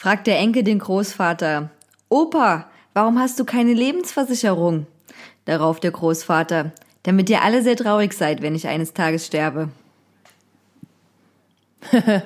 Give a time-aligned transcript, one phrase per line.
[0.00, 1.68] Fragt der Enkel den Großvater.
[2.08, 4.86] Opa, warum hast du keine Lebensversicherung?
[5.44, 6.72] Darauf der Großvater.
[7.02, 9.68] Damit ihr alle sehr traurig seid, wenn ich eines Tages sterbe.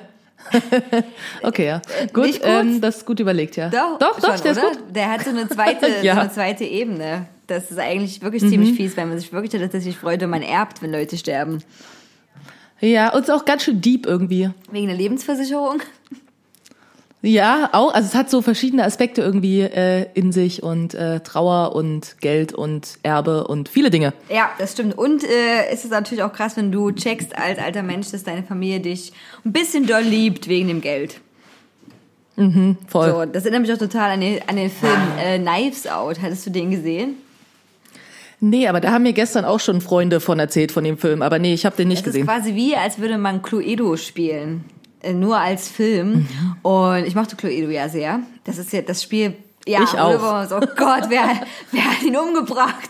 [1.41, 1.81] Okay, ja.
[2.13, 2.39] Gut, gut?
[2.43, 3.69] ähm, das ist gut überlegt, ja.
[3.69, 4.77] Doch, doch, doch schon, der ist gut.
[4.95, 6.13] Der hat so eine zweite, Ja.
[6.13, 6.17] Mhm.
[6.17, 7.25] so eine zweite Ebene.
[7.47, 10.83] Das ist eigentlich wirklich ziemlich fies, weil man sich wirklich tatsächlich freut, wenn man erbt,
[10.83, 11.63] wenn Leute sterben.
[12.79, 14.51] Ja, und ist auch ganz schön deep irgendwie.
[14.69, 15.81] Wegen der Lebensversicherung.
[17.25, 17.91] Ja, auch.
[17.93, 22.53] Also es hat so verschiedene Aspekte irgendwie äh, in sich und äh, Trauer und Geld
[22.53, 24.13] und Erbe und viele Dinge.
[24.29, 24.95] Ja, das stimmt.
[24.95, 28.43] Und äh, ist es natürlich auch krass, wenn du checkst als alter Mensch, dass deine
[28.43, 29.11] Familie dich
[29.43, 31.19] ein bisschen doll liebt wegen dem Geld.
[32.87, 33.09] Voll.
[33.09, 36.21] So, das erinnert mich auch total an den, an den Film äh, Knives Out.
[36.21, 37.15] Hattest du den gesehen?
[38.41, 41.21] Nee, aber da haben mir gestern auch schon Freunde von erzählt von dem Film.
[41.21, 42.27] Aber nee, ich habe den nicht Das ist gesehen.
[42.27, 44.65] quasi wie, als würde man Cluedo spielen.
[45.05, 46.09] Äh, nur als Film.
[46.13, 46.55] Mhm.
[46.63, 48.19] Und ich mochte Cluedo ja sehr.
[48.43, 49.35] Das ist ja das Spiel.
[49.67, 50.43] Ja, Ich auch.
[50.47, 51.23] So, oh Gott, wer,
[51.71, 52.89] wer hat ihn umgebracht?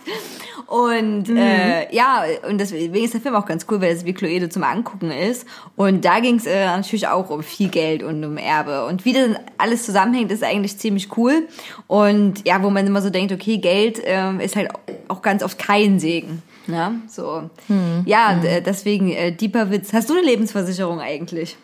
[0.67, 1.37] Und Mhm.
[1.37, 4.63] äh, ja, und deswegen ist der Film auch ganz cool, weil es wie Cluedo zum
[4.63, 5.45] Angucken ist.
[5.75, 8.85] Und da ging es äh, natürlich auch um viel Geld und um Erbe.
[8.87, 11.47] Und wie das alles zusammenhängt, ist eigentlich ziemlich cool.
[11.87, 14.69] Und ja, wo man immer so denkt, okay, Geld ähm, ist halt
[15.07, 16.41] auch ganz oft kein Segen.
[16.67, 16.95] Ne?
[17.07, 17.49] So.
[17.67, 18.01] Hm.
[18.05, 19.93] Ja, d- deswegen, äh, deeper Witz.
[19.93, 21.57] Hast du eine Lebensversicherung eigentlich?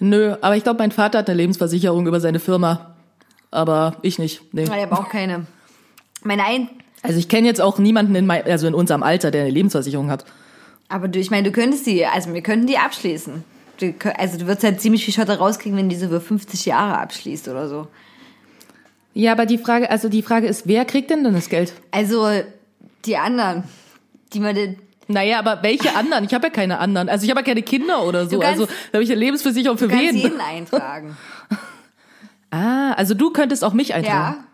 [0.00, 2.94] Nö, aber ich glaube, mein Vater hat eine Lebensversicherung über seine Firma.
[3.50, 4.42] Aber ich nicht.
[4.52, 4.64] Nee.
[4.64, 5.46] Ich habe auch keine.
[6.22, 6.68] Meine ein
[7.02, 10.10] Also ich kenne jetzt auch niemanden in mein, also in unserem Alter, der eine Lebensversicherung
[10.10, 10.24] hat.
[10.88, 13.44] aber du, ich meine, du könntest die, also wir könnten die abschließen.
[13.78, 16.98] Du, also du würdest halt ziemlich viel Schotter rauskriegen, wenn die so für 50 Jahre
[16.98, 17.86] abschließt oder so.
[19.14, 21.72] Ja, aber die Frage, also die Frage ist, wer kriegt denn dann das Geld?
[21.92, 22.28] Also
[23.04, 23.64] die anderen,
[24.32, 24.76] die man
[25.08, 26.24] Naja, aber welche anderen?
[26.24, 27.08] Ich habe ja keine anderen.
[27.08, 28.36] Also ich habe ja keine Kinder oder so.
[28.36, 30.14] Du kannst- also da habe ich eine Lebensversicherung für du wen?
[30.16, 31.16] jeden eintragen.
[32.50, 34.36] Ah, also du könntest auch mich eintragen.
[34.38, 34.44] ja.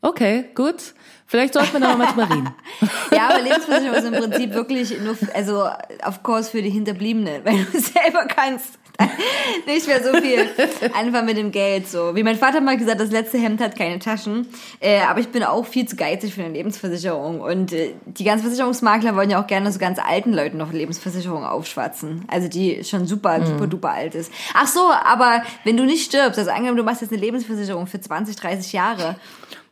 [0.00, 0.94] Okay, gut.
[1.26, 2.50] Vielleicht sollten wir da mal drüber reden.
[3.14, 5.68] Ja, aber Lebensversicherung ist im Prinzip wirklich nur, also
[6.06, 8.78] of course für die Hinterbliebenen, weil du selber kannst
[9.66, 10.40] nicht mehr so viel
[10.94, 11.88] anfangen mit dem Geld.
[11.88, 14.46] So wie mein Vater mal gesagt, das letzte Hemd hat keine Taschen.
[14.80, 18.44] Äh, aber ich bin auch viel zu geizig für eine Lebensversicherung und äh, die ganzen
[18.44, 23.06] Versicherungsmakler wollen ja auch gerne so ganz alten Leuten noch Lebensversicherung aufschwatzen, also die schon
[23.06, 24.32] super super duper alt ist.
[24.54, 28.00] Ach so, aber wenn du nicht stirbst, also angenommen du machst jetzt eine Lebensversicherung für
[28.00, 29.16] 20, 30 Jahre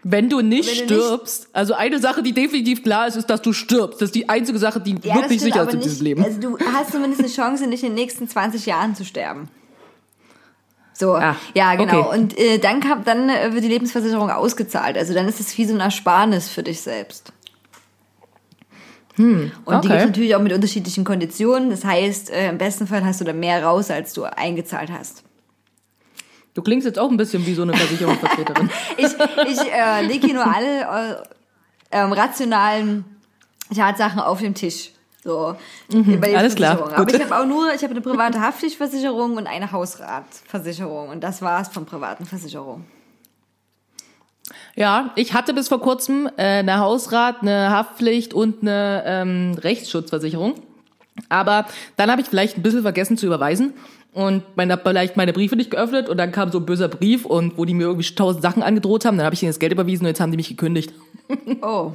[0.03, 3.29] Wenn du nicht Wenn du nicht- stirbst, also eine Sache, die definitiv klar ist, ist,
[3.29, 4.01] dass du stirbst.
[4.01, 6.25] Das ist die einzige Sache, die Ja, wirklich sicher ist in diesem nicht- Leben.
[6.25, 9.49] Also du hast zumindest eine Chance, nicht in den nächsten 20 Jahren zu sterben.
[10.95, 12.01] So, Ah, ja, genau.
[12.09, 12.19] okay.
[12.19, 14.97] Und äh, dann, kam, dann äh, wird die Lebensversicherung ausgezahlt.
[14.99, 17.33] Also dann ist es wie so ein Ersparnis für dich selbst.
[19.19, 19.81] Und die okay.
[19.89, 21.69] gibt natürlich auch mit unterschiedlichen Konditionen.
[21.69, 25.25] Das heißt, äh, im besten Fall hast du da mehr raus, als du eingezahlt hast.
[26.55, 28.71] Du klingst jetzt auch ein bisschen wie so eine Versicherungsvertreterin.
[28.97, 31.17] Ich, ich äh, lege hier nur alle äh,
[31.93, 33.05] ähm, rationalen
[33.75, 34.91] Tatsachen auf den Tisch.
[35.23, 35.55] So,
[35.93, 36.95] Mhm, alles klar, Versicherung.
[36.95, 37.15] Aber gut.
[37.15, 41.11] ich habe auch nur, ich habe eine private Haftpflichtversicherung und eine Hausratversicherung.
[41.11, 42.87] Und das war's von privaten Versicherungen.
[44.75, 50.55] Ja, ich hatte bis vor kurzem äh, eine Hausrat, eine Haftpflicht und eine ähm, Rechtsschutzversicherung.
[51.29, 51.67] Aber
[51.97, 53.75] dann habe ich vielleicht ein bisschen vergessen zu überweisen
[54.13, 57.57] und meine, vielleicht meine Briefe nicht geöffnet und dann kam so ein böser Brief und
[57.59, 60.05] wo die mir irgendwie tausend Sachen angedroht haben, dann habe ich ihnen das Geld überwiesen
[60.05, 60.93] und jetzt haben die mich gekündigt.
[61.63, 61.93] Oh,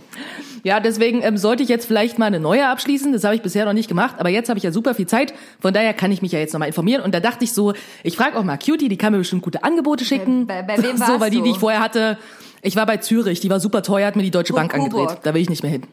[0.63, 3.11] Ja, deswegen ähm, sollte ich jetzt vielleicht mal eine neue abschließen.
[3.11, 5.33] Das habe ich bisher noch nicht gemacht, aber jetzt habe ich ja super viel Zeit.
[5.59, 7.01] Von daher kann ich mich ja jetzt nochmal informieren.
[7.03, 7.73] Und da dachte ich so,
[8.03, 10.47] ich frage auch mal Cutie, die kann mir bestimmt gute Angebote schicken.
[10.47, 12.17] Bei- bei wem so, warst weil die, die ich vorher hatte,
[12.61, 14.93] ich war bei Zürich, die war super teuer, hat mir die Deutsche Bank Coburg.
[15.01, 15.19] angedreht.
[15.23, 15.83] Da will ich nicht mehr hin.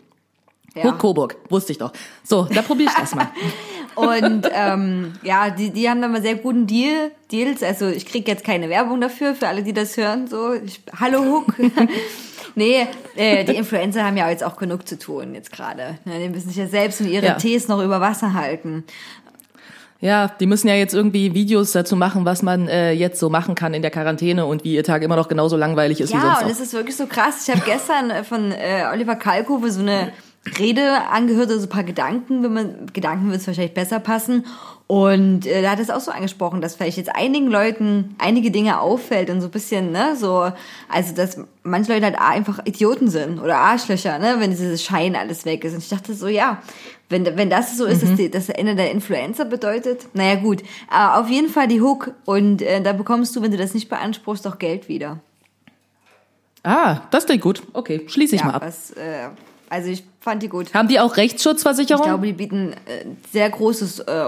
[0.76, 0.84] ja.
[0.84, 1.92] Hoch Coburg, wusste ich doch.
[2.22, 3.26] So, da probiere ich das mal.
[3.94, 7.62] Und ähm, ja, die, die haben da mal sehr guten Deal, Deals.
[7.62, 10.26] Also ich krieg jetzt keine Werbung dafür, für alle, die das hören.
[10.26, 11.54] So, ich, hallo Hook.
[12.54, 12.86] nee,
[13.16, 15.98] äh, die Influencer haben ja jetzt auch genug zu tun jetzt gerade.
[16.04, 17.34] Ne, die müssen sich ja selbst und ihre Ja.
[17.34, 18.84] Tees noch über Wasser halten.
[20.00, 23.54] Ja, die müssen ja jetzt irgendwie Videos dazu machen, was man äh, jetzt so machen
[23.54, 26.22] kann in der Quarantäne und wie ihr Tag immer noch genauso langweilig ist wie Ja,
[26.22, 26.50] sonst und auch.
[26.50, 27.46] es ist wirklich so krass.
[27.46, 30.12] Ich habe gestern äh, von äh, Oliver Kalkofe so eine
[30.58, 34.44] Rede angehört, also so ein paar Gedanken, wenn man Gedanken wird es wahrscheinlich besser passen.
[34.88, 38.80] Und äh, da hat es auch so angesprochen, dass vielleicht jetzt einigen Leuten einige Dinge
[38.80, 40.52] auffällt und so ein bisschen, ne, so,
[40.88, 45.44] also dass manche Leute halt einfach Idioten sind oder Arschlöcher, ne, wenn dieses Schein alles
[45.44, 45.74] weg ist.
[45.74, 46.60] Und ich dachte so, ja,
[47.08, 51.20] wenn, wenn das so ist, dass die, das Ende der Influencer bedeutet, naja gut, aber
[51.20, 54.46] auf jeden Fall die Hook und äh, da bekommst du, wenn du das nicht beanspruchst,
[54.46, 55.20] auch Geld wieder.
[56.64, 57.62] Ah, das klingt gut.
[57.72, 58.62] Okay, schließe ich mal ab.
[58.64, 59.28] Was, äh,
[59.72, 60.72] also ich fand die gut.
[60.74, 62.04] Haben die auch Ich Rechtsschutzversicherung?
[62.04, 64.24] glaube, die bieten äh, sehr großes, äh,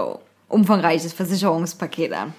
[0.49, 2.33] umfangreiches Versicherungspaket an.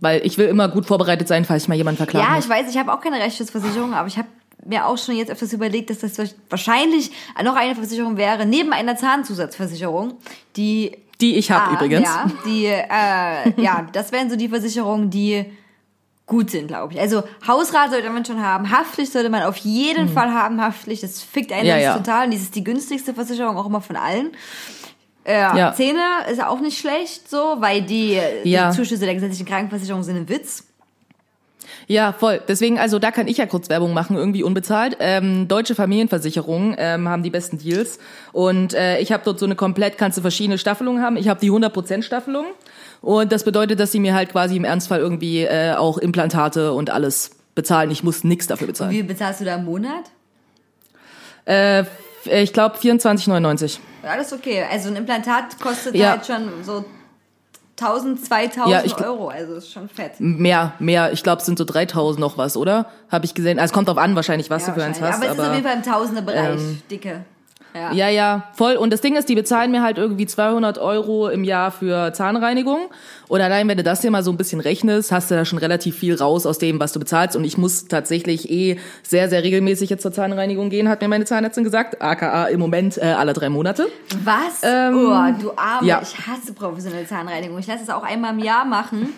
[0.00, 2.44] Weil ich will immer gut vorbereitet sein, falls ich mal jemanden verklagen Ja, muss.
[2.44, 4.26] ich weiß, ich habe auch keine Rechtsschutzversicherung, aber ich habe
[4.66, 7.12] mir auch schon jetzt öfters überlegt, dass das wahrscheinlich
[7.44, 10.14] noch eine Versicherung wäre, neben einer Zahnzusatzversicherung,
[10.56, 12.02] die Die ich habe Ah, übrigens.
[12.08, 15.44] Ja, die, äh, ja, das wären so die Versicherungen, die
[16.30, 17.00] gut sind, glaube ich.
[17.00, 21.20] Also Hausrat sollte man schon haben, Haftpflicht sollte man auf jeden Fall haben, Haftpflicht, das
[21.22, 21.68] fickt einen Mhm.
[21.68, 21.96] Ja, ja.
[21.98, 24.30] total und dies ist die günstigste Versicherung auch immer von allen.
[25.24, 25.74] Äh, Ja.
[25.74, 26.00] Zähne
[26.32, 28.70] ist auch nicht schlecht so, weil die, Ja.
[28.70, 30.64] die Zuschüsse der gesetzlichen Krankenversicherung sind ein Witz.
[31.86, 32.40] Ja, voll.
[32.46, 34.96] Deswegen, also da kann ich ja kurz Werbung machen, irgendwie unbezahlt.
[35.00, 37.98] Ähm, deutsche Familienversicherungen ähm, haben die besten Deals.
[38.32, 41.16] Und äh, ich habe dort so eine komplett, kannst du verschiedene Staffelungen haben.
[41.16, 42.46] Ich habe die 100% Staffelung.
[43.02, 46.90] Und das bedeutet, dass sie mir halt quasi im Ernstfall irgendwie äh, auch Implantate und
[46.90, 47.90] alles bezahlen.
[47.90, 48.90] Ich muss nichts dafür bezahlen.
[48.90, 50.04] Wie bezahlst du da im Monat?
[51.46, 51.84] Äh,
[52.24, 53.78] ich glaube 24,99.
[54.02, 54.64] Ja, das ist okay.
[54.70, 56.10] Also ein Implantat kostet Ja.
[56.10, 56.84] halt schon so
[57.78, 60.12] 1000, 2000 Ja, ich Euro, also ist schon fett.
[60.18, 61.12] Mehr, mehr.
[61.12, 62.90] Ich glaube, es sind so 3000 noch was, oder?
[63.10, 63.58] Habe ich gesehen.
[63.58, 65.14] Also es kommt drauf an, wahrscheinlich, was Ja, du für eins hast.
[65.16, 66.60] aber es ist auf jeden aber Fall im Tausenderbereich,
[66.90, 67.24] dicke.
[67.74, 67.92] Ja.
[67.92, 68.74] Ja, ja, voll.
[68.74, 72.88] Und das Ding ist, die bezahlen mir halt irgendwie 200 Euro im Jahr für Zahnreinigung.
[73.28, 75.58] Und allein, wenn du das dir mal so ein bisschen rechnest, hast du da schon
[75.58, 77.36] relativ viel raus aus dem, was du bezahlst.
[77.36, 81.24] Und ich muss tatsächlich eh sehr, sehr regelmäßig jetzt zur Zahnreinigung gehen, hat mir meine
[81.26, 82.02] Zahnärztin gesagt.
[82.02, 83.86] AKA im Moment äh, alle drei Monate.
[84.24, 84.62] Was?
[84.64, 85.86] Ähm, oh, du Arme.
[85.86, 86.00] ja.
[86.02, 87.58] Ich hasse professionelle Zahnreinigung.
[87.60, 89.10] Ich lasse es auch einmal im Jahr machen.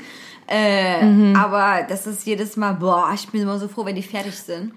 [0.49, 1.37] Äh, Mhm.
[1.37, 4.73] Aber das ist jedes Mal, boah, ich bin immer so froh, wenn die fertig sind.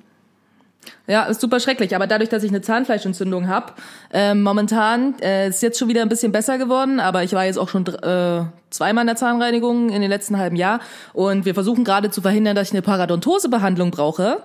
[1.07, 1.95] Ja, ist super schrecklich.
[1.95, 3.73] Aber dadurch, dass ich eine Zahnfleischentzündung habe,
[4.11, 6.99] ähm, momentan äh, ist jetzt schon wieder ein bisschen besser geworden.
[6.99, 10.55] Aber ich war jetzt auch schon äh, zweimal in der Zahnreinigung in den letzten halben
[10.55, 10.79] Jahr.
[11.13, 14.43] Und wir versuchen gerade zu verhindern, dass ich eine Parodontosebehandlung brauche.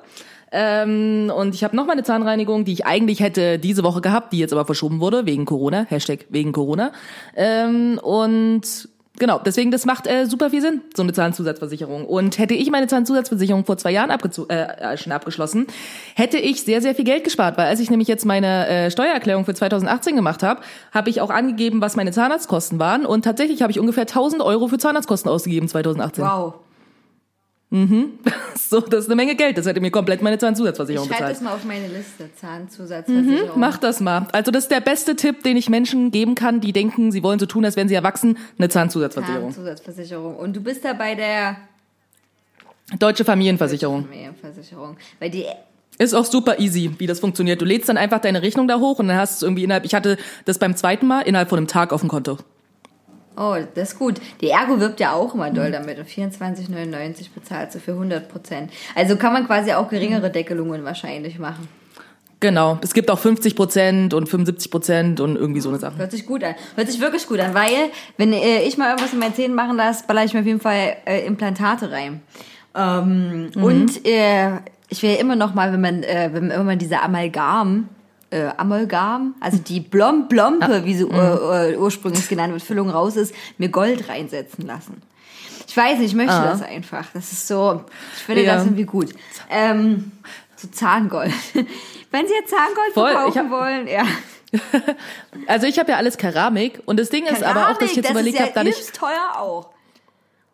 [0.53, 4.33] Ähm, und ich habe noch mal eine Zahnreinigung, die ich eigentlich hätte diese Woche gehabt,
[4.33, 5.87] die jetzt aber verschoben wurde wegen Corona.
[5.89, 6.93] Hashtag wegen Corona.
[7.37, 8.89] Ähm, und
[9.21, 12.07] Genau, deswegen, das macht äh, super viel Sinn, so eine Zahnzusatzversicherung.
[12.07, 15.67] Und hätte ich meine Zahnzusatzversicherung vor zwei Jahren abgezo- äh, äh, schon abgeschlossen,
[16.15, 17.59] hätte ich sehr, sehr viel Geld gespart.
[17.59, 21.29] Weil als ich nämlich jetzt meine äh, Steuererklärung für 2018 gemacht habe, habe ich auch
[21.29, 23.05] angegeben, was meine Zahnarztkosten waren.
[23.05, 26.25] Und tatsächlich habe ich ungefähr 1000 Euro für Zahnarztkosten ausgegeben 2018.
[26.25, 26.55] Wow.
[28.71, 29.59] So, das ist eine Menge Geld.
[29.59, 31.37] Das hätte mir komplett meine Ich Zahnzusatzversicherung schreibe bezahlt.
[31.37, 32.31] das mal auf meine Liste.
[32.37, 33.59] Zahnzusatzversicherung.
[33.59, 34.29] Mach das mal.
[34.33, 37.39] Also das ist der beste Tipp, den ich Menschen geben kann, die denken, sie wollen
[37.41, 38.39] so tun, als wären sie erwachsen.
[38.59, 39.53] Eine Zahnzusatzversicherung.
[39.53, 40.37] Zahnzusatzversicherung.
[40.37, 41.57] Und du bist da bei der
[42.99, 44.05] Deutsche Familienversicherung.
[44.05, 44.97] Familienversicherung.
[45.19, 45.47] Weil die
[45.99, 47.61] Ist auch super easy, wie das funktioniert.
[47.61, 49.85] Du lädst dann einfach deine Rechnung da hoch und dann hast du es irgendwie innerhalb,
[49.85, 52.39] ich hatte das beim zweiten Mal innerhalb von einem Tag auf dem Konto.
[53.37, 54.21] Oh, das ist gut.
[54.41, 55.99] Die Ergo wirbt ja auch immer doll damit.
[55.99, 58.71] Und 24,99 bezahlt sie für 100 Prozent.
[58.95, 61.69] Also kann man quasi auch geringere Deckelungen wahrscheinlich machen.
[62.41, 62.79] Genau.
[62.83, 65.99] Es gibt auch 50 Prozent und 75 Prozent und irgendwie so eine Sache.
[65.99, 66.55] Hört sich gut an.
[66.75, 69.77] Hört sich wirklich gut an, weil, wenn äh, ich mal irgendwas in meinen Zähnen machen
[69.77, 72.23] lasse, baller ich mir auf jeden Fall äh, Implantate rein.
[72.75, 74.53] Ähm, Und äh,
[74.89, 77.89] ich will ja immer noch mal, wenn man, äh, wenn man diese Amalgam,
[78.31, 83.17] äh, Amalgam, also die Blom Blompe, wie sie ur, äh, ursprünglich genannt wird, Füllung raus
[83.17, 85.03] ist, mir Gold reinsetzen lassen.
[85.67, 86.47] Ich weiß nicht, ich möchte Ah.
[86.51, 87.07] das einfach.
[87.15, 87.85] Das ist so,
[88.17, 88.55] ich finde Ja.
[88.57, 89.15] das irgendwie gut.
[89.49, 90.13] Ähm,
[90.57, 91.33] so Zahngold.
[92.13, 94.03] Wenn Sie jetzt Zahngold Voll, verkaufen wollen, ja.
[95.47, 98.07] Also ich habe ja alles Keramik und das Ding ist aber auch, dass ich jetzt
[98.07, 99.69] das überlegt ja habe, da ich übelst teuer auch.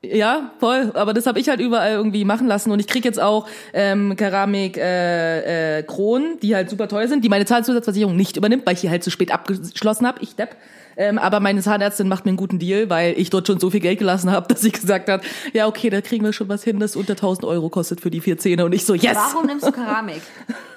[0.02, 0.92] Ja, voll.
[0.94, 2.70] Aber das habe ich halt überall irgendwie machen lassen.
[2.70, 7.24] Und ich krieg jetzt auch ähm, Keramik äh, äh, Kronen, die halt super teuer sind,
[7.24, 10.22] die meine Zahnzusatzversicherung nicht übernimmt, weil ich hier halt zu spät abgeschlossen habe.
[10.22, 10.56] Ich depp.
[10.98, 13.80] Ähm, aber meine Zahnärztin macht mir einen guten Deal, weil ich dort schon so viel
[13.80, 15.22] Geld gelassen habe, dass sie gesagt hat,
[15.52, 18.20] ja okay, da kriegen wir schon was hin, das unter 1000 Euro kostet für die
[18.20, 18.64] vier Zähne.
[18.64, 19.16] Und ich so, yes!
[19.16, 20.22] Warum nimmst du Keramik?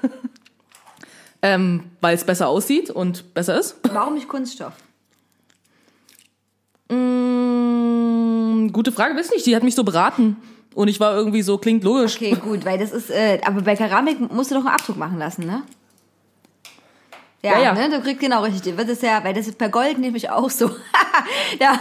[1.42, 3.78] Ähm, weil es besser aussieht und besser ist.
[3.94, 4.74] Warum nicht Kunststoff?
[6.92, 9.46] Mm, gute Frage, weiß nicht.
[9.46, 10.38] Die hat mich so beraten.
[10.76, 12.16] Und ich war irgendwie so, klingt logisch.
[12.16, 15.18] Okay, gut, weil das ist, äh, aber bei Keramik musst du doch einen Abdruck machen
[15.18, 15.64] lassen, ne?
[17.42, 17.74] Ja, Ja, ja.
[17.74, 18.76] Ne, du kriegst genau richtig.
[18.78, 20.68] Wird das ja, weil das ist bei Gold nämlich auch so.
[21.60, 21.80] da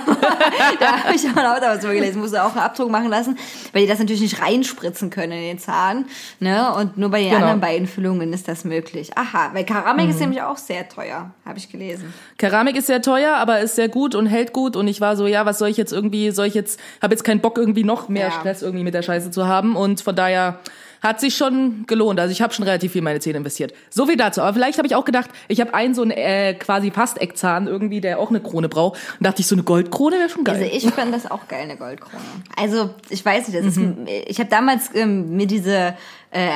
[0.81, 3.37] da habe ich auch damals mal gelesen, musst du auch einen Abdruck machen lassen,
[3.73, 6.07] weil die das natürlich nicht reinspritzen können in den Zahn.
[6.41, 6.73] Ne?
[6.75, 7.41] Und nur bei den Genau.
[7.43, 9.11] anderen beiden Füllungen ist das möglich.
[9.17, 12.13] Aha, weil Keramik ist nämlich auch sehr teuer, habe ich gelesen.
[12.39, 14.77] Keramik ist sehr teuer, aber ist sehr gut und hält gut.
[14.77, 17.25] Und ich war so, ja, was soll ich jetzt irgendwie, soll ich jetzt, habe jetzt
[17.25, 18.33] keinen Bock irgendwie noch mehr Ja.
[18.33, 19.75] Stress irgendwie mit der Scheiße zu haben.
[19.77, 20.61] Und von daher
[21.03, 22.19] hat sich schon gelohnt.
[22.21, 23.73] Also ich habe schon relativ viel in meine Zähne investiert.
[23.91, 24.43] So viel dazu.
[24.43, 27.67] Aber vielleicht habe ich auch gedacht, ich habe einen so einen äh, quasi fast Eckzahn
[27.67, 28.99] irgendwie, der auch eine Krone braucht.
[29.19, 30.63] Und dachte ich, so eine Goldkrone wäre schon geil.
[30.63, 32.23] Also ich fand das auch geil, eine Goldkrone.
[32.57, 33.81] Also ich weiß nicht, das ist,
[34.27, 35.95] ich habe damals ähm, mir diese,
[36.31, 36.51] äh,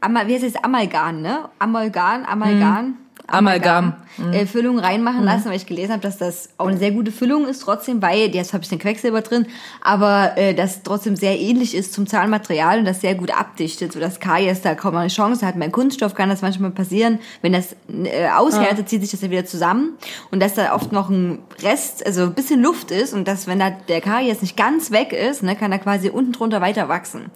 [0.00, 1.48] Amal, wie heißt das, Amalgam, ne?
[1.58, 2.98] Amalgam, Amalgam.
[3.26, 3.94] Amalgam.
[4.32, 7.46] Äh, Füllung reinmachen lassen, weil ich gelesen habe, dass das auch eine sehr gute Füllung
[7.48, 9.46] ist trotzdem, weil jetzt habe ich den Quecksilber drin,
[9.80, 14.20] aber äh, das trotzdem sehr ähnlich ist zum Zahnmaterial und das sehr gut abdichtet, sodass
[14.20, 15.56] Karies da kaum eine Chance hat.
[15.56, 19.46] Mein Kunststoff kann das manchmal passieren, wenn das äh, aushärtet, zieht sich das ja wieder
[19.46, 19.94] zusammen
[20.30, 23.58] und dass da oft noch ein Rest, also ein bisschen Luft ist und dass wenn
[23.58, 27.30] da der Karies nicht ganz weg ist, ne, kann er quasi unten drunter weiter wachsen.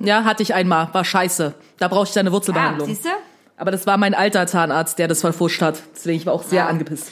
[0.00, 0.88] Ja, hatte ich einmal.
[0.92, 1.54] War scheiße.
[1.78, 2.86] Da brauchte ich eine Ah, Wurzelbehandlung.
[2.86, 3.08] siehst du?
[3.58, 5.82] Aber das war mein alter Zahnarzt, der das verfuscht hat.
[5.94, 6.66] Deswegen ich war auch sehr Ja.
[6.68, 7.10] angepisst.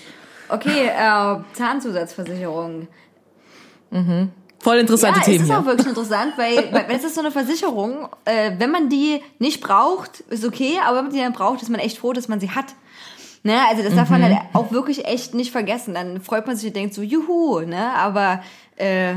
[0.48, 2.88] Okay, äh, Zahnzusatzversicherung.
[4.58, 7.30] Voll interessante ja, Themen es ist auch wirklich interessant, weil, weil es ist so eine
[7.30, 11.62] Versicherung, äh, wenn man die nicht braucht, ist okay, aber wenn man die dann braucht,
[11.62, 12.66] ist man echt froh, dass man sie hat.
[13.42, 13.54] Ne?
[13.70, 14.24] Also das darf man Mhm.
[14.24, 15.94] halt auch wirklich echt nicht vergessen.
[15.94, 17.92] Dann freut man sich und denkt so, juhu, ne?
[17.94, 18.42] Aber
[18.76, 19.14] äh,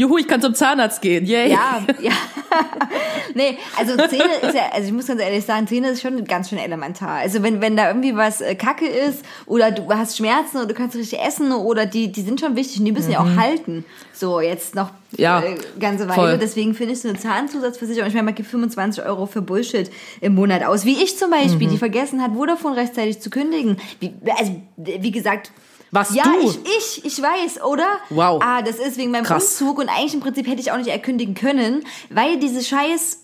[0.00, 1.26] Juhu, ich kann zum Zahnarzt gehen.
[1.26, 1.50] Yay.
[1.50, 2.12] ja, ja.
[3.34, 6.48] nee, also Zähne ist ja, also ich muss ganz ehrlich sagen, Zähne ist schon ganz
[6.48, 7.18] schön elementar.
[7.18, 10.74] Also wenn, wenn da irgendwie was äh, Kacke ist oder du hast Schmerzen oder du
[10.74, 13.84] kannst richtig essen oder die, die sind schon wichtig und die müssen ja auch halten.
[14.14, 16.14] So, jetzt noch Ja, äh, ganze Weile.
[16.14, 16.38] voll.
[16.38, 19.90] Deswegen finde ich so eine Zahnzusatzversicherung, ich meine, man gibt 25 Euro für Bullshit
[20.22, 20.84] im Monat aus.
[20.86, 21.72] Wie ich zum Beispiel, Mhm.
[21.72, 23.76] die vergessen hat, Vodafone rechtzeitig zu kündigen.
[24.00, 25.52] Wie, also, wie gesagt,
[25.90, 26.48] Was ja, du?
[26.48, 27.86] ich, ich, ich weiß, oder?
[28.10, 28.40] Wow.
[28.44, 29.60] Ah, das ist wegen meinem Krass.
[29.60, 33.18] Umzug und eigentlich im Prinzip hätte ich auch nicht erkündigen können, weil diese scheiß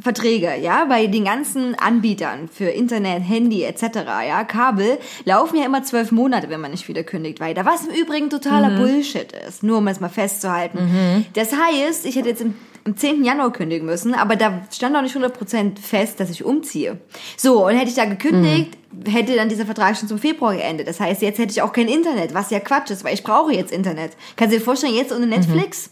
[0.00, 3.82] Verträge, ja, bei den ganzen Anbietern für Internet, Handy etc.,
[4.26, 7.66] ja, Kabel, laufen ja immer zwölf Monate, wenn man nicht wieder kündigt weiter.
[7.66, 11.26] Was im Übrigen totaler Bullshit ist, nur um es mal festzuhalten.
[11.34, 13.24] Das heißt, ich hätte jetzt im, am 10.
[13.24, 16.98] Januar kündigen müssen, aber da stand auch nicht 100% fest, dass ich umziehe.
[17.36, 20.88] So, und hätte ich da gekündigt, hätte dann dieser Vertrag schon zum Februar geendet.
[20.88, 23.52] Das heißt, jetzt hätte ich auch kein Internet, was ja Quatsch ist, weil ich brauche
[23.52, 24.12] jetzt Internet.
[24.36, 25.90] Kannst du dir vorstellen, jetzt ohne Netflix?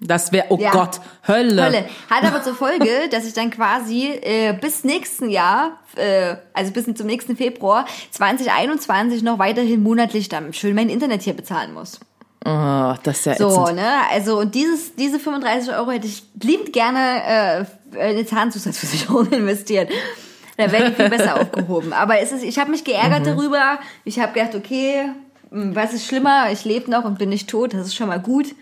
[0.00, 0.70] Das wäre, oh Ja.
[0.70, 1.62] Gott, Hölle.
[1.62, 1.84] Hölle.
[2.08, 6.86] Hat aber zur Folge, dass ich dann quasi äh, bis nächsten Jahr, äh, also bis
[6.94, 12.00] zum nächsten Februar 2021 noch weiterhin monatlich dann schön mein Internet hier bezahlen muss.
[12.44, 13.76] Oh, das ist ja So, ätzend.
[13.76, 13.88] ne?
[14.10, 17.60] Also und dieses, diese 35 Euro hätte ich liebend gerne äh,
[17.94, 19.90] in eine Zahnzusatzversicherung investiert.
[20.56, 21.92] Da wäre ich viel besser aufgehoben.
[21.92, 23.36] Aber es ist, ich habe mich geärgert Mhm.
[23.36, 23.78] darüber.
[24.04, 25.10] Ich habe gedacht, okay,
[25.50, 26.50] mh, was ist schlimmer?
[26.50, 27.74] Ich lebe noch und bin nicht tot.
[27.74, 28.54] Das ist schon mal gut.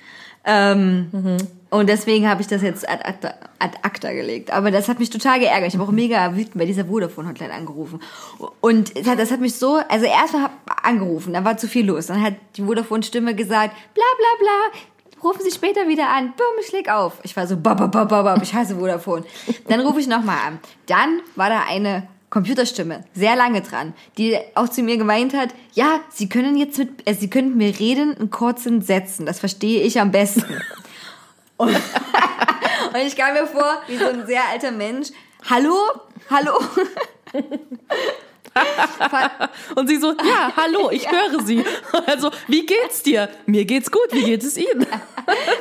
[0.44, 1.36] Ähm, Mhm.
[1.70, 4.50] Und deswegen habe ich das jetzt ad acta, ad acta gelegt.
[4.50, 5.68] Aber das hat mich total geärgert.
[5.68, 8.00] Ich habe auch mega wütend bei dieser Vodafone-Hotline angerufen.
[8.60, 12.06] Und das hat mich so, also erstmal hab angerufen, dann war zu viel los.
[12.06, 14.80] Dann hat die Vodafone-Stimme gesagt, bla bla bla,
[15.22, 16.32] rufen Sie später wieder an.
[16.36, 17.18] Bumm, ich leg auf.
[17.22, 19.24] Ich war so, bab, bab, bab, bab, ich hasse Vodafone.
[19.68, 20.58] Dann rufe ich nochmal an.
[20.86, 26.00] Dann war da eine Computerstimme, sehr lange dran, die auch zu mir gemeint hat, ja,
[26.10, 29.82] Sie können jetzt mit, äh, Sie können mit mir reden in kurzen Sätzen, das verstehe
[29.82, 30.44] ich am besten.
[31.58, 31.70] Und,
[32.94, 35.08] und ich kam mir vor, wie so ein sehr alter Mensch,
[35.48, 35.76] hallo,
[36.30, 36.58] hallo.
[39.76, 41.62] Und sie so, ja, hallo, ich höre Sie.
[42.06, 43.28] Also, wie geht's dir?
[43.46, 44.84] Mir geht's gut, wie geht es Ihnen?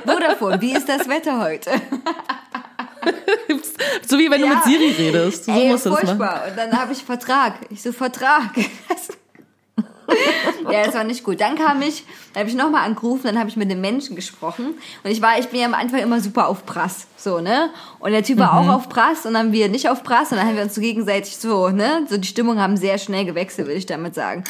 [0.03, 1.69] Vodafone, wie ist das Wetter heute?
[4.07, 4.55] So wie wenn du Ja.
[4.55, 5.45] mit Siri redest.
[5.45, 6.17] So Ey, musst du das machen.
[6.17, 6.47] furchtbar.
[6.49, 7.53] Und dann habe ich Vertrag.
[7.69, 8.49] Ich so, Vertrag.
[10.71, 11.41] ja, das war nicht gut.
[11.41, 14.75] Dann kam ich, dann habe ich nochmal angerufen, dann habe ich mit dem Menschen gesprochen.
[15.03, 17.07] Und ich war, ich bin ja am Anfang immer super auf Prass.
[17.17, 17.69] So, ne?
[17.99, 18.69] Und der Typ war Mhm.
[18.69, 20.75] auch auf Prass und dann haben wir nicht auf Prass und dann haben wir uns
[20.75, 22.05] so gegenseitig so, ne?
[22.09, 24.43] So die Stimmung haben sehr schnell gewechselt, würde ich damit sagen.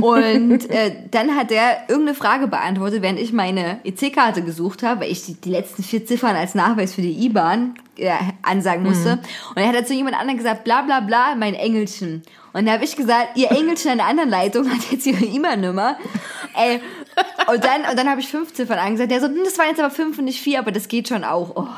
[0.00, 5.10] Und äh, dann hat er irgendeine Frage beantwortet, während ich meine EC-Karte gesucht habe, weil
[5.10, 8.12] ich die, die letzten vier Ziffern als Nachweis für die IBAN äh,
[8.42, 9.14] ansagen musste.
[9.14, 12.22] Und dann hat er zu jemand anderem gesagt, bla bla bla, mein Engelchen.
[12.58, 15.96] Und dann habe ich gesagt, ihr Engelchen an der anderen Leitung hat jetzt ihre IBAN-Nummer.
[16.56, 16.80] Ey,
[17.46, 19.12] und dann, und dann habe ich fünf Ziffern angesagt.
[19.12, 21.22] Der so, hm, das waren jetzt aber fünf und nicht vier, aber das geht schon
[21.22, 21.52] auch.
[21.54, 21.68] Oh.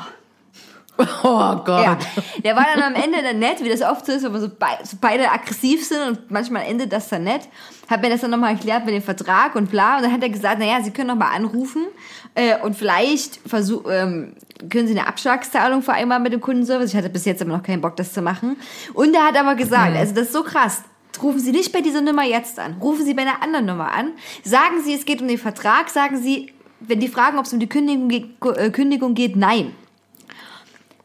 [1.23, 1.83] Oh Gott.
[1.83, 1.97] Ja,
[2.43, 4.49] der war dann am Ende dann nett, wie das oft so ist, wenn man so,
[4.49, 7.47] be so beide aggressiv sind und manchmal endet das dann nett.
[7.89, 9.97] Hat mir das dann nochmal erklärt mit dem Vertrag und bla.
[9.97, 11.87] Und dann hat er gesagt, naja, Sie können nochmal anrufen
[12.35, 14.35] äh, und vielleicht versuch, ähm,
[14.69, 16.91] können Sie eine Abschlagszahlung vereinbaren mit dem Kundenservice.
[16.91, 18.57] Ich hatte bis jetzt aber noch keinen Bock, das zu machen.
[18.93, 20.83] Und er hat aber gesagt, also das ist so krass,
[21.21, 22.77] rufen Sie nicht bei dieser Nummer jetzt an.
[22.81, 24.11] Rufen Sie bei einer anderen Nummer an.
[24.43, 25.89] Sagen Sie, es geht um den Vertrag.
[25.89, 28.09] Sagen Sie, wenn die fragen, ob es um die Kündigung,
[28.55, 29.73] äh, Kündigung geht, nein.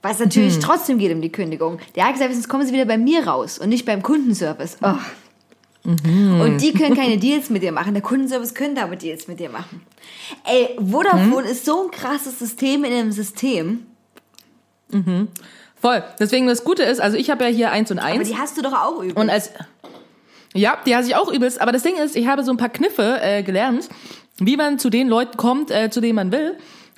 [0.08, 1.78] Was natürlich trotzdem geht um die Kündigung.
[1.94, 4.78] Der hat gesagt, sonst kommen Sie wieder bei mir raus und nicht beim Kundenservice.
[4.82, 4.94] Oh.
[5.84, 7.94] Und die können keine Deals mit dir machen.
[7.94, 9.82] Der Kundenservice könnte aber Deals mit dir machen.
[10.44, 13.86] Ey, Vodafone ist so ein krasses System in einem System.
[15.80, 16.04] Voll.
[16.18, 18.28] Deswegen das Gute ist, also ich habe ja hier eins und Aber eins.
[18.28, 19.16] die hast du doch auch übrigens.
[19.16, 19.50] Und als
[20.54, 21.60] ja, die hasse ich auch übelst.
[21.60, 23.88] Aber das Ding ist, ich habe so ein paar Kniffe äh, gelernt,
[24.38, 26.56] wie man zu den Leuten kommt, äh, zu denen man will.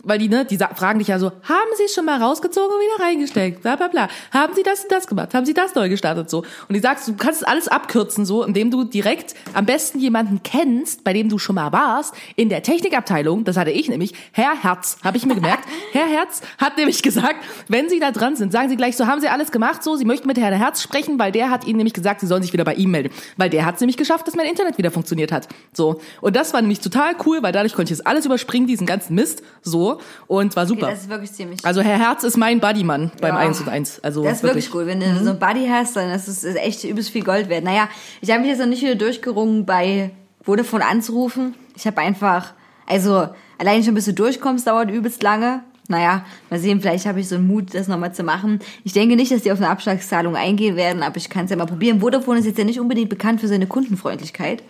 [0.09, 2.81] Weil die, ne, die fragen dich ja so, haben Sie es schon mal rausgezogen und
[2.81, 3.61] wieder reingesteckt?
[3.61, 4.09] Bla bla bla.
[4.33, 5.35] Haben Sie das und das gemacht?
[5.35, 6.31] Haben Sie das neu gestartet?
[6.31, 6.39] So.
[6.39, 10.43] Und die sagst, du kannst es alles abkürzen, so, indem du direkt am besten jemanden
[10.43, 14.63] kennst, bei dem du schon mal warst, in der Technikabteilung, das hatte ich nämlich, Herr
[14.63, 15.69] Herz, habe ich mir gemerkt.
[15.93, 19.21] Herr Herz hat nämlich gesagt, wenn Sie da dran sind, sagen Sie gleich so, haben
[19.21, 21.93] Sie alles gemacht so, Sie möchten mit Herrn Herz sprechen, weil der hat Ihnen nämlich
[21.93, 23.11] gesagt, Sie sollen sich wieder bei ihm melden.
[23.37, 25.49] Weil der hat es nämlich geschafft, dass mein Internet wieder funktioniert hat.
[25.75, 26.01] So.
[26.23, 29.15] Und das war nämlich total cool, weil dadurch konnte ich das alles überspringen, diesen ganzen
[29.15, 29.43] Mist.
[29.61, 29.98] So.
[30.27, 30.89] Und war super.
[30.91, 33.41] das ist wirklich ziemlich Also Herr Herz ist mein Buddymann beim Ja.
[33.41, 34.01] 1 und 1.
[34.05, 34.87] Also Das ist wirklich cool.
[34.87, 37.65] Wenn du so ein Buddy hast, dann ist es echt übelst viel Gold wert.
[37.65, 37.89] Naja,
[38.21, 40.11] ich habe mich jetzt noch nicht wieder durchgerungen, bei
[40.43, 41.55] Vodafone anzurufen.
[41.77, 42.53] Ich habe einfach,
[42.87, 43.29] also
[43.59, 45.63] allein schon bis du durchkommst, dauert übelst lange.
[45.91, 48.61] Naja, mal sehen, vielleicht habe ich so einen Mut, das nochmal zu machen.
[48.85, 51.57] Ich denke nicht, dass die auf eine Abschlagszahlung eingehen werden, aber ich kann es ja
[51.57, 52.01] mal probieren.
[52.01, 54.63] Vodafone ist jetzt ja nicht unbedingt bekannt für seine Kundenfreundlichkeit.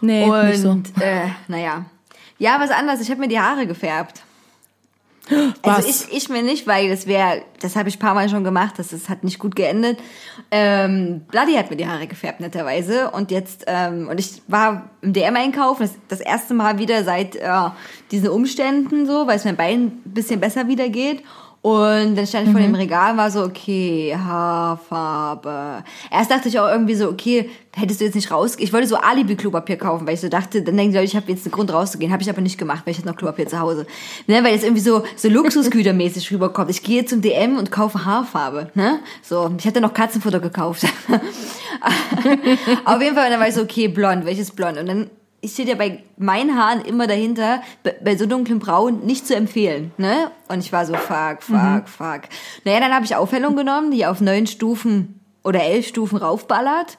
[0.00, 0.80] Nee, Und nicht so.
[1.00, 1.84] äh, naja.
[2.44, 4.22] Ja, was anderes, ich habe mir die Haare gefärbt.
[5.62, 5.76] Was?
[5.76, 8.44] Also ich, ich mir nicht, weil das wäre, das habe ich ein paar Mal schon
[8.44, 9.98] gemacht, das, das hat nicht gut geendet.
[10.50, 13.10] Ähm, Bloody hat mir die Haare gefärbt, netterweise.
[13.12, 17.48] Und jetzt, ähm, und ich war im DM-Einkauf, das, das erste Mal wieder seit äh,
[18.10, 21.22] diesen Umständen so, weil es mein Bein ein bisschen besser wieder geht.
[21.64, 25.82] Und dann stand ich vor dem Regal und war so, okay, Haarfarbe.
[26.10, 28.56] Erst dachte ich auch irgendwie so, okay, hättest du jetzt nicht raus...
[28.58, 31.32] Ich wollte so Alibi-Klopapier kaufen, weil ich so dachte, dann denken die Leute, ich habe
[31.32, 32.12] jetzt einen Grund rauszugehen.
[32.12, 33.86] Habe ich aber nicht gemacht, weil ich hatte noch Klopapier zu Hause.
[34.26, 36.68] Ne, weil es irgendwie so, so luxusgütermäßig rüberkommt.
[36.68, 38.70] Ich gehe zum DM und kaufe Haarfarbe.
[38.74, 38.98] Ne?
[39.22, 40.84] So, ich hatte noch Katzenfutter gekauft.
[42.84, 44.76] Auf jeden Fall, und dann war ich so, okay, blond, welches blond?
[44.76, 45.10] Und dann
[45.48, 47.62] steht ja bei meinen Haaren immer dahinter,
[48.02, 50.30] bei- so dunklen Braun nicht zu empfehlen, ne?
[50.48, 52.20] Und ich war so, fuck, fuck, fuck.
[52.64, 56.96] Naja, dann habe ich Aufhellung genommen, die auf neun Stufen oder elf Stufen raufballert.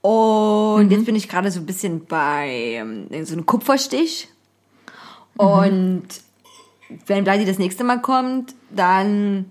[0.00, 4.28] Und jetzt bin ich gerade so ein bisschen bei ähm, so einem Kupferstich.
[5.36, 6.06] Und
[7.06, 9.46] wenn Bloody das nächste Mal kommt, dann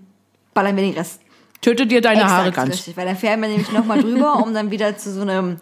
[0.54, 1.20] ballern wir den Rest
[1.60, 2.76] Tötet dir deine Haare Exakt, ganz.
[2.78, 5.56] richtig, weil dann fähren wir nämlich nochmal drüber, um dann wieder zu so einem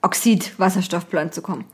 [0.00, 1.64] Oxid-Wasserstoffblond zu kommen.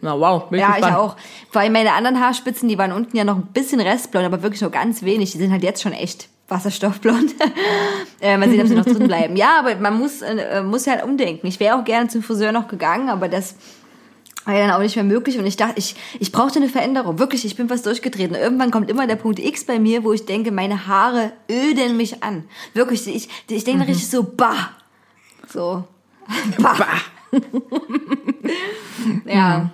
[0.00, 0.96] Na wow, bin Ja, ich gespannt.
[0.96, 1.16] auch.
[1.50, 4.60] Vor allem meine anderen Haarspitzen, die waren unten ja noch ein bisschen restblond, aber wirklich
[4.60, 5.32] nur ganz wenig.
[5.32, 7.34] Die sind halt jetzt schon echt wasserstoffblond.
[8.20, 9.36] äh, mal sehen, ob sie noch drin bleiben.
[9.36, 11.46] Ja, aber man muss, äh, muss ja halt umdenken.
[11.48, 13.56] Ich wäre auch gerne zum Friseur noch gegangen, aber das
[14.44, 15.38] war ja dann auch nicht mehr möglich.
[15.38, 17.18] Und ich dachte, ich, ich brauchte eine Veränderung.
[17.18, 18.36] Wirklich, ich bin fast durchgetreten.
[18.36, 22.22] Irgendwann kommt immer der Punkt X bei mir, wo ich denke, meine Haare öden mich
[22.22, 22.44] an.
[22.74, 23.88] Wirklich, ich, ich denke Mhm.
[23.90, 24.70] richtig so, bah.
[25.52, 25.82] So.
[26.62, 26.76] bah.
[29.26, 29.70] Ja.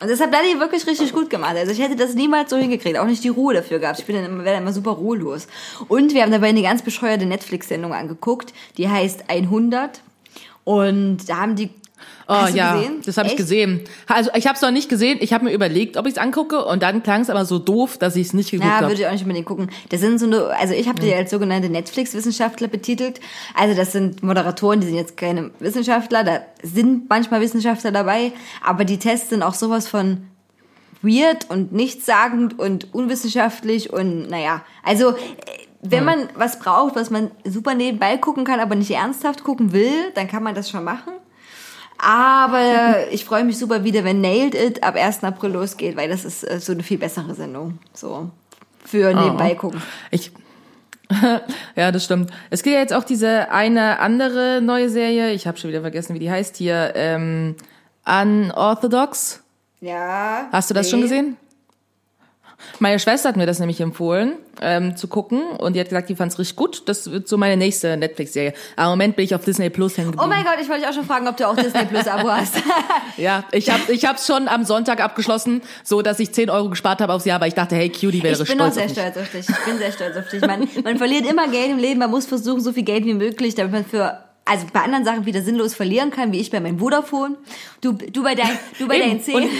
[0.00, 1.56] Und das hat Bloody wirklich richtig gut gemacht.
[1.56, 3.98] Also ich hätte das niemals so hingekriegt, auch nicht die Ruhe dafür gehabt.
[3.98, 5.46] Ich bin dann immer, wäre dann immer super ruhelos.
[5.88, 10.00] Und wir haben dabei eine ganz bescheuerte Netflix-Sendung angeguckt, die heißt 100.
[10.64, 11.68] Und da haben die
[12.32, 13.00] Oh Hast du ja, gesehen?
[13.04, 13.80] das habe ich gesehen.
[14.06, 15.18] Also ich habe es noch nicht gesehen.
[15.20, 17.98] Ich habe mir überlegt, ob ich es angucke und dann klang es aber so doof,
[17.98, 18.86] dass ich es nicht geguckt Ja, habe.
[18.86, 19.68] würde ich auch nicht unbedingt gucken.
[19.88, 23.18] Das sind so eine, also ich habe die als sogenannte Netflix-Wissenschaftler betitelt.
[23.56, 28.30] Also das sind Moderatoren, die sind jetzt keine Wissenschaftler, da sind manchmal Wissenschaftler dabei,
[28.64, 30.28] aber die Tests sind auch sowas von
[31.02, 35.14] weird und nichtssagend und unwissenschaftlich und naja, also äh,
[35.82, 40.12] wenn man was braucht, was man super nebenbei gucken kann, aber nicht ernsthaft gucken will,
[40.14, 41.14] dann kann man das schon machen.
[42.02, 45.22] Aber ich freue mich super wieder, wenn Nailed It ab 1.
[45.22, 47.78] April losgeht, weil das ist äh, so eine viel bessere Sendung.
[47.92, 48.30] So.
[48.84, 49.82] Für nebenbei gucken.
[50.10, 50.32] Ich
[51.76, 52.30] ja, das stimmt.
[52.50, 56.14] Es gibt ja jetzt auch diese eine andere neue Serie, ich habe schon wieder vergessen,
[56.14, 57.56] wie die heißt hier, ähm,
[58.06, 59.42] Unorthodox.
[59.80, 60.48] Ja.
[60.52, 61.06] Hast du das schon nee.
[61.06, 61.36] gesehen?
[62.78, 65.42] Meine Schwester hat mir das nämlich empfohlen, ähm, zu gucken.
[65.58, 66.82] Und die hat gesagt, die fand's richtig gut.
[66.86, 68.54] Das wird so meine nächste Netflix-Serie.
[68.76, 70.30] Aber im Moment bin ich auf Disney Plus hängen Oh geblieben.
[70.30, 72.54] mein Gott, ich wollte dich auch schon fragen, ob du auch Disney Plus Abo hast.
[73.16, 77.00] Ja, ich habe ich hab's schon am Sonntag abgeschlossen, so dass ich 10 Euro gespart
[77.02, 78.90] habe aufs Jahr, weil ich dachte, hey, Cutie wäre Ich bin auch stolz sehr auf
[78.92, 79.46] stolz auf dich.
[79.48, 80.40] Ich bin sehr stolz auf dich.
[80.40, 81.98] Man, man verliert immer Geld im Leben.
[81.98, 85.26] Man muss versuchen, so viel Geld wie möglich, damit man für also bei anderen Sachen
[85.26, 87.36] wieder sinnlos verlieren kann, wie ich bei meinem Vodafone.
[87.82, 89.08] Du, du bei deinen, du bei Eben.
[89.08, 89.50] deinen 10.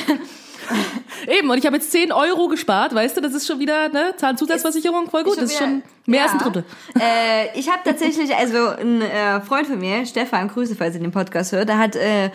[1.27, 4.15] Eben, und ich habe jetzt 10 Euro gespart, weißt du, das ist schon wieder, ne,
[4.17, 6.65] Zahnzusatzversicherung, voll gut, das ist schon mehr als ein Drittel.
[7.01, 11.13] Äh, ich habe tatsächlich, also ein äh, Freund von mir, Stefan, Grüße, falls ihr den
[11.13, 12.31] Podcast hört, der hat äh,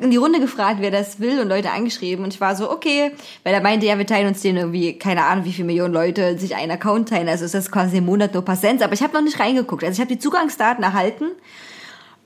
[0.00, 3.12] in die Runde gefragt, wer das will und Leute angeschrieben und ich war so, okay,
[3.44, 6.38] weil er meinte, ja, wir teilen uns den irgendwie, keine Ahnung, wie viele Millionen Leute
[6.38, 9.12] sich einen Account teilen, also ist das quasi im Monat nur Cent, aber ich habe
[9.14, 11.26] noch nicht reingeguckt, also ich habe die Zugangsdaten erhalten,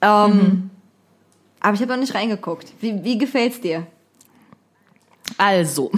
[0.01, 0.71] ähm, Mhm.
[1.61, 2.73] aber ich habe noch nicht reingeguckt.
[2.81, 3.87] Wie, wie gefällt's dir?
[5.37, 5.91] Also,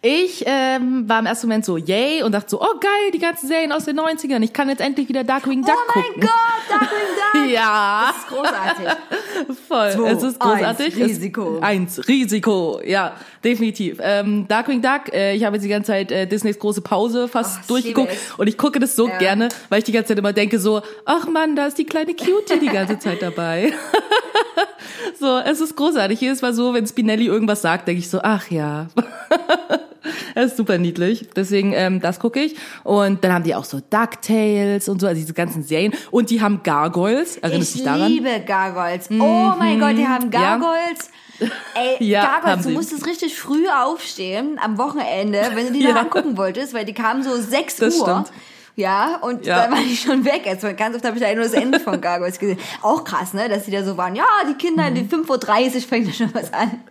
[0.00, 3.48] ich ähm, war im ersten Moment so, yay, und dachte so, oh geil, die ganzen
[3.48, 6.20] Serien aus den 90ern, ich kann jetzt endlich wieder Darkwing Duck oh mein gucken.
[6.20, 6.30] Gott,
[6.70, 7.50] Darkwing Duck!
[7.50, 9.56] Ja, Das ist großartig.
[9.68, 9.90] voll.
[9.92, 10.86] Zwei, es ist großartig.
[10.94, 11.58] eins, Risiko.
[11.60, 12.80] Eins, Risiko.
[12.84, 13.98] Ja, definitiv.
[14.00, 17.60] Ähm, Darkwing Duck, äh, ich habe jetzt die ganze Zeit äh, Disneys große Pause fast
[17.62, 19.18] ich durchgeguckt und ich gucke das so Ja.
[19.18, 22.14] gerne, weil ich die ganze Zeit immer denke so, ach Mann, da ist die kleine
[22.14, 23.72] Cutie die ganze Zeit dabei.
[25.18, 26.20] so, es ist großartig.
[26.20, 28.86] Jedes Mal so, wenn Spinelli irgendwas sagt, denke ich so, ach ja.
[30.34, 31.28] Er ist super niedlich.
[31.36, 32.54] Deswegen, ähm, das gucke ich.
[32.84, 35.92] Und dann haben die auch so DuckTales und so, also diese ganzen Serien.
[36.10, 37.36] Und die haben Gargoyles.
[37.38, 38.00] Erinnerst du Ich dich daran?
[38.10, 38.16] Mhm.
[38.16, 39.08] liebe Gargoyles.
[39.10, 40.56] Oh mein Gott, die haben Ja.
[40.58, 41.10] Gargoyles.
[41.74, 45.90] Ey, Ja, haben Gargoyles, du musstest richtig früh aufstehen am Wochenende, wenn du die Ja.
[45.92, 48.02] noch angucken wolltest, weil die kamen so 6 Das Uhr.
[48.06, 48.32] stimmt.
[48.78, 49.62] Ja, und Ja.
[49.62, 50.42] dann war ich schon weg.
[50.46, 52.58] Also ganz oft habe ich da nur das Ende von Gargoyles gesehen.
[52.80, 53.48] Auch krass, ne?
[53.48, 54.94] Dass die da so waren, ja, die Kinder, Mhm.
[54.94, 56.80] die 5.30 Uhr fängt da schon was an.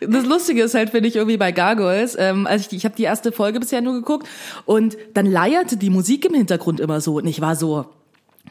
[0.00, 2.94] Das Lustige ist halt, finde ich, irgendwie bei Gargoyles, ähm, also ich, die- ich habe
[2.94, 4.28] die erste Folge bisher nur geguckt
[4.66, 7.86] und dann leierte die Musik im Hintergrund immer so und ich war so,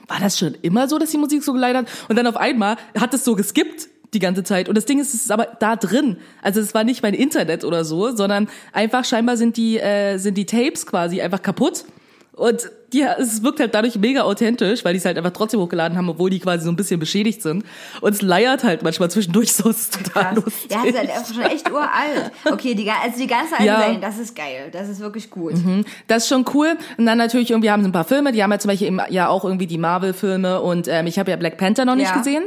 [0.08, 1.88] war das schon immer so, dass die Musik so geleiert hat?
[2.10, 4.68] Und dann auf einmal hat es so geskippt die ganze Zeit.
[4.70, 6.18] Und das Ding ist, es ist aber da drin.
[6.42, 10.36] Also es war nicht mein Internet oder so, sondern einfach scheinbar sind die, äh, sind
[10.38, 11.86] die Tapes quasi einfach kaputt.
[12.36, 15.98] Und ja, es wirkt halt dadurch mega authentisch, weil die es halt einfach trotzdem hochgeladen
[15.98, 17.64] haben, obwohl die quasi so ein bisschen beschädigt sind.
[18.02, 20.44] Und es leiert halt manchmal zwischendurch so, ist total Krass.
[20.46, 20.72] lustig.
[20.72, 22.32] Ja, das ist halt schon echt uralt.
[22.46, 23.80] Okay, die, also die ganze alten Ja.
[23.82, 24.70] Serien, das ist geil.
[24.72, 25.54] Das ist wirklich gut.
[26.08, 26.78] Das ist schon cool.
[26.98, 28.32] Und dann natürlich irgendwie haben sie ein paar Filme.
[28.32, 31.32] Die haben ja zum Beispiel eben ja auch irgendwie die Marvel-Filme und ähm, ich habe
[31.32, 32.18] ja Black Panther noch nicht Ja.
[32.18, 32.44] gesehen.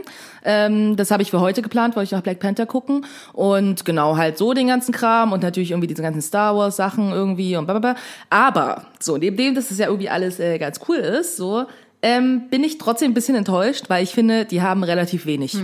[0.48, 3.04] Ähm, das habe ich für heute geplant, wollte ich noch Black Panther gucken.
[3.32, 7.56] Und genau, halt so den ganzen Kram und natürlich irgendwie diese ganzen Star Wars-Sachen irgendwie
[7.56, 7.96] und blablabla.
[8.30, 11.64] Aber so, neben dem, das ja irgendwie alles äh, ganz cool ist, so,
[12.02, 15.56] ähm, bin ich trotzdem ein bisschen enttäuscht, weil ich finde, die haben relativ wenig.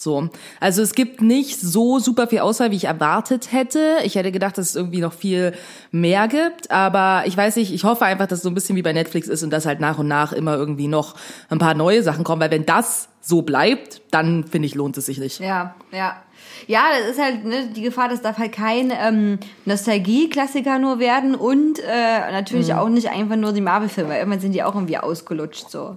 [0.00, 0.30] So.
[0.60, 3.98] Also es gibt nicht so super viel Auswahl, wie ich erwartet hätte.
[4.02, 5.52] Ich hätte gedacht, dass es irgendwie noch viel
[5.90, 8.82] mehr gibt, aber ich weiß nicht, ich hoffe einfach, dass es so ein bisschen wie
[8.82, 11.16] bei Netflix ist und dass halt nach und nach immer irgendwie noch
[11.50, 15.06] ein paar neue Sachen kommen, weil wenn das so bleibt, dann finde ich, lohnt es
[15.06, 15.38] sich nicht.
[15.40, 16.22] Ja, ja.
[16.66, 21.34] Ja, das ist halt ne, die Gefahr, das darf halt kein ähm, Nostalgie-Klassiker nur werden
[21.34, 22.74] und äh, natürlich Mhm.
[22.78, 24.16] auch nicht einfach nur die Marvel-Filme.
[24.18, 25.96] Irgendwann sind die auch irgendwie ausgelutscht so.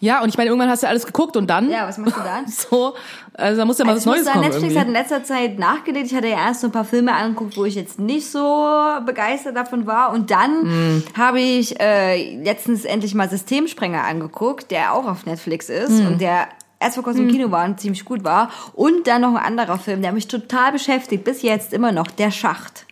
[0.00, 2.20] Ja, und ich meine, irgendwann hast du alles geguckt und dann Ja, was machst du
[2.20, 2.46] dann?
[2.48, 2.94] so,
[3.32, 4.80] also da muss ja mal Also was Neues sagen, kommen Netflix irgendwie.
[4.80, 6.06] hat in letzter Zeit nachgelegt.
[6.06, 8.74] Ich hatte ja erst so ein paar Filme angeguckt, wo ich jetzt nicht so
[9.06, 10.12] begeistert davon war.
[10.12, 11.04] Und dann Mhm.
[11.16, 16.06] habe ich äh, letztens endlich mal Systemsprenger angeguckt, der auch auf Netflix ist Mhm.
[16.06, 16.48] und der
[16.80, 18.50] erst vor kurzem im Kino war und ziemlich gut war.
[18.74, 22.30] Und dann noch ein anderer Film, der mich total beschäftigt, bis jetzt immer noch, Der
[22.30, 22.86] Schacht.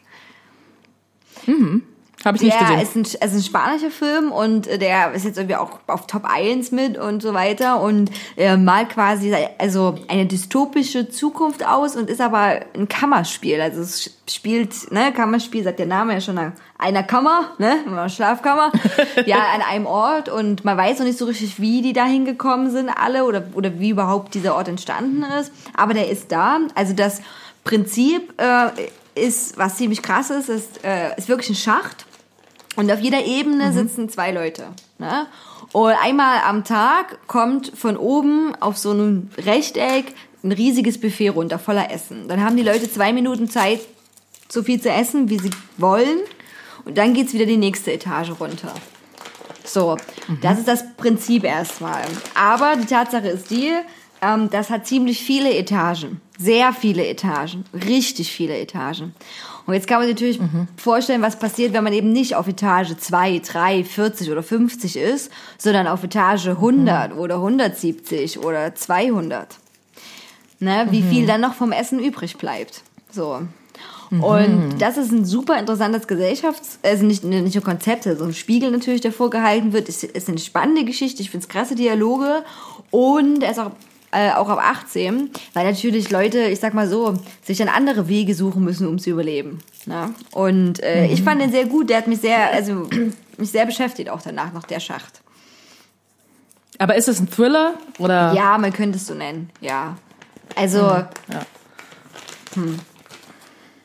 [2.24, 3.02] Habe ich nicht Der gesehen.
[3.04, 6.24] ist ein, also ein spanischer Film und äh, der ist jetzt irgendwie auch auf Top
[6.24, 12.08] 1 mit und so weiter und äh, malt quasi also eine dystopische Zukunft aus und
[12.08, 13.60] ist aber ein Kammerspiel.
[13.60, 16.38] Also es spielt, ne, Kammerspiel, sagt der Name ja schon
[16.78, 18.72] einer Kammer, ne, Schlafkammer,
[19.26, 22.70] ja, an einem Ort und man weiß noch nicht so richtig, wie die da hingekommen
[22.70, 26.58] sind alle oder, oder wie überhaupt dieser Ort entstanden ist, aber der ist da.
[26.74, 27.20] Also das
[27.64, 28.70] Prinzip äh,
[29.14, 32.06] ist, was ziemlich krass ist, ist, äh, ist wirklich ein Schacht.
[32.76, 34.68] Und auf jeder Ebene sitzen zwei Leute.
[34.98, 35.26] Ne?
[35.72, 41.58] Und einmal am Tag kommt von oben auf so einem Rechteck ein riesiges Buffet runter,
[41.58, 42.28] voller Essen.
[42.28, 43.80] Dann haben die Leute zwei Minuten Zeit,
[44.48, 46.18] so viel zu essen, wie sie wollen.
[46.84, 48.74] Und dann geht's wieder die nächste Etage runter.
[49.64, 49.96] So,
[50.40, 52.02] das ist das Prinzip erstmal.
[52.34, 53.70] Aber die Tatsache ist die,
[54.20, 56.20] ähm, das hat ziemlich viele Etagen.
[56.38, 57.64] Sehr viele Etagen.
[57.72, 59.14] Richtig viele Etagen.
[59.66, 60.40] Und jetzt kann man sich natürlich
[60.76, 65.30] vorstellen, was passiert, wenn man eben nicht auf Etage 2, 3, 40 oder 50 ist,
[65.58, 69.56] sondern auf Etage 100 oder 170 oder 200.
[70.58, 72.82] Ne, wie viel dann noch vom Essen übrig bleibt.
[73.10, 73.40] So.
[74.20, 78.70] Und das ist ein super interessantes Gesellschafts-, also nicht, nicht nur Konzept, so ein Spiegel
[78.70, 79.88] natürlich, der vorgehalten wird.
[79.88, 81.22] Es ist eine spannende Geschichte.
[81.22, 82.44] Ich finde es krasse Dialoge.
[82.90, 83.70] Und er ist auch,
[84.12, 88.34] äh, auch ab 18, weil natürlich Leute, ich sag mal so, sich dann andere Wege
[88.34, 89.60] suchen müssen, um zu überleben.
[89.86, 90.14] Ne?
[90.30, 91.90] Und äh, ich fand den sehr gut.
[91.90, 92.88] Der hat mich sehr, also
[93.38, 95.22] mich sehr beschäftigt auch danach, noch der Schacht.
[96.78, 98.32] Aber ist es ein Thriller oder?
[98.34, 99.96] Ja, man könnte es so nennen, ja.
[100.56, 101.06] Also, ja.
[102.54, 102.78] hm.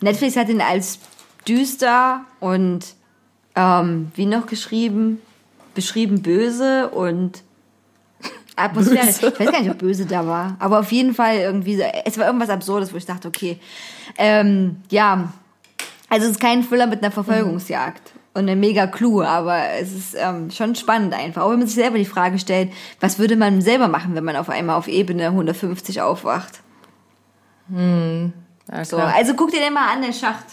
[0.02, 1.00] Netflix hat ihn als
[1.48, 2.86] düster und
[3.56, 5.22] ähm, wie noch geschrieben,
[5.74, 7.44] beschrieben böse und
[8.58, 9.18] atmosphärisch.
[9.20, 9.28] Böse.
[9.34, 12.26] Ich weiß gar nicht, ob böse da war, aber auf jeden Fall irgendwie, es war
[12.26, 13.60] irgendwas Absurdes, wo ich dachte, okay,
[14.18, 15.32] ähm, ja,
[16.10, 20.16] also es ist kein Thriller mit einer Verfolgungsjagd und einem mega Clou, aber es ist
[20.18, 21.42] ähm, schon spannend einfach.
[21.42, 24.36] Auch wenn man sich selber die Frage stellt, was würde man selber machen, wenn man
[24.36, 26.62] auf einmal auf Ebene 150 aufwacht?
[28.72, 30.46] Ja, So, also guck dir den mal an, der Schacht.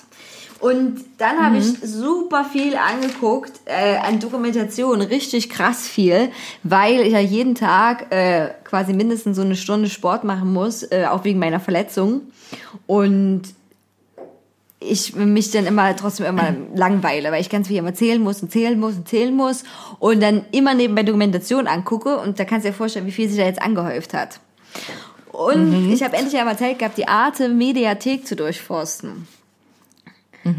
[0.65, 6.31] Und dann habe ich super viel angeguckt äh, an Dokumentation, richtig krass viel,
[6.63, 11.05] weil ich ja jeden Tag äh, quasi mindestens so eine Stunde Sport machen muss, äh,
[11.11, 12.23] auch wegen meiner Verletzung.
[12.87, 13.43] Und
[14.81, 18.51] ich mich dann immer trotzdem immer langweile, weil ich ganz viel immer zählen muss und
[18.51, 19.65] zählen muss und zählen muss
[19.99, 23.37] und dann immer nebenbei Dokumentation angucke und da kannst du dir vorstellen, wie viel sich
[23.37, 24.41] da jetzt angehäuft hat.
[25.31, 29.29] Und ich habe endlich einmal Zeit gehabt, die Arte Mediathek zu durchforsten.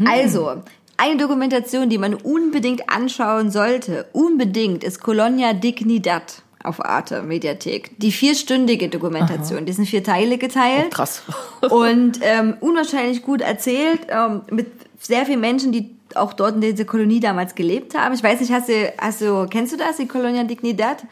[0.06, 0.62] Also,
[0.96, 7.98] eine Dokumentation, die man unbedingt anschauen sollte, unbedingt, ist Colonia Dignidad auf Arte Mediathek.
[7.98, 10.90] Die vierstündige Dokumentation, die sind vier Teile geteilt.
[10.90, 11.22] Krass.
[11.70, 14.66] Und ähm, unwahrscheinlich gut erzählt, ähm, mit
[14.98, 18.14] sehr vielen Menschen, die auch dort in dieser Kolonie damals gelebt haben.
[18.14, 21.04] Ich weiß nicht, hast du, hast du, kennst du das, die Colonia Dignidad?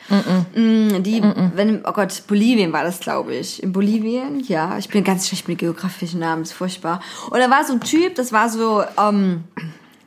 [0.55, 1.23] Mm, Die,
[1.55, 3.63] wenn, oh Gott, Bolivien war das, glaube ich.
[3.63, 4.79] In Bolivien, ja.
[4.79, 7.01] Ich bin ganz schlecht mit geografischen Namen, ist furchtbar.
[7.31, 9.45] Und da war so ein Typ, das war so, ähm,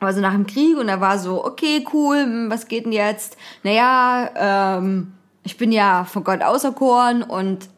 [0.00, 2.92] war so nach dem Krieg und er war so, okay, cool, hm, was geht denn
[2.92, 3.36] jetzt?
[3.62, 5.12] Naja, ähm,
[5.44, 7.68] ich bin ja von Gott auserkoren und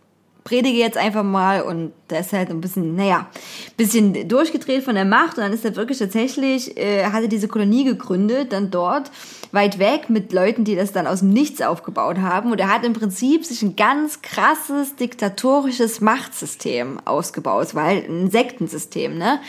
[0.45, 3.29] predige jetzt einfach mal und der ist halt ein bisschen, naja,
[3.77, 7.85] bisschen durchgedreht von der Macht und dann ist er wirklich tatsächlich, äh, hatte diese Kolonie
[7.85, 9.11] gegründet, dann dort
[9.53, 12.85] weit weg mit Leuten, die das dann aus dem Nichts aufgebaut haben und er hat
[12.85, 19.41] im Prinzip sich ein ganz krasses diktatorisches Machtsystem ausgebaut, war halt ein Sektensystem, ne?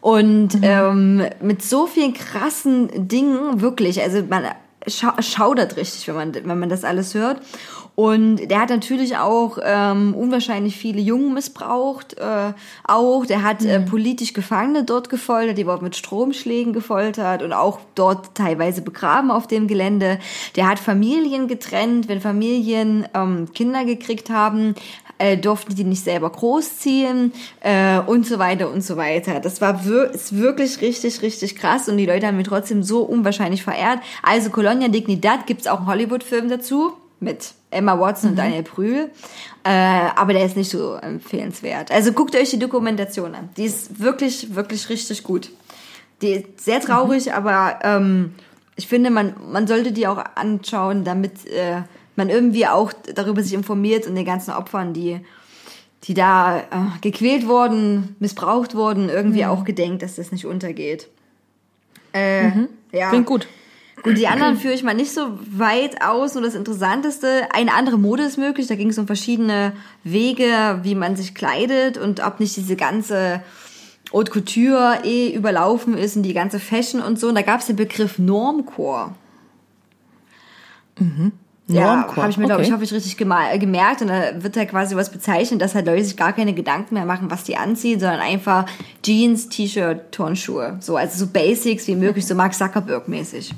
[0.00, 4.44] Und ähm, mit so vielen krassen Dingen, wirklich, also man
[4.86, 7.40] scha schaudert richtig, wenn man, wenn man das alles hört.
[7.98, 12.16] Und der hat natürlich auch ähm, unwahrscheinlich viele Jungen missbraucht.
[12.16, 12.52] Äh,
[12.84, 17.80] auch der hat äh, politisch Gefangene dort gefoltert, die wurden mit Stromschlägen gefoltert und auch
[17.96, 20.20] dort teilweise begraben auf dem Gelände.
[20.54, 24.76] Der hat Familien getrennt, wenn Familien ähm, Kinder gekriegt haben,
[25.18, 27.32] äh, durften die nicht selber großziehen
[27.62, 29.40] äh, und so weiter und so weiter.
[29.40, 33.02] Das war wir ist wirklich richtig, richtig krass und die Leute haben ihn trotzdem so
[33.02, 33.98] unwahrscheinlich verehrt.
[34.22, 39.10] Also Colonia Dignidad gibt's auch einen Hollywood-Film dazu mit Emma Watson und Daniel Brühl,
[39.64, 41.90] äh, aber der ist nicht so empfehlenswert.
[41.90, 43.50] Also guckt euch die Dokumentation an.
[43.56, 45.50] Die ist wirklich, wirklich richtig gut.
[46.22, 48.34] Die ist sehr traurig, aber ähm,
[48.76, 51.82] ich finde, man, man sollte die auch anschauen, damit äh,
[52.16, 55.20] man irgendwie auch darüber sich informiert und den ganzen Opfern, die,
[56.04, 56.62] die da äh,
[57.00, 61.08] gequält wurden, missbraucht wurden, irgendwie auch gedenkt, dass das nicht untergeht.
[62.12, 62.50] Äh,
[62.92, 63.10] ja.
[63.10, 63.46] Klingt gut.
[64.02, 66.34] Gut, die anderen führe ich mal nicht so weit aus.
[66.34, 68.66] Nur das Interessanteste, eine andere Mode ist möglich.
[68.66, 69.72] Da ging es um verschiedene
[70.04, 73.42] Wege, wie man sich kleidet und ob nicht diese ganze
[74.12, 77.28] Haute Couture eh überlaufen ist und die ganze Fashion und so.
[77.28, 79.10] Und da gab es den Begriff Normcore.
[81.68, 82.74] Ja, Normcore, habe ich mir, glaube ich, okay.
[82.74, 84.00] hoffe ich, richtig äh, gemerkt.
[84.00, 87.04] Und da wird halt quasi was bezeichnet, dass halt Leute sich gar keine Gedanken mehr
[87.04, 88.66] machen, was die anziehen, sondern einfach
[89.02, 90.78] Jeans, T-Shirt, Turnschuhe.
[90.80, 93.52] So, also so Basics wie möglich, so Mark Zuckerberg-mäßig.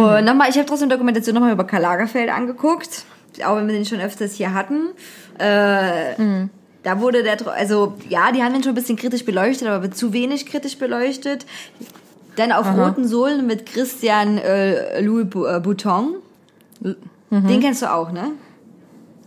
[0.00, 3.04] Und nochmal, ich habe trotzdem Dokumentation nochmal über Karl Lagerfeld angeguckt,
[3.44, 4.88] auch wenn wir den schon öfters hier hatten.
[5.38, 6.46] Äh,
[6.82, 10.14] Da wurde der, also ja, die haben den schon ein bisschen kritisch beleuchtet, aber zu
[10.14, 11.44] wenig kritisch beleuchtet.
[12.36, 16.14] Dann auf roten Sohlen mit Christian äh, Louis äh, Bouton.
[17.30, 18.32] Den kennst du auch, ne?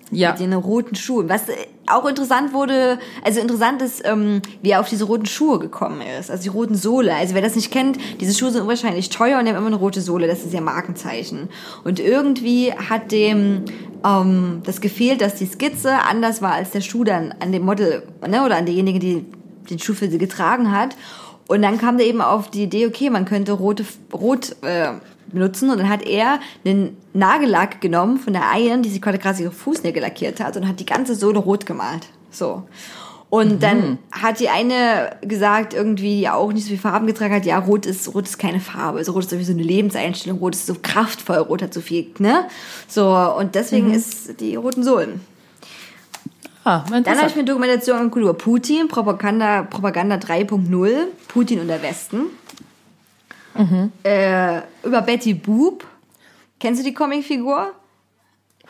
[0.09, 0.31] Ja.
[0.31, 1.29] Mit den roten Schuhen.
[1.29, 1.53] Was äh,
[1.87, 6.31] auch interessant wurde, also interessant ist, ähm, wie er auf diese roten Schuhe gekommen ist.
[6.31, 7.13] Also die roten Sohle.
[7.13, 9.75] Also wer das nicht kennt, diese Schuhe sind unwahrscheinlich teuer und die haben immer eine
[9.75, 10.27] rote Sohle.
[10.27, 11.49] Das ist ihr Markenzeichen.
[11.83, 13.65] Und irgendwie hat dem
[14.05, 18.03] ähm, das gefehlt, dass die Skizze anders war als der Schuh dann an dem Model,
[18.27, 19.25] ne, oder an derjenige, die
[19.69, 20.95] den Schuh für sie getragen hat.
[21.47, 24.93] Und dann kam der eben auf die Idee, okay, man könnte rote, rot äh,
[25.33, 25.69] benutzen.
[25.69, 29.51] Und dann hat er einen Nagellack genommen von der Eiern, die sie gerade gerade ihre
[29.51, 32.07] Fußnägel lackiert hat und hat die ganze Sohle rot gemalt.
[32.31, 32.63] So.
[33.33, 37.45] Und dann hat die eine gesagt, irgendwie, die auch nicht so viel Farben getragen hat,
[37.45, 38.99] ja, rot ist, rot ist keine Farbe.
[38.99, 42.11] Also rot ist irgendwie so eine Lebenseinstellung, rot ist so kraftvoll, rot hat so viel,
[42.19, 42.45] ne?
[42.87, 45.19] So, und deswegen ist die roten Sohlen.
[46.63, 50.91] Ah, Dann habe ich mir eine Dokumentation angeguckt über Putin, Propaganda, Propaganda 3.0,
[51.27, 52.27] Putin und der Westen.
[54.03, 55.85] Äh, über Betty Boop.
[56.59, 57.73] Kennst du die Comicfigur?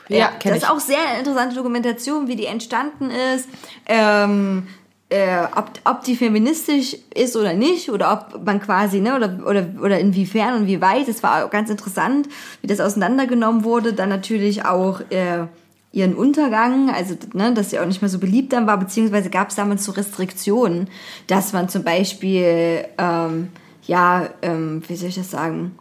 [0.09, 0.63] Ja, kenn das ich.
[0.63, 3.47] ist auch sehr interessante Dokumentation, wie die entstanden ist,
[3.85, 4.67] ähm,
[5.09, 9.65] äh, ob, ob die feministisch ist oder nicht, oder ob man quasi, ne, oder, oder,
[9.81, 11.07] oder inwiefern und wie weit.
[11.07, 12.27] Das war auch ganz interessant,
[12.61, 13.93] wie das auseinandergenommen wurde.
[13.93, 15.45] Dann natürlich auch äh,
[15.91, 19.49] ihren Untergang, also ne, dass sie auch nicht mehr so beliebt dann war, beziehungsweise gab
[19.49, 20.89] es damals so Restriktionen,
[21.27, 23.49] dass man zum Beispiel, ähm,
[23.85, 25.77] ja, ähm, wie soll ich das sagen,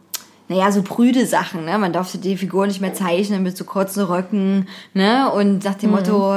[0.48, 1.78] naja, so prüde Sachen, ne?
[1.78, 5.30] Man durfte die Figur nicht mehr zeichnen mit so kurzen Röcken, ne?
[5.32, 6.34] Und nach dem Motto,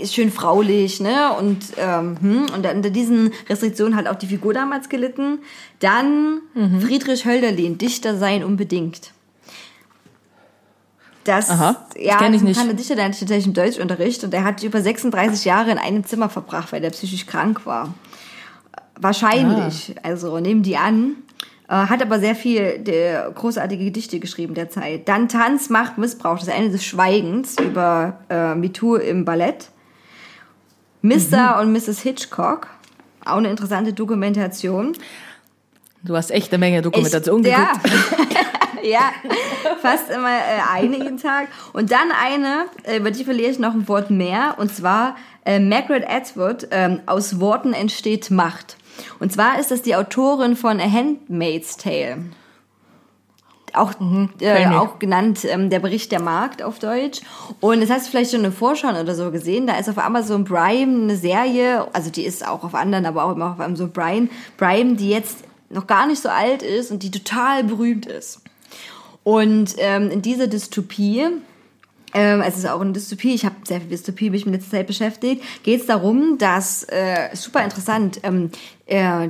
[0.00, 1.32] ist schön fraulich, ne?
[1.34, 5.40] Und, ähm, hm, und unter diesen Restriktionen hat auch die Figur damals gelitten.
[5.80, 6.40] Dann
[6.80, 9.12] Friedrich Hölderlin, Dichter sein unbedingt.
[11.24, 12.56] Das, Aha, ja, kenn ich nicht.
[12.56, 15.78] bekannter Dichter, der hatte ich tatsächlich im Deutschunterricht und der hat über 36 Jahre in
[15.78, 17.94] einem Zimmer verbracht, weil der psychisch krank war.
[19.00, 21.16] Wahrscheinlich, also nehmen die an.
[21.68, 25.08] Äh, hat aber sehr viel der, großartige Gedichte geschrieben der Zeit.
[25.08, 29.68] Dann Tanz, Macht, Missbrauch, das Ende des Schweigens über äh, MeToo im Ballett.
[31.02, 31.58] Mr.
[31.60, 32.00] und Mrs.
[32.00, 32.68] Hitchcock,
[33.24, 34.92] auch eine interessante Dokumentation.
[36.04, 37.90] Du hast echt eine Menge Dokumentation Ich- geguckt.
[38.82, 38.82] Ja.
[38.82, 39.12] ja,
[39.80, 41.48] fast immer äh, eine jeden Tag.
[41.72, 45.58] Und dann eine, äh, über die verliere ich noch ein Wort mehr, und zwar äh,
[45.58, 48.76] Margaret Atwood, ähm, aus Worten entsteht Macht.
[49.18, 52.24] Und zwar ist das die Autorin von A Handmaid's Tale.
[53.74, 54.76] Auch, äh, kenn ich.
[54.76, 57.20] auch genannt ähm, der Bericht der Markt auf Deutsch.
[57.60, 59.66] Und das hast du vielleicht schon eine Vorschau oder so gesehen.
[59.66, 63.32] Da ist auf Amazon Prime eine Serie, also die ist auch auf anderen, aber auch
[63.32, 64.28] immer auf Amazon Prime,
[64.58, 65.38] Prime, die jetzt
[65.70, 68.42] noch gar nicht so alt ist und die total berühmt ist.
[69.24, 71.28] Und ähm, in dieser Dystopie,
[72.12, 74.72] ähm, also es ist auch eine Dystopie, ich habe sehr viel Dystopie mich in letzter
[74.72, 78.50] Zeit beschäftigt, geht es darum, dass, äh, super interessant, ähm,
[78.86, 79.28] äh,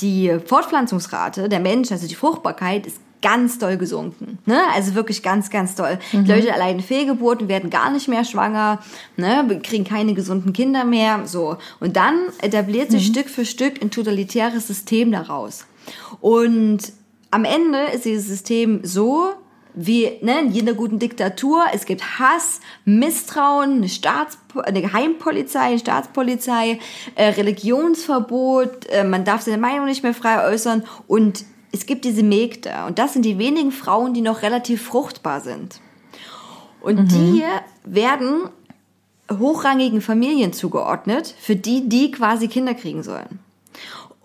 [0.00, 4.38] die Fortpflanzungsrate der Menschen, also die Fruchtbarkeit, ist ganz doll gesunken.
[4.46, 4.60] Ne?
[4.74, 5.98] Also wirklich ganz, ganz doll.
[6.12, 8.80] Die Leute allein Fehlgeburten werden gar nicht mehr schwanger,
[9.16, 9.60] ne?
[9.62, 11.20] kriegen keine gesunden Kinder mehr.
[11.26, 11.56] So.
[11.80, 15.66] Und dann etabliert sich Stück für Stück ein totalitäres System daraus.
[16.20, 16.80] Und
[17.30, 19.32] am Ende ist dieses System so,
[19.74, 25.78] wie ne, in jeder guten Diktatur, es gibt Hass, Misstrauen, eine, Staats eine Geheimpolizei, eine
[25.78, 26.78] Staatspolizei,
[27.14, 30.84] äh, Religionsverbot, äh, man darf seine Meinung nicht mehr frei äußern.
[31.06, 32.72] Und es gibt diese Mägde.
[32.86, 35.80] Und das sind die wenigen Frauen, die noch relativ fruchtbar sind.
[36.80, 37.44] Und die
[37.84, 38.48] werden
[39.30, 43.38] hochrangigen Familien zugeordnet, für die die quasi Kinder kriegen sollen.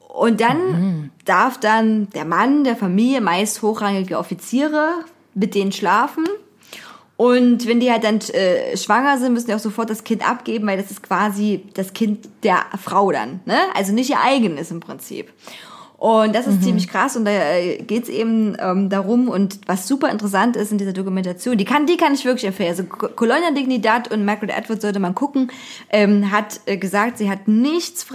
[0.09, 5.05] Und dann darf dann der Mann der Familie, meist hochrangige Offiziere,
[5.37, 6.25] mit denen schlafen.
[7.15, 10.67] Und wenn die halt dann äh, schwanger sind, müssen die auch sofort das Kind abgeben,
[10.67, 13.39] weil das ist quasi das Kind der Frau dann.
[13.45, 13.57] Ne?
[13.73, 15.33] Also nicht ihr eigenes im Prinzip.
[15.97, 20.11] Und das ist ziemlich krass und da äh, geht's eben ähm, darum und was super
[20.11, 22.69] interessant ist in dieser Dokumentation, die kann, die kann ich wirklich empfehlen.
[22.69, 25.51] Also Co- Colonia Dignidad und Margaret Atwood sollte man gucken,
[25.89, 28.05] ähm, hat äh, gesagt, sie hat nichts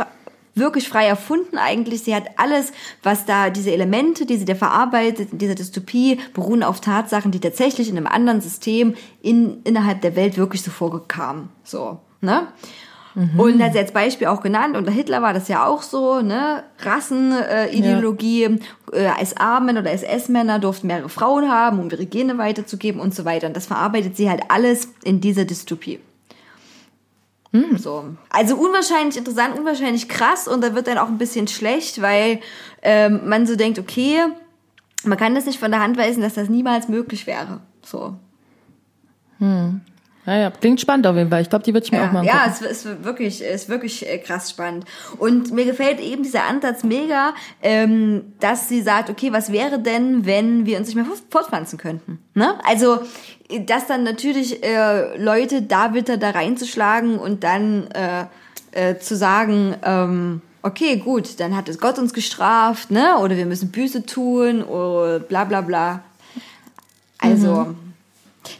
[0.54, 2.02] wirklich frei erfunden eigentlich.
[2.02, 6.62] Sie hat alles, was da, diese Elemente, die sie da verarbeitet, in dieser Dystopie, beruhen
[6.62, 11.48] auf Tatsachen, die tatsächlich in einem anderen System in, innerhalb der Welt wirklich so vorkamen.
[11.64, 12.48] So, ne?
[13.36, 16.64] Und hat sie als Beispiel auch genannt, unter Hitler war das ja auch so, ne?
[16.78, 18.58] Rassenideologie, äh, Ideologie,
[18.92, 23.14] äh, als A-Männer oder als S-Männer durften mehrere Frauen haben, um ihre Gene weiterzugeben und
[23.14, 23.48] so weiter.
[23.48, 26.00] Und das verarbeitet sie halt alles in dieser Dystopie.
[27.76, 28.16] So.
[28.30, 32.40] Also unwahrscheinlich interessant, unwahrscheinlich krass und da wird dann auch ein bisschen schlecht, weil
[32.82, 34.20] ähm, man so denkt, okay,
[35.04, 37.60] man kann das nicht von der Hand weisen, dass das niemals möglich wäre.
[37.84, 38.16] So.
[40.24, 41.42] Naja, klingt spannend auf jeden Fall.
[41.42, 42.66] Ich glaube, die würde ich mir auch Ja, mal ja angucken.
[42.70, 44.84] es ist wirklich, ist wirklich äh, krass spannend.
[45.18, 50.24] Und mir gefällt eben dieser Ansatz mega, ähm, dass sie sagt, okay, was wäre denn,
[50.24, 52.18] wenn wir uns nicht mehr fort- fortpflanzen könnten?
[52.34, 52.54] Ne?
[52.64, 53.00] Also,
[53.66, 58.26] dass dann natürlich äh, Leute da wieder da reinzuschlagen und dann äh,
[58.70, 63.18] äh, zu sagen, ähm, okay, gut, dann hat es Gott uns gestraft, ne?
[63.18, 66.04] Oder wir müssen Büße tun, oder bla bla bla.
[67.18, 67.74] Also,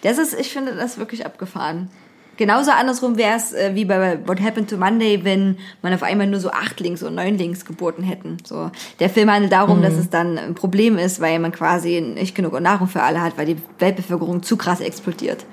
[0.02, 1.90] das ist, ich finde das wirklich abgefahren.
[2.38, 6.26] Genauso andersrum wäre es äh, wie bei What Happened to Monday, wenn man auf einmal
[6.26, 8.38] nur so Achtlings- und Neunlingsgeburten hätten.
[8.44, 8.70] So,
[9.00, 12.58] der Film handelt darum, dass es dann ein Problem ist, weil man quasi nicht genug
[12.58, 15.44] Nahrung für alle hat, weil die Weltbevölkerung zu krass explodiert.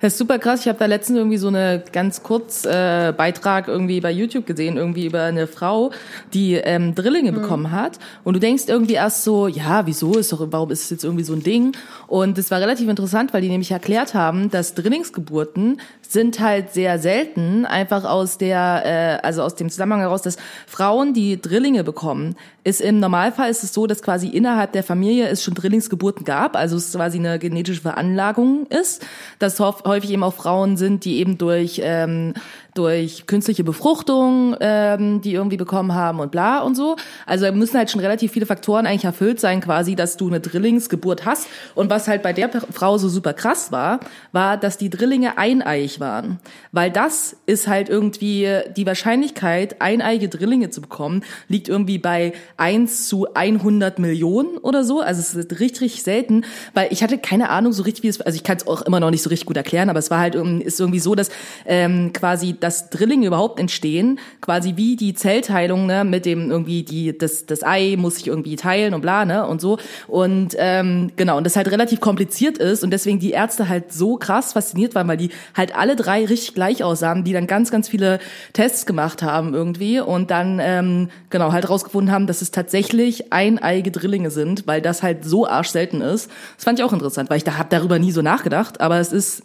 [0.00, 0.60] Das ist super krass.
[0.60, 4.76] Ich habe da letztens irgendwie so eine ganz kurz äh, Beitrag irgendwie bei YouTube gesehen,
[4.76, 5.90] irgendwie über eine Frau,
[6.32, 7.98] die ähm, Drillinge bekommen hat.
[8.24, 11.24] Und du denkst irgendwie erst so, ja, wieso ist doch, warum ist es jetzt irgendwie
[11.24, 11.72] so ein Ding?
[12.06, 15.80] Und es war relativ interessant, weil die nämlich erklärt haben, dass Drillingsgeburten
[16.12, 18.82] sind halt sehr selten, einfach aus der,
[19.22, 20.36] äh, also aus dem Zusammenhang heraus, dass
[20.66, 25.28] Frauen, die Drillinge bekommen, ist im Normalfall ist es so, dass quasi innerhalb der Familie
[25.28, 29.06] es schon Drillingsgeburten gab, also es quasi eine genetische Veranlagung ist,
[29.38, 32.34] dass häufig eben auch Frauen sind, die eben durch ähm,
[32.78, 36.96] durch künstliche Befruchtung, ähm, die irgendwie bekommen haben und bla und so.
[37.24, 40.40] Also da müssen halt schon relativ viele Faktoren eigentlich erfüllt sein, quasi, dass du eine
[40.40, 41.48] Drillingsgeburt hast.
[41.74, 44.00] Und was halt bei der Frau so super krass war,
[44.32, 46.38] war, dass die Drillinge eineiig waren.
[46.72, 53.08] Weil das ist halt irgendwie die Wahrscheinlichkeit, eineige Drillinge zu bekommen, liegt irgendwie bei 1
[53.08, 55.00] zu 100 Millionen oder so.
[55.00, 58.20] Also es ist richtig, richtig selten, weil ich hatte keine Ahnung so richtig, wie es,
[58.20, 60.18] also ich kann es auch immer noch nicht so richtig gut erklären, aber es war
[60.18, 61.30] halt ist irgendwie so, dass
[61.64, 67.16] ähm, quasi dass Drillinge überhaupt entstehen, quasi wie die Zellteilung, ne, mit dem irgendwie die
[67.16, 71.36] das das Ei muss sich irgendwie teilen und bla, ne, und so und ähm, genau
[71.36, 75.06] und das halt relativ kompliziert ist und deswegen die Ärzte halt so krass fasziniert waren,
[75.06, 78.18] weil die halt alle drei richtig gleich aussahen, die dann ganz ganz viele
[78.52, 83.92] Tests gemacht haben irgendwie und dann ähm, genau halt rausgefunden haben, dass es tatsächlich eineige
[83.92, 86.30] Drillinge sind, weil das halt so arsch selten ist.
[86.56, 89.12] Das fand ich auch interessant, weil ich da hab darüber nie so nachgedacht, aber es
[89.12, 89.44] ist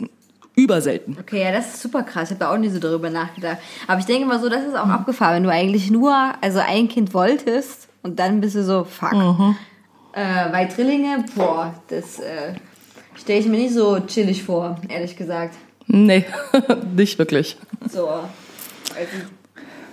[0.56, 1.18] überselten.
[1.20, 2.26] Okay, ja, das ist super krass.
[2.26, 3.58] Ich habe da auch nie so darüber nachgedacht.
[3.88, 6.88] Aber ich denke mal so, das ist auch abgefahren, wenn du eigentlich nur, also ein
[6.88, 9.14] Kind wolltest und dann bist du so, fuck.
[10.14, 12.54] Äh, weil Drillinge, boah, das äh,
[13.16, 15.56] stelle ich mir nicht so chillig vor, ehrlich gesagt.
[15.88, 16.26] Nee,
[16.96, 17.58] nicht wirklich.
[17.90, 18.28] So, also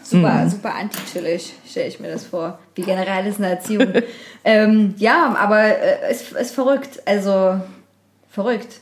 [0.02, 2.58] super, super anti-chillig, stelle ich mir das vor.
[2.74, 3.92] Wie generell ist eine Erziehung.
[4.44, 7.00] ähm, ja, aber äh, es ist verrückt.
[7.04, 7.60] Also,
[8.28, 8.80] verrückt.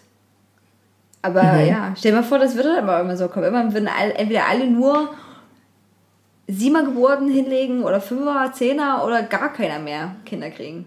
[1.23, 3.47] Aber ja, stell dir mal vor, das würde dann aber immer so kommen.
[3.47, 5.11] Immer würden all, entweder alle nur
[6.49, 10.87] Siebener Geburten hinlegen oder Fünfer, Zehner oder gar keiner mehr Kinder kriegen.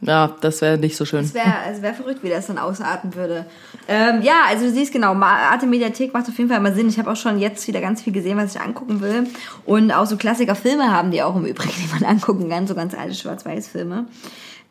[0.00, 1.24] Ja, das wäre nicht so schön.
[1.24, 3.46] Es wäre also wär verrückt, wie das dann ausarten würde.
[3.88, 6.88] Ähm, ja, also du siehst genau, Arte Mediathek macht auf jeden Fall immer Sinn.
[6.88, 9.26] Ich habe auch schon jetzt wieder ganz viel gesehen, was ich angucken will.
[9.66, 12.94] Und auch so Klassiker-Filme haben die auch im Übrigen, die man angucken kann, so ganz
[12.94, 14.06] alte Schwarz-Weiß-Filme.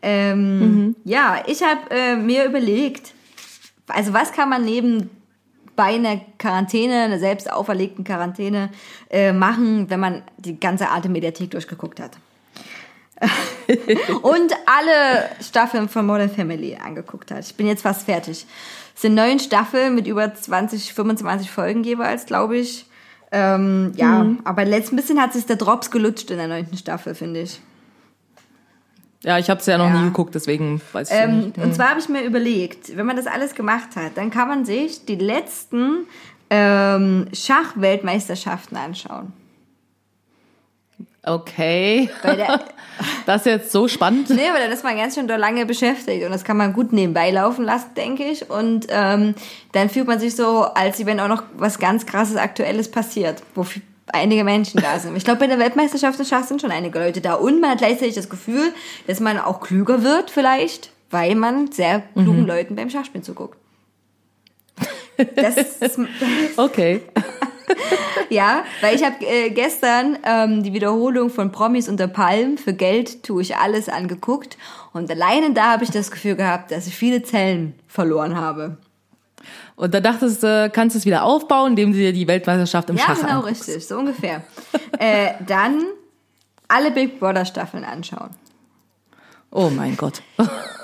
[0.02, 3.14] Ähm, Ja, ich habe äh, mir überlegt,
[3.88, 5.10] also was kann man neben
[5.76, 8.70] bei einer Quarantäne, einer selbst auferlegten Quarantäne
[9.10, 12.18] äh, machen, wenn man die ganze Arte Mediathek durchgeguckt hat.
[14.22, 17.46] und alle Staffeln von Modern Family angeguckt hat.
[17.46, 18.46] Ich bin jetzt fast fertig.
[18.96, 22.86] Es sind neun Staffeln mit über 20, 25 Folgen jeweils, glaube ich.
[23.32, 27.42] Ähm, ja, aber letzten bisschen hat sich der Drops gelutscht in der neunten Staffel, finde
[27.42, 27.60] ich.
[29.28, 30.00] Ja, ich habe es ja noch Ja.
[30.00, 31.58] nie geguckt, deswegen weiß ich Ähm, nicht.
[31.58, 34.64] und zwar habe ich mir überlegt, wenn man das alles gemacht hat, dann kann man
[34.64, 36.08] sich die letzten
[36.50, 39.34] ähm, Schachweltmeisterschaften anschauen.
[41.24, 42.10] Okay.
[42.24, 42.62] Der,
[43.26, 44.30] Das ist jetzt so spannend.
[44.30, 47.30] nee, aber dann ist man ganz schön lange beschäftigt und das kann man gut nebenbei
[47.32, 48.50] laufen lassen, denke ich.
[48.50, 49.36] Und ähm,
[49.74, 53.66] dann fühlt man sich so, als wenn auch noch was ganz krasses Aktuelles passiert, wo
[54.14, 55.16] einige Menschen da sind.
[55.16, 57.80] Ich glaube, bei der Weltmeisterschaft im Schach sind schon einige Leute da und man hat
[57.80, 58.74] gleichzeitig das Gefühl,
[59.06, 63.58] dass man auch klüger wird vielleicht, weil man sehr klugen Leuten beim Schachspielen zuguckt.
[65.36, 66.00] Das ist,
[66.58, 67.02] Okay.
[68.30, 73.24] ja, weil ich habe äh, gestern ähm, die Wiederholung von Promis unter Palmen für Geld
[73.24, 74.58] tue ich alles angeguckt
[74.94, 78.78] und alleine da habe ich das Gefühl gehabt, dass ich viele Zellen verloren habe.
[79.76, 82.98] Und da dachtest du, kannst du es wieder aufbauen, indem du dir die Weltmeisterschaft im
[82.98, 83.68] Ja, Schach genau, anguckst.
[83.68, 84.44] richtig, so ungefähr.
[85.00, 85.84] äh, dann
[86.68, 88.32] alle Big Brother Staffeln anschauen.
[89.52, 90.22] Oh mein Gott.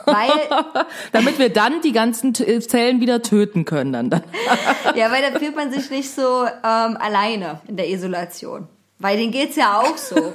[0.06, 0.30] Weil,
[1.12, 3.92] Damit wir dann die ganzen Zellen wieder töten können.
[3.94, 4.24] Dann, dann.
[4.96, 8.68] ja, weil da fühlt man sich nicht so ähm, alleine in der Isolation.
[9.00, 10.34] Weil denen geht's ja auch so.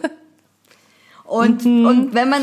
[1.29, 2.43] Und, und wenn man,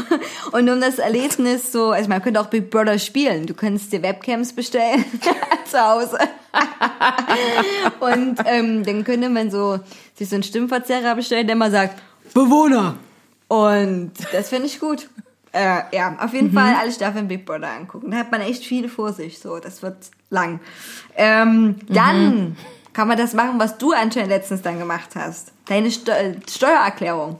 [0.52, 3.46] und um das Erlebnis so, also man könnte auch Big Brother spielen.
[3.46, 5.04] Du könntest dir Webcams bestellen
[5.70, 6.18] zu Hause.
[8.00, 9.78] und ähm, dann könnte man so
[10.16, 12.02] sich so einen Stimmverzerrer bestellen, der mal sagt,
[12.34, 12.96] Bewohner.
[13.46, 15.08] Und das finde ich gut.
[15.52, 18.10] Äh, ja, auf jeden Fall alle Staffeln Big Brother angucken.
[18.10, 19.38] Da hat man echt viel vor sich.
[19.38, 20.58] So, das wird lang.
[21.14, 22.56] Ähm, dann
[22.92, 25.52] kann man das machen, was du anscheinend letztens dann gemacht hast.
[25.66, 27.38] Deine Steu Steuererklärung.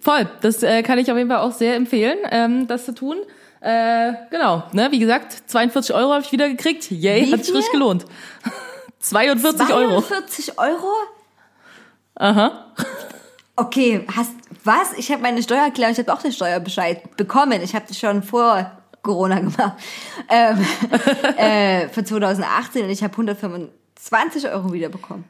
[0.00, 0.28] Voll.
[0.40, 3.18] Das äh, kann ich auf jeden Fall auch sehr empfehlen, ähm, das zu tun.
[3.60, 6.90] Äh, genau, ne, wie gesagt, 42 Euro habe ich wieder gekriegt.
[6.90, 8.04] Yay, Wie hat sich richtig gelohnt.
[8.98, 10.02] 42 Euro.
[10.02, 10.92] 42 Euro?
[12.16, 12.72] Aha.
[13.56, 14.32] Okay, hast
[14.64, 14.92] was?
[14.96, 17.60] Ich habe meine Steuererklärung, ich habe auch den Steuerbescheid bekommen.
[17.62, 18.70] Ich habe die schon vor
[19.02, 19.74] Corona gemacht.
[20.28, 20.66] Ähm,
[21.36, 25.24] äh, für 2018 und ich habe 125 Euro wiederbekommen.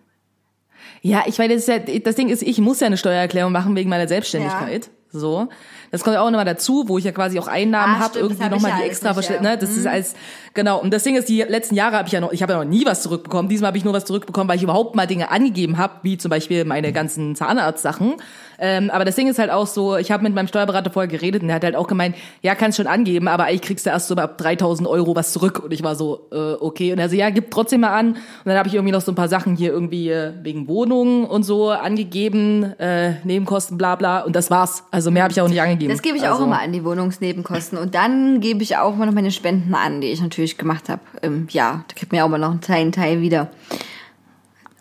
[1.06, 3.76] Ja, ich meine, das, ist ja, das Ding ist, ich muss ja eine Steuererklärung machen
[3.76, 4.88] wegen meiner Selbstständigkeit.
[5.10, 5.48] So.
[5.94, 8.42] Das kommt ja auch nochmal dazu, wo ich ja quasi auch Einnahmen Ah, habe, irgendwie
[8.42, 9.40] hab nochmal ja die extra nicht, ja.
[9.40, 9.56] Ne?
[9.56, 10.14] Das ist als,
[10.52, 10.80] genau.
[10.80, 12.68] Und das Ding ist, die letzten Jahre habe ich ja noch, ich habe ja noch
[12.68, 13.48] nie was zurückbekommen.
[13.48, 16.30] Diesmal habe ich nur was zurückbekommen, weil ich überhaupt mal Dinge angegeben habe, wie zum
[16.30, 18.14] Beispiel meine ganzen Zahnarztsachen.
[18.58, 21.42] Ähm, aber das Ding ist halt auch so, ich habe mit meinem Steuerberater vorher geredet
[21.42, 24.08] und der hat halt auch gemeint, ja, kannst schon angeben, aber eigentlich kriegst du erst
[24.08, 25.62] so ab 3000 Euro was zurück.
[25.64, 26.92] Und ich war so, äh, okay.
[26.92, 28.14] Und er so, ja, gib trotzdem mal an.
[28.14, 31.24] Und dann habe ich irgendwie noch so ein paar Sachen hier irgendwie äh, wegen Wohnungen
[31.24, 34.20] und so angegeben, äh, Nebenkosten, bla bla.
[34.22, 34.84] Und das war's.
[34.90, 35.83] Also mehr habe ich auch nicht angegeben.
[35.88, 37.78] Das gebe ich also, auch immer an, die Wohnungsnebenkosten.
[37.78, 41.02] Und dann gebe ich auch immer noch meine Spenden an, die ich natürlich gemacht habe
[41.22, 41.84] im Jahr.
[41.88, 43.50] Da kriegt mir auch immer noch einen kleinen Teil wieder.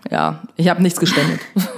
[0.09, 1.39] Ja, ich habe nichts gespendet.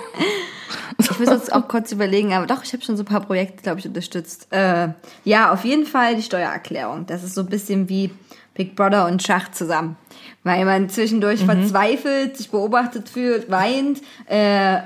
[0.97, 3.63] Ich muss jetzt auch kurz überlegen, aber doch, ich habe schon so ein paar Projekte,
[3.63, 4.47] glaube ich, unterstützt.
[4.51, 4.89] Äh,
[5.23, 7.05] ja, auf jeden Fall die Steuererklärung.
[7.05, 8.11] Das ist so ein bisschen wie
[8.53, 9.97] Big Brother und Schach zusammen.
[10.43, 14.79] Weil man zwischendurch verzweifelt, sich beobachtet fühlt, weint, äh,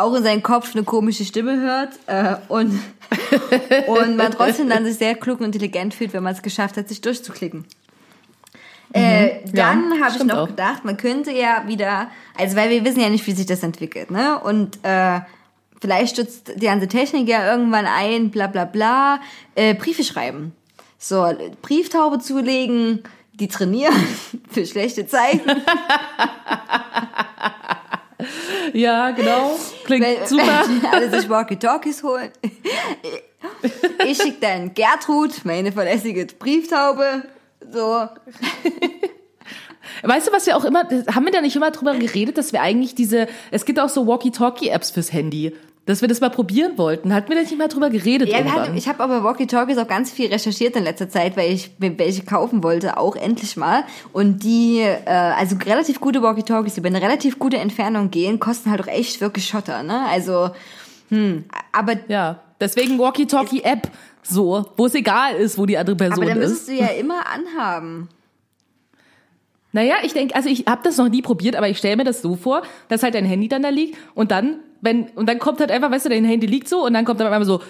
[0.00, 2.80] auch in seinem Kopf eine komische Stimme hört äh, und,
[3.86, 6.88] und man trotzdem dann sich sehr klug und intelligent fühlt, wenn man es geschafft hat,
[6.88, 7.64] sich durchzuklicken.
[8.92, 10.46] Äh, dann Ja, habe ich noch auch.
[10.48, 14.10] gedacht, man könnte ja wieder, also weil wir wissen ja nicht, wie sich das entwickelt,
[14.10, 14.40] ne?
[14.40, 15.20] Und äh,
[15.80, 19.20] vielleicht stützt die ganze Technik ja irgendwann ein, bla bla bla,
[19.54, 20.52] äh, Briefe schreiben.
[20.98, 21.32] So,
[21.62, 23.94] Brieftaube zulegen, die trainieren
[24.50, 25.48] für schlechte Zeiten.
[28.80, 29.56] ja, genau.
[29.84, 30.64] Klingt Wenn, super.
[30.66, 32.30] wenn alle sich Walkie-Talkies holen.
[34.06, 37.24] Ich schicke dann Gertrud, meine verlässige Brieftaube,
[37.70, 38.08] so.
[40.02, 42.62] Weißt du, was wir auch immer, haben wir da nicht immer drüber geredet, dass wir
[42.62, 45.54] eigentlich diese, es gibt auch so Walkie-Talkie-Apps fürs Handy,
[45.90, 47.12] dass wir das mal probieren wollten.
[47.12, 50.10] Hatten wir da nicht mal drüber geredet Ja, hatten, ich habe aber Walkie-Talkies auch ganz
[50.12, 53.84] viel recherchiert in letzter Zeit, weil ich mir welche kaufen wollte, auch endlich mal.
[54.12, 58.70] Und die, äh, also relativ gute Walkie-Talkies, die über eine relativ gute Entfernung gehen, kosten
[58.70, 60.06] halt auch echt wirklich Schotter, ne?
[60.08, 60.50] Also,
[61.08, 63.90] hm, aber, ja, deswegen Walkie-Talkie-App,
[64.22, 66.50] so, wo es egal ist, wo die andere Person aber dann ist.
[66.50, 68.08] müsstest du ja immer anhaben.
[69.72, 72.22] Naja, ich denke, also ich habe das noch nie probiert, aber ich stelle mir das
[72.22, 75.60] so vor, dass halt dein Handy dann da liegt und dann, wenn, und dann kommt
[75.60, 77.60] halt einfach, weißt du, dein Handy liegt so und dann kommt dann einmal so,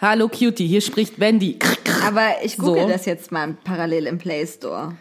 [0.00, 1.58] Hallo Cutie, hier spricht Wendy.
[2.06, 2.88] Aber ich google So.
[2.88, 4.94] das jetzt mal parallel im Play Store.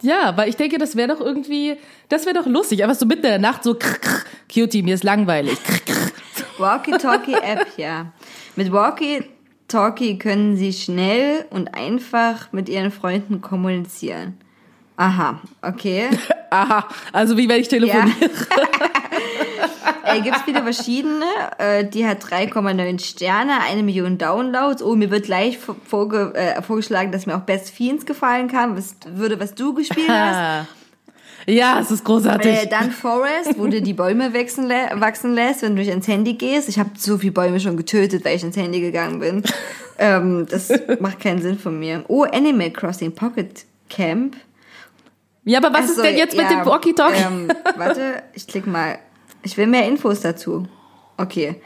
[0.00, 1.76] Ja, weil ich denke, das wäre doch irgendwie,
[2.08, 2.82] das wäre doch lustig.
[2.82, 3.76] Einfach so mitten in der Nacht so,
[4.52, 5.58] Cutie, mir ist langweilig.
[6.58, 8.12] Walkie-Talkie-App, ja.
[8.56, 14.39] Mit Walkie-Talkie können Sie schnell und einfach mit Ihren Freunden kommunizieren.
[15.00, 16.10] Aha, okay.
[16.50, 17.78] Aha, also wie wenn ich Ja.
[17.78, 18.30] telefoniere.
[20.04, 21.24] äh, Gibt es wieder verschiedene.
[21.56, 24.82] Äh, die hat 3,9 Sterne, eine Million Downloads.
[24.82, 28.76] Oh, mir wird gleich vor- vorge äh, vorgeschlagen, dass mir auch Best Fiends gefallen kann,
[28.76, 30.66] was würde, was du gespielt hast.
[31.46, 32.64] Ja, es ist großartig.
[32.64, 36.06] Äh, dann Forest, wo du die Bäume wachsen, lä wachsen lässt, wenn du nicht ans
[36.08, 36.68] Handy gehst.
[36.68, 39.42] Ich habe so viele Bäume schon getötet, weil ich ins Handy gegangen bin.
[39.98, 40.70] ähm, das
[41.00, 42.04] macht keinen Sinn von mir.
[42.08, 44.36] Oh, Animal Crossing Pocket Camp.
[45.50, 47.22] Ja, aber was so, ist denn jetzt mit ja, dem Walkie-Talkie?
[47.22, 48.98] Ähm, warte, ich klick mal.
[49.42, 50.68] Ich will mehr Infos dazu.
[51.16, 51.56] Okay,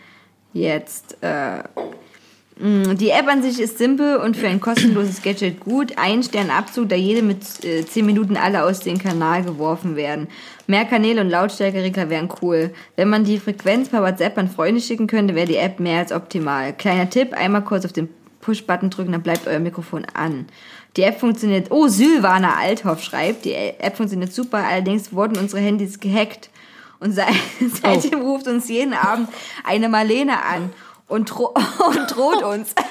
[0.55, 1.18] jetzt.
[1.20, 1.59] Äh,
[2.59, 5.99] mh, die App an sich ist simpel und für ein kostenloses Gadget gut.
[5.99, 10.28] Ein Stern Abzug, da jede mit äh, 10 Minuten alle aus dem Kanal geworfen werden.
[10.66, 12.72] Mehr Kanäle und Lautstärkeregler wären cool.
[12.97, 16.12] Wenn man die Frequenz per WhatsApp an Freunde schicken könnte, wäre die App mehr als
[16.12, 16.72] optimal.
[16.72, 18.09] Kleiner Tipp, einmal kurz auf den
[18.41, 20.47] Push-Button drücken, dann bleibt euer Mikrofon an.
[20.97, 25.99] Die App funktioniert, oh, Sylvana Althoff schreibt, die App funktioniert super, allerdings wurden unsere Handys
[25.99, 26.51] gehackt.
[27.01, 27.34] Und seit,
[27.82, 29.28] seitdem ruft uns jeden Abend
[29.64, 30.72] eine Marlene an
[31.09, 31.53] und, dro
[31.88, 32.74] und droht uns.
[32.78, 32.84] oh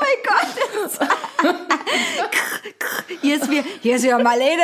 [0.00, 0.46] mein Gott.
[3.20, 4.62] Hier ist, wir, hier ist wieder Marlene.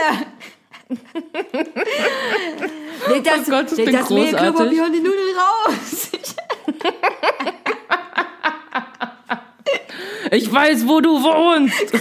[3.09, 4.61] Leg das, Oh Gott, das leg das großartig.
[4.61, 6.11] und die Nudeln raus.
[10.31, 11.75] Ich weiß, wo du wohnst.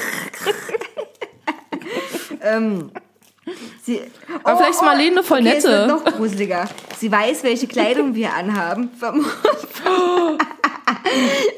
[3.86, 4.02] Sie,
[4.44, 5.68] Aber vielleicht ist Marlene voll okay, nette.
[5.68, 6.70] wird noch gruseliger.
[6.98, 8.90] Sie weiß, welche Kleidung wir anhaben.
[8.98, 9.26] Verm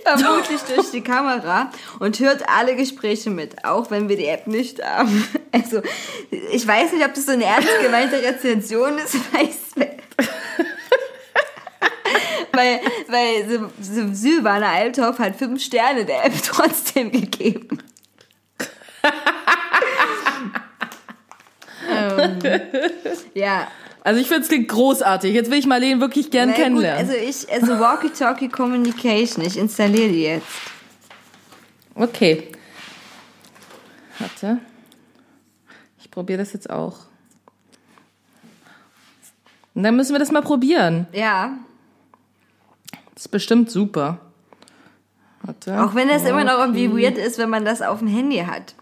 [0.03, 4.83] Vermutlich durch die Kamera und hört alle Gespräche mit, auch wenn wir die App nicht
[4.83, 5.27] haben.
[5.55, 5.81] Also,
[6.51, 9.87] ich weiß nicht, ob das so eine ernst gemeinte Rezension ist, weiß,
[12.55, 17.79] weil, weil Sylvana Althoff hat fünf Sterne der App trotzdem gegeben.
[21.89, 22.39] ähm,
[23.33, 23.67] ja,
[24.03, 25.33] Also ich finde es klingt großartig.
[25.33, 27.09] Jetzt will ich Marlene wirklich gern gut, kennenlernen.
[27.09, 30.45] also ich, also Walkie-Talkie Communication, ich installiere die jetzt.
[31.95, 32.51] Okay.
[34.19, 34.59] Warte.
[35.99, 36.99] Ich probiere das jetzt auch.
[39.73, 41.07] Und dann müssen wir das mal probieren.
[41.11, 41.57] Ja,
[43.15, 44.19] ist bestimmt super.
[45.41, 45.83] Warte.
[45.83, 48.73] auch wenn das immer noch irgendwie weird ist, wenn man das auf dem Handy hat.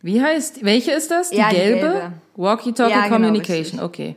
[0.00, 1.30] Wie heißt, welche ist das?
[1.30, 1.80] Die Ja, die gelbe?
[1.80, 2.12] gelbe.
[2.36, 3.80] Walkie-Talkie Ja, genau, Communication.
[3.80, 4.16] okay.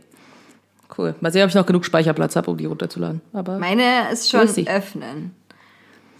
[0.98, 1.16] Cool.
[1.22, 3.22] Mal sehen, ob ich noch genug Speicherplatz habe, um die runterzuladen.
[3.34, 5.34] Aber Meine ist schon öffnen.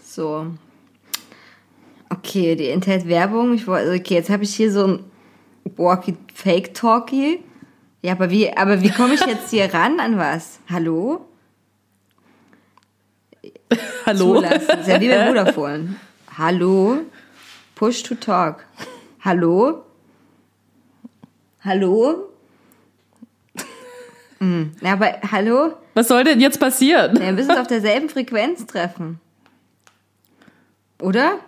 [0.04, 0.48] So.
[2.10, 3.54] Okay, die enthält Werbung.
[3.54, 5.04] Ich wollte, okay, jetzt habe ich hier so ein
[5.76, 7.40] Walkie Fake Talkie.
[8.02, 10.58] Ja, aber wie, aber wie komme ich jetzt hier ran an was?
[10.68, 11.24] Hallo?
[14.06, 14.36] hallo.
[14.36, 14.66] Zulassen.
[14.66, 15.96] Das ist ja wie bei Vodafone.
[16.36, 16.98] Hallo?
[17.74, 18.64] Push to talk.
[19.24, 19.84] Hallo?
[21.64, 22.30] Hallo?
[24.40, 25.74] Hm, na, aber hallo?
[25.94, 27.18] Was soll denn jetzt passieren?
[27.18, 29.20] Wir müssen uns auf derselben Frequenz treffen.
[31.00, 31.38] Oder?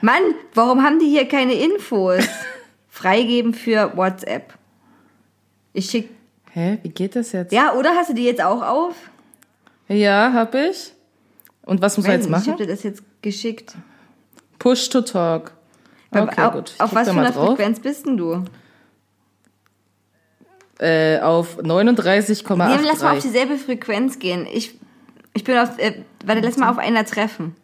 [0.00, 0.22] Mann,
[0.54, 2.24] warum haben die hier keine Infos?
[2.88, 4.54] Freigeben für WhatsApp.
[5.72, 6.08] Ich schick.
[6.52, 7.52] Hä, wie geht das jetzt?
[7.52, 8.94] Ja, oder hast du die jetzt auch auf?
[9.88, 10.92] Ja, hab ich.
[11.70, 12.52] Und was muss er Weiß jetzt nicht, Ich machen?
[12.54, 13.76] habe dir das jetzt geschickt.
[14.58, 15.52] Push to talk.
[16.10, 16.72] Okay, auf, gut.
[16.74, 17.32] Ich auf was für einer.
[17.32, 18.42] Frequenz bist denn du?
[20.80, 22.56] Äh, auf 39,83.
[22.80, 24.48] Nee, lass mal auf dieselbe Frequenz gehen.
[24.52, 24.78] Ich,
[25.32, 25.78] ich bin auf.
[25.78, 27.54] Äh, warte, lass mal auf einer treffen.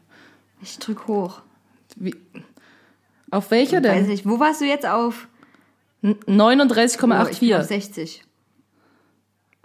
[0.62, 1.40] Ich drück hoch.
[1.96, 2.14] Wie?
[3.32, 4.06] Auf welcher Weiß denn?
[4.06, 4.24] nicht.
[4.24, 5.26] Wo warst du jetzt auf?
[6.02, 7.62] N- Oh, ich bin auf 39,84.
[7.64, 8.22] 60.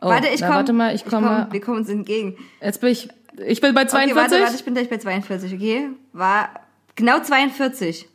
[0.01, 0.57] Oh, warte, ich na, komme.
[0.57, 1.47] Warte mal, ich komme.
[1.51, 2.37] wir kommen uns entgegen.
[2.59, 3.09] Jetzt bin ich.
[3.37, 4.11] Ich bin bei 42.
[4.11, 5.89] Okay, warte, warte, ich bin gleich bei 42, okay?
[6.13, 6.49] War
[6.95, 8.07] genau 42.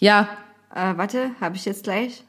[0.00, 0.28] Ja,
[0.74, 2.22] Äh, warte, habe ich jetzt gleich?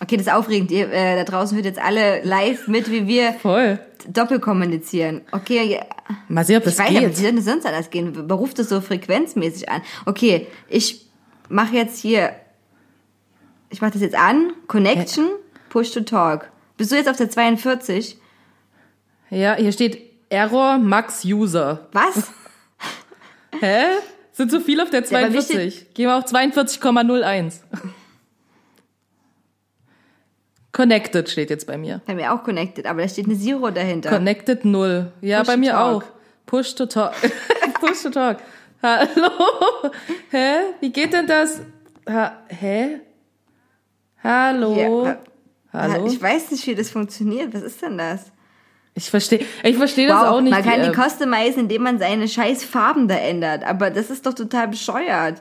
[0.00, 0.70] Okay, das ist aufregend.
[0.70, 3.78] Ihr, äh, da draußen hört jetzt alle live mit, wie wir voll.
[4.08, 5.22] doppelt kommunizieren.
[5.32, 5.84] Okay, ja,
[6.28, 7.16] Mal sehen, ob das ich weiß, aber wie geht.
[7.16, 8.26] soll das sonst anders gehen?
[8.28, 9.82] Beruft das so frequenzmäßig an?
[10.06, 11.04] Okay, ich
[11.48, 12.32] mache jetzt hier,
[13.70, 15.26] ich mache das jetzt an, Connection,
[15.68, 16.48] Push to Talk.
[16.78, 18.16] Bist du jetzt auf der 42?
[19.30, 21.88] Ja, hier steht Error Max User.
[21.92, 22.30] Was?
[23.60, 23.84] Hä?
[24.32, 25.94] Sind zu viel auf der Ja, aber wie 42.
[25.94, 27.60] Gehen wir auf 42,01.
[30.72, 32.02] Connected steht jetzt bei mir.
[32.06, 34.10] Bei mir auch connected, aber da steht eine Zero dahinter.
[34.10, 35.10] Connected 0.
[35.22, 36.04] Ja, Push bei mir talk.
[36.04, 36.08] auch.
[36.46, 37.14] Push to talk.
[37.80, 38.38] Push to talk.
[38.82, 39.30] Hallo?
[40.30, 40.54] Hä?
[40.80, 41.62] Wie geht denn das?
[42.08, 43.00] Ha hä?
[44.22, 45.06] Hallo?
[45.06, 45.18] Ja,
[45.72, 46.06] Hallo?
[46.06, 47.52] Ich weiß nicht, wie das funktioniert.
[47.54, 48.30] Was ist denn das?
[48.98, 50.50] Ich verstehe ich verstehe das Wow, auch nicht.
[50.52, 50.96] man kann die App.
[50.96, 53.62] customizen, indem man seine scheiß Farben da ändert.
[53.64, 55.40] Aber das ist doch total bescheuert.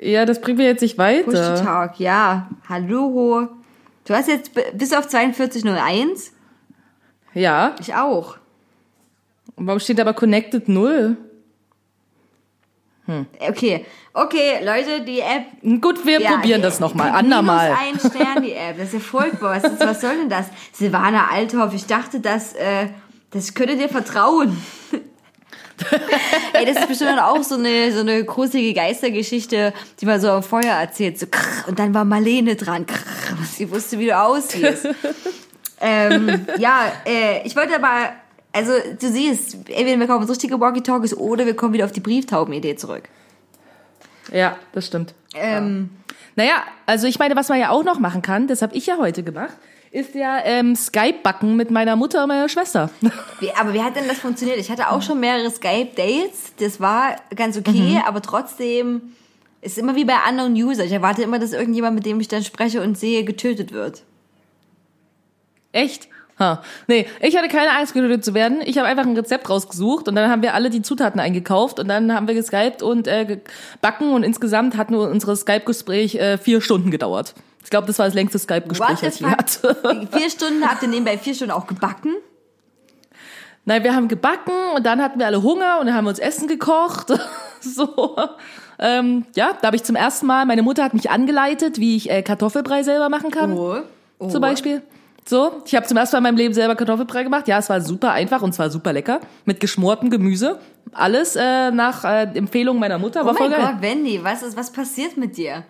[0.00, 1.62] ja, das bringt mir jetzt nicht Push to weiter.
[1.64, 2.48] talk, ja.
[2.68, 3.48] Hallo.
[4.06, 6.32] Du hast jetzt bis auf 4201?
[7.32, 7.74] Ja.
[7.80, 8.36] Ich auch.
[9.56, 11.16] Warum steht aber Connected 0?
[13.06, 13.84] Okay,
[14.14, 15.46] okay, Leute, die App.
[15.82, 17.10] Gut, wir ja, probieren das nochmal.
[17.10, 17.76] Andermal.
[17.78, 18.78] Ein Stern, die App.
[18.78, 19.62] Das ist ja furchtbar.
[19.62, 20.46] Was, ist, was soll denn das?
[20.72, 22.88] Silvana Althoff, ich dachte, das, äh,
[23.30, 24.56] das könnte dir vertrauen.
[26.52, 30.42] Ey, das ist bestimmt auch so eine, so eine gruselige Geistergeschichte, die man so am
[30.42, 31.18] Feuer erzählt.
[31.18, 32.86] So, krr, und dann war Marlene dran.
[32.86, 34.88] Krr, sie wusste, wie du aussiehst.
[35.80, 38.12] ähm, ja, äh, ich wollte aber,
[38.54, 42.00] also du siehst, entweder wir kommen ins richtige Walkie-Talkies oder wir kommen wieder auf die
[42.00, 43.08] Brieftauben-Idee zurück.
[44.32, 45.14] Ja, das stimmt.
[45.34, 45.90] Ähm,
[46.36, 48.96] Naja, also ich meine, was man ja auch noch machen kann, das habe ich ja
[48.98, 49.54] heute gemacht,
[49.90, 52.90] ist ja ähm, Skype-Backen mit meiner Mutter und meiner Schwester.
[53.40, 54.58] Wie, aber wie hat denn das funktioniert?
[54.58, 56.54] Ich hatte auch schon mehrere Skype-Dates.
[56.58, 59.14] Das war ganz okay, aber trotzdem
[59.60, 60.84] ist immer wie bei anderen User.
[60.84, 64.02] Ich erwarte immer, dass irgendjemand, mit dem ich dann spreche und sehe, getötet wird.
[65.72, 66.08] Echt?
[66.38, 66.62] Ha.
[66.88, 68.60] Nee, ich hatte keine Angst, getötet zu werden.
[68.64, 71.88] Ich habe einfach ein Rezept rausgesucht und dann haben wir alle die Zutaten eingekauft und
[71.88, 76.60] dann haben wir geskypt und äh, gebacken und insgesamt hat nur unser Skype-Gespräch äh, vier
[76.60, 77.34] Stunden gedauert.
[77.62, 80.08] Ich glaube, das war das längste Skype-Gespräch, das ich hatte.
[80.12, 82.14] Vier Stunden habt ihr nebenbei vier Stunden auch gebacken?
[83.64, 86.18] Nein, wir haben gebacken und dann hatten wir alle Hunger und dann haben wir uns
[86.18, 87.12] Essen gekocht.
[87.60, 88.16] so.
[88.78, 92.10] Ähm, ja, da habe ich zum ersten Mal, meine Mutter hat mich angeleitet, wie ich
[92.10, 93.56] äh, Kartoffelbrei selber machen kann.
[93.56, 93.78] Oh.
[94.18, 94.28] oh.
[94.28, 94.82] Zum Beispiel.
[95.26, 97.48] So, ich habe zum ersten Mal in meinem Leben selber Kartoffelbrei gemacht.
[97.48, 99.20] Ja, es war super einfach und zwar super lecker.
[99.46, 100.58] Mit geschmortem Gemüse.
[100.92, 103.22] Alles äh, nach äh, Empfehlung meiner Mutter.
[103.22, 103.60] Oh War voll mein.
[103.60, 105.64] Gott, Wendy, was ist, was passiert mit dir?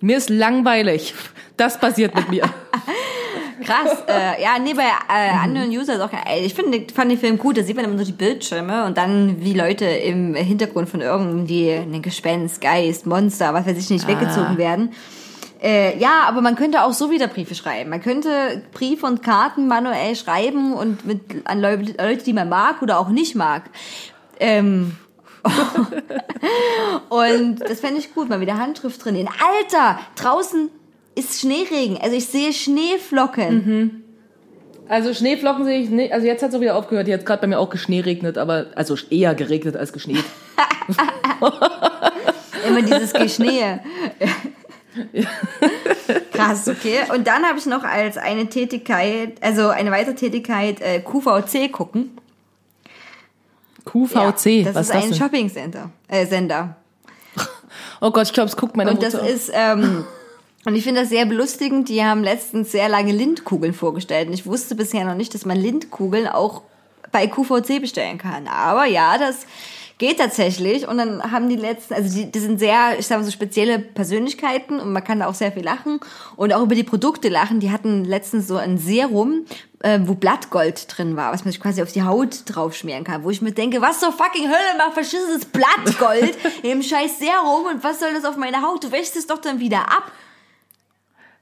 [0.00, 1.14] Mir ist langweilig.
[1.56, 2.42] Das passiert mit mir.
[3.64, 6.42] Krass, äh, ja, nee, bei äh, anderen User ist auch geil.
[6.44, 9.42] Ich finde, fand den Film gut, da sieht man immer nur die Bildschirme und dann
[9.42, 14.58] wie Leute im Hintergrund von irgendwie einem Gespenst, Geist, Monster, was weiß ich nicht, weggezogen
[14.58, 14.92] werden.
[15.60, 17.90] Äh, ja, aber man könnte auch so wieder Briefe schreiben.
[17.90, 22.98] Man könnte Briefe und Karten manuell schreiben und mit an Leute, die man mag oder
[22.98, 23.64] auch nicht mag.
[24.38, 24.92] Ähm,
[27.08, 29.16] und das fände ich gut, mal wieder Handschrift drin.
[29.16, 30.70] In Alter, draußen
[31.14, 31.98] ist Schneeregen.
[32.00, 34.04] Also ich sehe Schneeflocken.
[34.88, 36.12] Also Schneeflocken sehe ich nicht.
[36.12, 37.08] Also jetzt hat es auch wieder aufgehört.
[37.08, 40.24] Jetzt gerade bei mir auch geschneeregnet, aber also eher geregnet als geschneit.
[42.68, 43.12] Immer dieses
[46.32, 47.00] Krass, okay.
[47.14, 52.18] Und dann habe ich noch als eine Tätigkeit, also eine weitere Tätigkeit, äh, QVC gucken.
[53.84, 55.14] QVC, Ja, das ist ist das ein denn?
[55.14, 56.76] Shopping-Center, äh, Sender.
[58.00, 59.28] Oh Gott, ich glaube, es guckt meine Und das Mutter.
[59.28, 60.04] ist, ähm,
[60.64, 61.88] und ich finde das sehr belustigend.
[61.88, 64.28] Die haben letztens sehr lange Lindkugeln vorgestellt.
[64.28, 66.62] Und ich wusste bisher noch nicht, dass man Lindkugeln auch
[67.10, 68.46] bei QVC bestellen kann.
[68.46, 69.46] Aber ja, das
[69.98, 70.88] geht tatsächlich.
[70.88, 73.78] Und dann haben die letzten, also die, die sind sehr, ich sage mal so spezielle
[73.78, 76.00] Persönlichkeiten und man kann da auch sehr viel lachen
[76.36, 77.60] und auch über die Produkte lachen.
[77.60, 79.44] Die hatten letztens so ein Serum,
[79.80, 83.24] äh, wo Blattgold drin war, was man sich quasi auf die Haut draufschmieren kann.
[83.24, 87.84] Wo ich mir denke, was zur fucking Hölle macht verschissenes Blattgold im scheiß Serum und
[87.84, 88.84] was soll das auf meine Haut?
[88.84, 90.12] Du wäschst es doch dann wieder ab.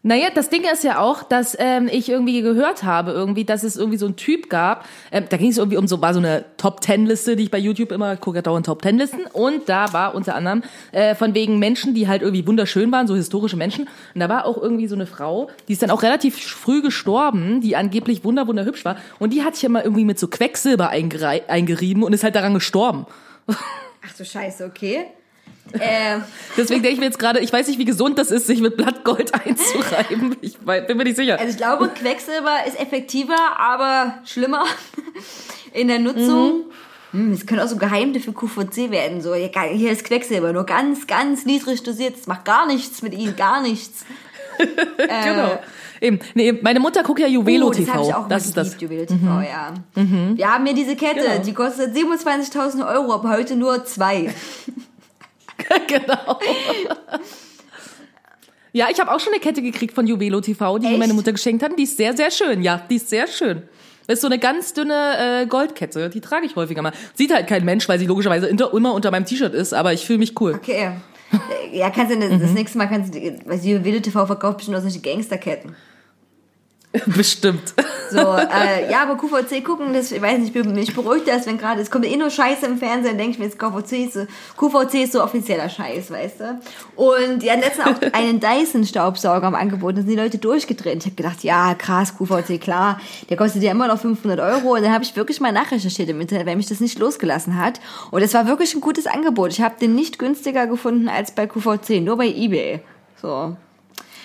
[0.03, 3.77] Naja, das Ding ist ja auch, dass ähm, ich irgendwie gehört habe, irgendwie, dass es
[3.77, 4.87] irgendwie so einen Typ gab.
[5.11, 7.51] Ähm, da ging es irgendwie um so, war so eine Top Ten Liste, die ich
[7.51, 9.27] bei YouTube immer gucke dauernd Top Ten Listen.
[9.33, 13.17] Und da war unter anderem äh, von wegen Menschen, die halt irgendwie wunderschön waren, so
[13.17, 13.89] historische Menschen.
[14.15, 17.61] Und da war auch irgendwie so eine Frau, die ist dann auch relativ früh gestorben,
[17.61, 18.99] die angeblich wunder wunderhübsch war.
[19.19, 23.07] Und die hat sich immer irgendwie mit so Quecksilber eingerieben und ist halt daran gestorben.
[23.49, 25.07] Ach du Scheiße, okay.
[25.73, 26.19] Äh,
[26.57, 28.77] Deswegen denke ich mir jetzt gerade, ich weiß nicht, wie gesund das ist, sich mit
[28.77, 30.37] Blattgold einzureiben.
[30.41, 31.39] Ich bin mir nicht sicher.
[31.39, 34.65] also ich glaube, Quecksilber ist effektiver, aber schlimmer
[35.73, 36.65] in der Nutzung.
[37.13, 39.21] Hm, Es können auch so Geheimnisse für QVC werden.
[39.21, 42.17] So, hier ist Quecksilber, nur ganz, ganz niedrig dosiert.
[42.19, 44.05] Das macht gar nichts mit ihnen, gar nichts.
[44.97, 45.59] Genau.
[46.01, 46.19] Eben.
[46.35, 48.09] Nee, meine Mutter guckt ja Juvelo Oh, das TV.
[48.09, 48.79] ich auch das ist das.
[48.79, 49.75] geliebt, Juwel TV, ja.
[50.35, 51.43] Wir haben hier diese Kette, Genau.
[51.45, 54.33] die kostet 27.000 Euro, aber heute nur zwei.
[55.89, 56.39] genau.
[58.73, 61.33] Ja, ich habe auch schon eine Kette gekriegt von Juvelo TV, die mir meine Mutter
[61.33, 61.73] geschenkt hat.
[61.79, 62.63] Die ist sehr, sehr schön.
[62.63, 63.63] Ja, die ist sehr schön.
[64.07, 66.11] Das ist so eine ganz dünne äh, Goldkette.
[66.11, 66.93] Die trage ich häufiger mal.
[67.15, 70.05] Sieht halt kein Mensch, weil sie logischerweise inter, immer unter meinem T-Shirt ist, aber ich
[70.07, 70.55] fühle mich cool.
[70.55, 70.91] Okay.
[71.73, 72.41] Ja, kannst du das, Mhm.
[72.41, 75.75] das nächste Mal kannst du, weil Juwel TV verkauft bestimmt auch solche Gangsterketten.
[77.07, 77.75] Bestimmt.
[78.11, 81.81] So, äh, ja, aber QVC gucken, das, ich weiß nicht, mich beruhigt das, wenn gerade,
[81.81, 84.27] es kommt eh nur Scheiße im Fernsehen, denke ich mir, jetzt QVC ist, so,
[84.57, 86.61] QVC ist so offizieller Scheiß, weißt du?
[86.95, 90.99] Und die hatten letztens auch einen Dyson-Staubsauger am Angebot, da sind die Leute durchgedreht.
[90.99, 94.75] Ich habe gedacht, ja, krass, QVC, klar, der kostet ja immer noch 500 Euro.
[94.75, 97.81] Und dann habe ich wirklich mal nachrecherchiert im Internet, weil mich das nicht losgelassen hat.
[98.11, 99.53] Und es war wirklich ein gutes Angebot.
[99.53, 102.81] Ich habe den nicht günstiger gefunden als bei QVC, nur bei Ebay.
[103.21, 103.57] So.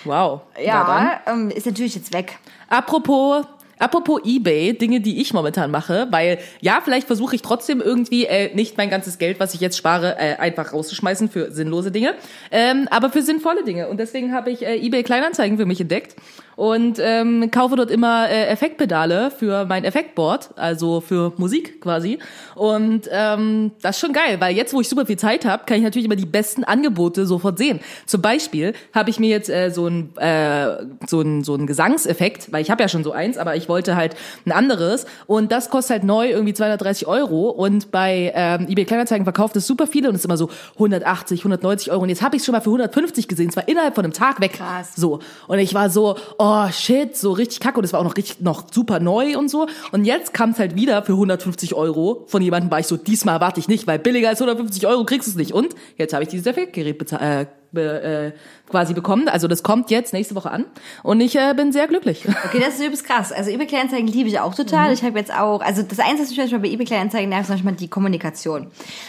[0.05, 0.41] Wow.
[0.63, 2.37] Ja, ähm, ist natürlich jetzt weg.
[2.69, 3.45] Apropos,
[3.79, 8.53] apropos eBay, Dinge, die ich momentan mache, weil ja, vielleicht versuche ich trotzdem irgendwie äh,
[8.55, 12.15] nicht mein ganzes Geld, was ich jetzt spare, äh, einfach rauszuschmeißen für sinnlose Dinge,
[12.51, 13.89] ähm, aber für sinnvolle Dinge.
[13.89, 16.15] Und deswegen habe ich äh, eBay Kleinanzeigen für mich entdeckt
[16.55, 22.19] und ähm, kaufe dort immer äh, Effektpedale für mein Effektboard, also für Musik quasi.
[22.55, 25.77] Und ähm, das ist schon geil, weil jetzt, wo ich super viel Zeit habe, kann
[25.77, 27.79] ich natürlich immer die besten Angebote sofort sehen.
[28.05, 32.51] Zum Beispiel habe ich mir jetzt äh, so ein äh, so ein so ein Gesangseffekt,
[32.51, 35.69] weil ich habe ja schon so eins, aber ich wollte halt ein anderes und das
[35.69, 40.09] kostet halt neu irgendwie 230 Euro und bei ähm, eBay Kleinanzeigen verkauft es super viele
[40.09, 42.61] und es ist immer so 180, 190 Euro und jetzt habe ich es schon mal
[42.61, 44.53] für 150 gesehen, zwar innerhalb von einem Tag weg.
[44.53, 44.91] Krass.
[44.95, 48.17] So und ich war so, oh shit, so richtig kacke und es war auch noch
[48.17, 52.23] richtig noch super neu und so und jetzt kam es halt wieder für 150 Euro
[52.27, 55.27] von jemandem war ich so, diesmal warte ich nicht, weil billiger als 150 Euro kriegst
[55.27, 57.47] du es nicht und jetzt habe ich dieses Effektgerät bezahlt.
[57.47, 59.27] Äh, be, äh, quasi bekommen.
[59.27, 60.65] Also das kommt jetzt nächste Woche an
[61.03, 62.25] und ich äh, bin sehr glücklich.
[62.45, 63.31] Okay, das ist übelst krass.
[63.31, 64.87] Also eBay Kleinanzeigen liebe ich auch total.
[64.87, 64.93] Mhm.
[64.93, 67.49] Ich habe jetzt auch, also das Einzige, was mich manchmal bei eBay Kleinanzeigen nervt, ist
[67.49, 68.67] manchmal die Kommunikation.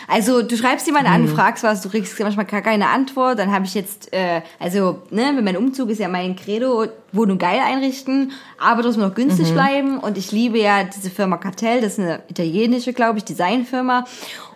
[0.09, 1.27] Also du schreibst jemanden an, Mhm.
[1.29, 3.39] du fragst was, du kriegst manchmal gar keine Antwort.
[3.39, 7.37] Dann habe ich jetzt, äh, also ne, wenn mein Umzug ist ja mein Credo, Wohnung
[7.39, 9.55] geil einrichten, aber trotzdem noch günstig Mhm.
[9.55, 9.99] bleiben.
[9.99, 14.05] Und ich liebe ja diese Firma Cartell, das ist eine italienische, glaube ich, Designfirma.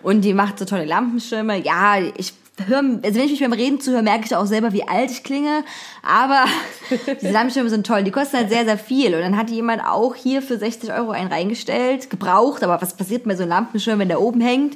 [0.01, 1.63] Und die macht so tolle Lampenschirme.
[1.63, 2.33] Ja, ich
[2.65, 5.23] höre, also wenn ich mich beim Reden zuhöre, merke ich auch selber, wie alt ich
[5.23, 5.63] klinge.
[6.01, 6.45] Aber
[7.21, 8.03] diese Lampenschirme sind toll.
[8.03, 9.13] Die kosten halt sehr, sehr viel.
[9.13, 12.63] Und dann hat jemand auch hier für 60 Euro einen reingestellt, gebraucht.
[12.63, 14.75] Aber was passiert mit so einem Lampenschirm, wenn der oben hängt?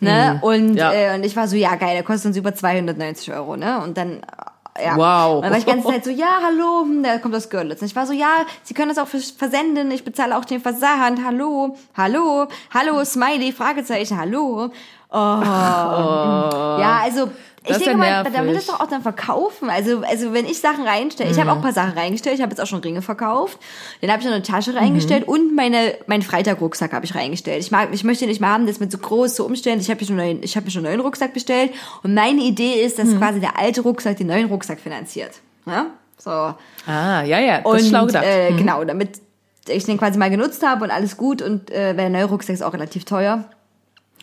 [0.00, 0.38] Ne?
[0.42, 0.92] Und, Ja.
[0.92, 3.56] äh, und ich war so, ja geil, der kostet uns über 290 Euro.
[3.56, 3.80] Ne?
[3.82, 4.96] Und dann äh, ja.
[4.96, 5.36] Wow.
[5.38, 7.80] Und dann war ich die ganze Zeit so, ja, hallo, hm, da kommt das Görlitz.
[7.82, 10.60] Und ich war so, ja, Sie können das auch vers- versenden, ich bezahle auch den
[10.60, 14.70] Versand, hallo, hallo, hallo, Smiley, Fragezeichen, hallo.
[15.10, 15.16] Oh.
[16.78, 17.28] Ja, also,
[17.64, 19.68] Ich Das ja denke mal, da will es doch auch dann verkaufen.
[19.68, 22.50] Also, also wenn ich Sachen reinstelle, ich habe auch ein paar Sachen reingestellt, ich habe
[22.50, 23.58] jetzt auch schon Ringe verkauft,
[24.00, 27.60] dann habe ich noch eine Tasche reingestellt und meine, meinen Freitag-Rucksack habe ich reingestellt.
[27.60, 29.88] Ich mag, ich möchte nicht mehr haben, das mit so groß, so umständlich.
[29.88, 32.14] Ich habe hier schon einen neuen, ich habe mir schon einen neuen Rucksack bestellt und
[32.14, 35.32] meine Idee ist, dass quasi der alte Rucksack den neuen Rucksack finanziert.
[35.66, 35.86] Ja?
[36.16, 36.30] So.
[36.30, 38.24] Ah, ja, ja, das Und ist schlau gedacht.
[38.24, 39.20] Äh, genau, damit
[39.66, 42.54] ich den quasi mal genutzt habe und alles gut und äh, weil der neue Rucksack
[42.54, 43.44] ist auch relativ teuer.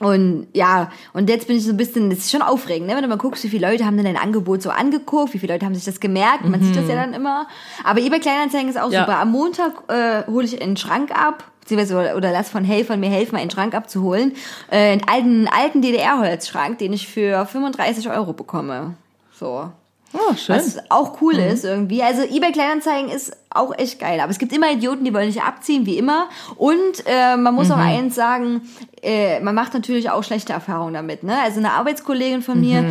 [0.02, 2.96] Und ja, und jetzt bin ich so ein bisschen, das ist schon aufregend, ne?
[2.96, 5.54] wenn du mal guckst, wie viele Leute haben denn dein Angebot so angeguckt, wie viele
[5.54, 7.48] Leute haben sich das gemerkt, man sieht das ja dann immer.
[7.84, 9.02] Aber eBay Kleinanzeigen ist auch Ja.
[9.06, 9.20] super.
[9.20, 13.10] Am Montag äh, hole ich einen Schrank ab, beziehungsweise oder, oder lass von Helfern mir
[13.10, 14.34] helfen, einen Schrank abzuholen.
[14.70, 18.96] Äh, einen alten, alten DDR-Holzschrank, den ich für 35 Euro bekomme.
[19.40, 19.72] So.
[20.16, 20.56] Oh, schön.
[20.56, 22.02] Was auch cool ist irgendwie.
[22.02, 24.20] Also eBay Kleinanzeigen ist auch echt geil.
[24.20, 26.30] Aber es gibt immer Idioten, die wollen nicht abziehen, wie immer.
[26.56, 28.62] Und äh, man muss auch eins sagen,
[29.02, 31.24] äh, man macht natürlich auch schlechte Erfahrungen damit.
[31.24, 31.38] Ne?
[31.42, 32.86] Also eine Arbeitskollegin von mir,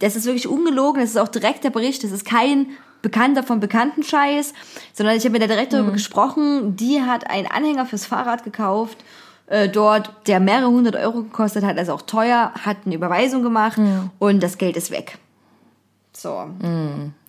[0.00, 2.66] das ist wirklich ungelogen, das ist auch direkt der Bericht, das ist kein
[3.02, 4.52] Bekannter von bekannten Scheiß,
[4.92, 8.98] sondern ich habe mit der direkt darüber gesprochen, die hat einen Anhänger fürs Fahrrad gekauft,
[9.46, 13.78] äh, dort, der mehrere hundert Euro gekostet hat, also auch teuer, hat eine Überweisung gemacht
[14.18, 15.18] und das Geld ist weg.
[16.12, 16.44] So.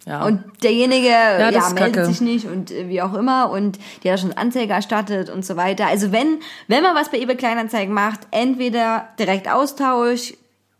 [0.05, 0.25] ja.
[0.25, 2.05] Und derjenige ja, ist meldet kacke.
[2.07, 5.55] sich nicht und äh, wie auch immer und die hat schon Anzeige erstattet und so
[5.55, 5.87] weiter.
[5.87, 10.33] Also wenn, wenn man was bei eBay Kleinanzeigen macht, entweder direkt Austausch,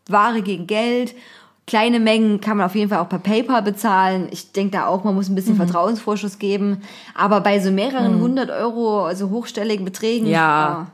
[0.08, 1.14] Ware gegen Geld,
[1.68, 4.28] kleine Mengen kann man auf jeden Fall auch per PayPal bezahlen.
[4.32, 5.36] Ich denke da auch, man muss ein Mhm.
[5.36, 6.82] bisschen Vertrauensvorschuss geben.
[7.14, 10.88] Aber bei so mehreren hundert Euro, also hochstelligen Beträgen, Ja.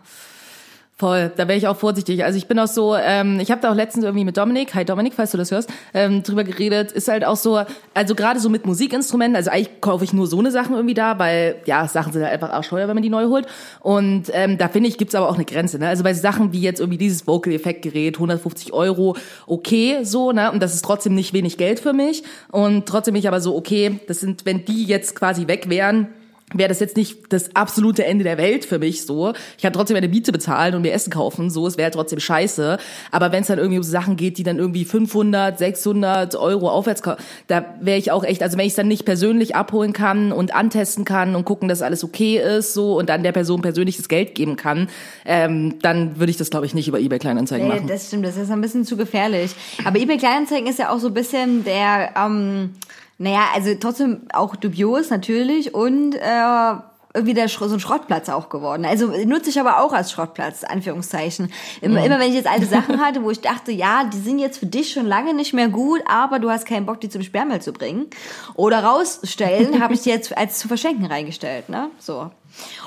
[0.99, 2.23] Voll, da wäre ich auch vorsichtig.
[2.23, 4.83] Also ich bin auch so, ähm, ich habe da auch letztens irgendwie mit Dominik, hi
[4.83, 7.61] Dominik, falls du das hörst, ähm, drüber geredet, ist halt auch so,
[7.93, 11.19] also gerade so mit Musikinstrumenten, also eigentlich kaufe ich nur so eine Sachen irgendwie da,
[11.19, 13.45] weil ja, Sachen sind halt einfach arschteuer, wenn man die neu holt.
[13.81, 15.77] Und ähm, da finde ich, gibt's aber auch eine Grenze.
[15.77, 15.87] Ne?
[15.87, 20.51] Also bei Sachen wie jetzt irgendwie dieses Vocal-Effekt-Gerät, 150 Euro, okay, so, ne?
[20.51, 22.23] Und das ist trotzdem nicht wenig Geld für mich.
[22.51, 26.07] Und trotzdem bin ich aber so, okay, das sind, wenn die jetzt quasi weg wären,
[26.53, 29.33] wäre das jetzt nicht das absolute Ende der Welt für mich so.
[29.57, 32.77] Ich kann trotzdem meine Miete bezahlen und mir Essen kaufen, so, es wäre trotzdem scheiße.
[33.11, 37.01] Aber wenn es dann irgendwie um Sachen geht, die dann irgendwie 500, 600 Euro aufwärts
[37.03, 37.17] kommen,
[37.47, 40.55] da wäre ich auch echt, also wenn ich es dann nicht persönlich abholen kann und
[40.55, 44.07] antesten kann und gucken, dass alles okay ist, so, und dann der Person persönlich das
[44.07, 44.87] Geld geben kann,
[45.25, 47.87] ähm, dann würde ich das, glaube ich, nicht über eBay Kleinanzeigen Nee, machen.
[47.87, 49.51] das stimmt, das ist ein bisschen zu gefährlich.
[49.83, 52.69] Aber eBay Kleinanzeigen ist ja auch so ein bisschen der, ähm,
[53.18, 56.74] naja, also trotzdem auch dubios natürlich und äh,
[57.13, 58.86] irgendwie der, Sch- so ein Schrottplatz auch geworden.
[58.86, 61.51] Also nutze ich aber auch als Schrottplatz, Anführungszeichen.
[61.82, 64.59] Immer, immer wenn ich jetzt alte Sachen hatte, wo ich dachte, ja, die sind jetzt
[64.59, 67.59] für dich schon lange nicht mehr gut, aber du hast keinen Bock, die zum Sperrmüll
[67.61, 68.05] zu bringen
[68.53, 71.89] oder rausstellen, habe ich die jetzt als zu verschenken reingestellt, ne?
[71.97, 72.30] So.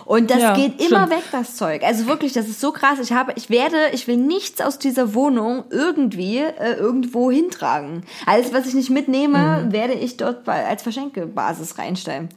[0.04, 1.10] Und das Ja, geht immer stimmt.
[1.10, 1.82] weg, das Zeug.
[1.84, 2.98] Also wirklich, das ist so krass.
[3.00, 8.02] Ich habe, ich werde, ich will nichts aus dieser Wohnung irgendwie äh, irgendwo hintragen.
[8.26, 9.72] Alles, was ich nicht mitnehme, Mhm.
[9.72, 12.28] werde ich dort als Verschenkebasis reinstellen.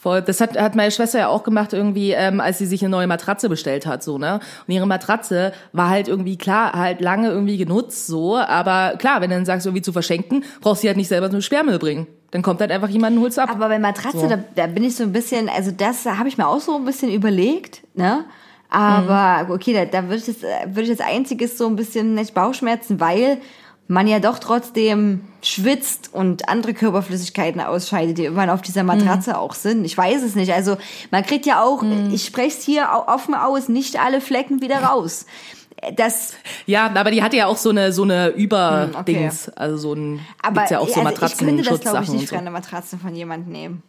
[0.00, 0.20] Voll.
[0.22, 3.06] Das hat, hat meine Schwester ja auch gemacht irgendwie, ähm, als sie sich eine neue
[3.06, 4.40] Matratze bestellt hat, so, ne?
[4.66, 8.36] Und ihre Matratze war halt irgendwie, klar, halt lange irgendwie genutzt, so.
[8.36, 11.34] Aber klar, wenn du dann sagst, irgendwie zu verschenken, brauchst du halt nicht selber so
[11.34, 12.08] eine Sperrmüll bringen.
[12.32, 13.50] Dann kommt halt einfach jemand und holt's ab.
[13.50, 14.26] Aber bei Matratze, So.
[14.26, 16.84] da, da bin ich so ein bisschen, also das habe ich mir auch so ein
[16.84, 18.24] bisschen überlegt, ne?
[18.68, 19.50] Aber Mhm.
[19.54, 22.98] okay, da, da würde ich jetzt, würde ich jetzt einziges so ein bisschen nicht Bauchschmerzen,
[23.00, 23.38] weil
[23.88, 29.52] man ja doch trotzdem schwitzt und andere Körperflüssigkeiten ausscheidet, die irgendwann auf dieser Matratze auch
[29.54, 29.84] sind.
[29.84, 30.52] Ich weiß es nicht.
[30.54, 30.78] Also
[31.10, 35.26] man kriegt ja auch, ich spreche es hier offen aus, nicht alle Flecken wieder raus.
[35.96, 36.34] Das
[36.66, 38.42] Ja, aber die hatte ja auch so eine, so eine Hm, okay.
[38.42, 42.10] Überdings, also so ein, aber gibt's ja auch so also ich könnte das, glaube ich,
[42.10, 42.40] nicht und für so.
[42.40, 43.82] eine Matratze von jemandem nehmen.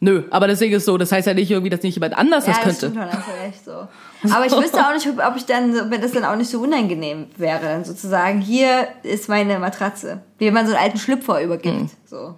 [0.00, 2.56] Nö, aber deswegen ist so, das heißt ja nicht irgendwie, dass nicht jemand anders das
[2.56, 2.76] ja, könnte.
[2.76, 4.34] stimmt schon, hast du recht, so.
[4.34, 6.60] Aber ich wüsste auch nicht, ob ich dann, ob mir das dann auch nicht so
[6.60, 10.22] unangenehm wäre, dann sozusagen, hier ist meine Matratze.
[10.38, 12.34] Wie wenn man so einen alten Schlüpfer übergibt, so.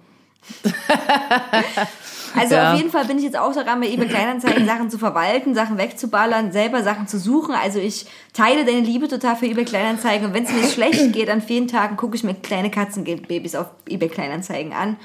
[2.37, 2.71] Also Ja.
[2.71, 5.77] auf jeden Fall bin ich jetzt auch daran, bei eBay Kleinanzeigen Sachen zu verwalten, Sachen
[5.77, 7.55] wegzuballern, selber Sachen zu suchen.
[7.55, 10.27] Also ich teile deine Liebe total für eBay Kleinanzeigen.
[10.27, 13.67] Und wenn es mir schlecht geht an vielen Tagen, gucke ich mir kleine Katzenbabys auf
[13.87, 14.97] eBay Kleinanzeigen an.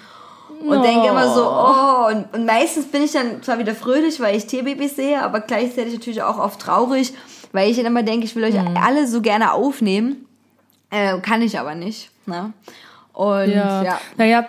[0.63, 4.37] Und denke immer so, oh, und, und meistens bin ich dann zwar wieder fröhlich, weil
[4.37, 7.15] ich Tierbabys sehe, aber gleichzeitig natürlich auch oft traurig,
[7.53, 10.27] weil ich dann immer denke, ich will euch alle so gerne aufnehmen.
[10.91, 12.11] Äh, kann ich aber nicht.
[12.27, 12.53] Ne?
[13.15, 13.83] Und ja.
[13.83, 14.01] Ja.
[14.19, 14.47] Naja,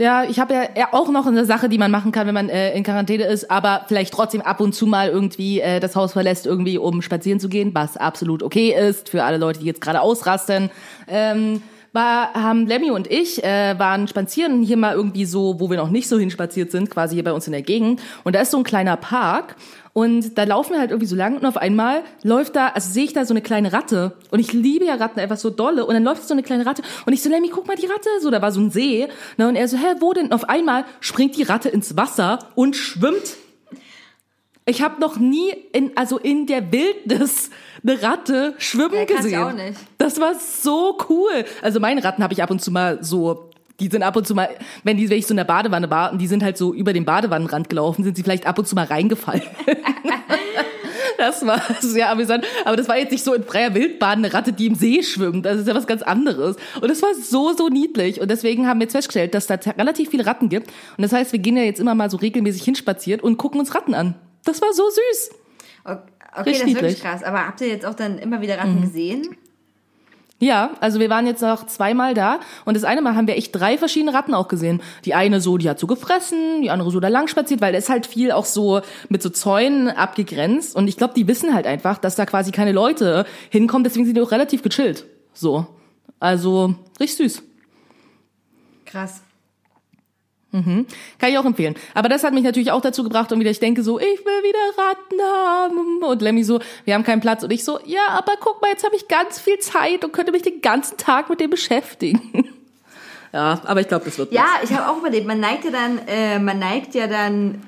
[0.00, 2.74] ja, ich habe ja, auch noch eine Sache, die man machen kann, wenn man äh,
[2.74, 6.46] in Quarantäne ist, aber vielleicht trotzdem ab und zu mal irgendwie äh, das Haus verlässt,
[6.46, 10.00] irgendwie um spazieren zu gehen, was absolut okay ist für alle Leute, die jetzt gerade
[10.00, 10.70] ausrasten.
[11.08, 15.76] Ähm, war, haben Lemmy und ich äh, waren spazieren hier mal irgendwie so, wo wir
[15.76, 18.00] noch nicht so hinspaziert sind, quasi hier bei uns in der Gegend.
[18.24, 19.56] Und da ist so ein kleiner Park.
[19.98, 23.02] Und da laufen wir halt irgendwie so lang und auf einmal läuft da, also sehe
[23.02, 24.12] ich da so eine kleine Ratte.
[24.30, 25.84] Und ich liebe ja Ratten einfach so dolle.
[25.84, 26.82] Und dann läuft so eine kleine Ratte.
[27.04, 28.08] Und ich so, Lemmy, guck mal die Ratte.
[28.20, 29.08] So, da war so ein See.
[29.38, 30.26] Ne, und er so, hä, wo denn?
[30.26, 33.34] Und auf einmal springt die Ratte ins Wasser und schwimmt.
[34.66, 37.50] Ich habe noch nie in, also in der Wildnis
[37.82, 39.42] eine Ratte schwimmen Ja, gesehen.
[39.42, 39.78] auch nicht.
[39.96, 41.44] Das war so cool.
[41.60, 43.47] Also meine Ratten habe ich ab und zu mal so,
[43.80, 44.48] die sind ab und zu mal,
[44.82, 46.92] wenn die, wenn ich so in der Badewanne war und die sind halt so über
[46.92, 49.42] den Badewannenrand gelaufen, sind sie vielleicht ab und zu mal reingefallen.
[51.18, 52.46] Das war sehr amüsant.
[52.64, 55.44] Aber das war jetzt nicht so in freier Wildbahn eine Ratte, die im See schwimmt.
[55.44, 56.56] Das ist ja was ganz anderes.
[56.80, 58.20] Und das war so, so niedlich.
[58.20, 60.68] Und deswegen haben wir jetzt festgestellt, dass da relativ viele Ratten gibt.
[60.96, 63.74] Und das heißt, wir gehen ja jetzt immer mal so regelmäßig hinspaziert und gucken uns
[63.74, 64.14] Ratten an.
[64.44, 65.30] Das war so süß.
[65.84, 65.98] Okay,
[66.36, 67.24] das Richtig ist wirklich krass.
[67.24, 69.36] Aber habt ihr jetzt auch dann immer wieder Ratten gesehen?
[70.40, 73.54] Ja, also wir waren jetzt noch zweimal da und das eine Mal haben wir echt
[73.54, 74.80] drei verschiedene Ratten auch gesehen.
[75.04, 77.88] Die eine so, die hat so gefressen, die andere so da lang spaziert, weil ist
[77.88, 81.98] halt viel auch so mit so Zäunen abgegrenzt und ich glaube, die wissen halt einfach,
[81.98, 85.06] dass da quasi keine Leute hinkommen, deswegen sind die auch relativ gechillt.
[85.34, 85.66] So.
[86.20, 87.42] Also, richtig süß.
[88.86, 89.22] Krass.
[90.52, 91.74] Kann ich auch empfehlen.
[91.94, 94.42] Aber das hat mich natürlich auch dazu gebracht, und wieder ich denke so, ich will
[94.42, 96.02] wieder Ratten haben.
[96.02, 97.42] Und Lemmy so, wir haben keinen Platz.
[97.42, 100.32] Und ich so, ja, aber guck mal, jetzt habe ich ganz viel Zeit und könnte
[100.32, 102.48] mich den ganzen Tag mit dem beschäftigen.
[103.30, 105.98] Ja, aber ich glaube, das wird Ja, ich habe auch überlegt, man neigt ja dann,
[106.06, 107.62] äh, man neigt ja dann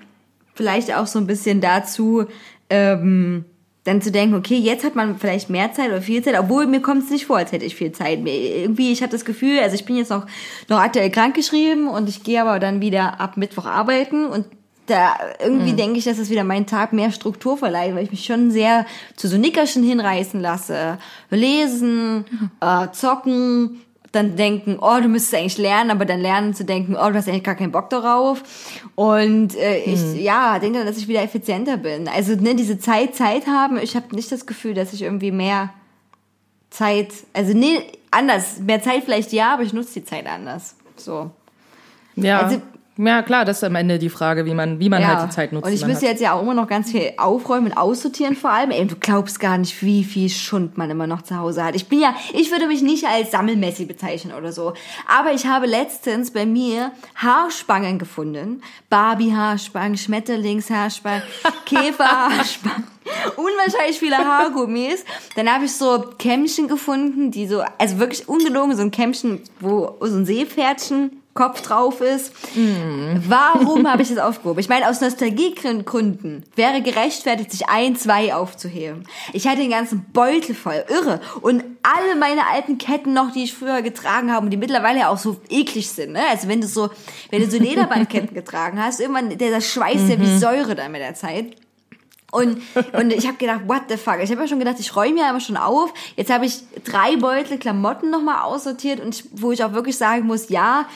[0.55, 2.25] vielleicht auch so ein bisschen dazu,
[2.71, 3.45] ähm,
[3.91, 6.81] dann zu denken, okay, jetzt hat man vielleicht mehr Zeit oder viel Zeit, obwohl mir
[6.81, 8.21] kommt es nicht vor, als hätte ich viel Zeit.
[8.21, 8.33] Mir-
[8.63, 10.27] Irgendwie, ich habe das Gefühl, also ich bin jetzt noch,
[10.69, 14.47] noch aktuell krankgeschrieben und ich gehe aber dann wieder ab Mittwoch arbeiten und
[14.87, 18.25] da irgendwie denke ich, dass es wieder meinen Tag mehr Struktur verleiht, weil ich mich
[18.25, 20.99] schon sehr zu so Nickerchen hinreißen lasse.
[21.31, 22.25] Lesen,
[22.61, 23.81] äh, zocken,
[24.13, 27.29] dann denken, oh, du müsstest eigentlich lernen, aber dann lernen zu denken, oh, du hast
[27.29, 28.43] eigentlich gar keinen Bock darauf.
[28.97, 32.09] Und äh, ich, ja, denke dann, dass ich wieder effizienter bin.
[32.09, 35.71] Also ne, diese Zeit, Zeit haben, ich habe nicht das Gefühl, dass ich irgendwie mehr
[36.71, 40.75] Zeit, also nee, anders, mehr Zeit vielleicht ja, aber ich nutze die Zeit anders.
[40.97, 41.31] So.
[42.17, 42.41] Ja.
[42.41, 42.63] Also-
[43.07, 45.09] ja, klar, das ist am Ende die Frage, wie man, wie man ja.
[45.09, 45.67] halt die Zeit nutzt.
[45.67, 48.71] Und ich müsste jetzt ja auch immer noch ganz viel aufräumen und aussortieren vor allem.
[48.71, 51.75] Ey, du glaubst gar nicht, wie viel Schund man immer noch zu Hause hat.
[51.77, 54.75] Ich bin ja, ich würde mich nicht als Sammelmessi bezeichnen oder so.
[55.07, 58.63] Aber ich habe letztens bei mir Haarspangen gefunden.
[58.91, 61.23] Barbie-Haarspangen, Schmetterlings-Haarspangen,
[61.67, 62.85] Käfer-Haarspangen.
[63.37, 65.05] Unwahrscheinlich viele Haargummis.
[65.37, 69.97] Dann habe ich so Kämmchen gefunden, die so, also wirklich ungelogen, so ein Kämmchen, wo
[70.01, 72.33] so ein Seepferdchen Kopf drauf ist.
[73.29, 74.59] Warum habe ich das aufgehoben?
[74.59, 79.05] Ich meine, aus Nostalgiegründen wäre gerechtfertigt, sich ein, zwei aufzuheben.
[79.33, 81.21] Ich hatte den ganzen Beutel voll, irre.
[81.41, 85.09] Und alle meine alten Ketten noch, die ich früher getragen habe und die mittlerweile ja
[85.09, 86.13] auch so eklig sind.
[86.13, 86.23] Ne?
[86.31, 86.91] Also wenn du so,
[87.31, 91.01] wenn du so Lederbandketten getragen hast, irgendwann, der, der schweißt ja wie Säure dann mit
[91.01, 91.57] der Zeit.
[92.31, 92.61] Und,
[92.93, 94.19] und ich habe gedacht, what the fuck?
[94.23, 95.93] Ich habe ja schon gedacht, ich räume ja immer schon auf.
[96.17, 100.27] Jetzt habe ich drei Beutel Klamotten nochmal aussortiert und ich, wo ich auch wirklich sagen
[100.27, 100.87] muss, ja,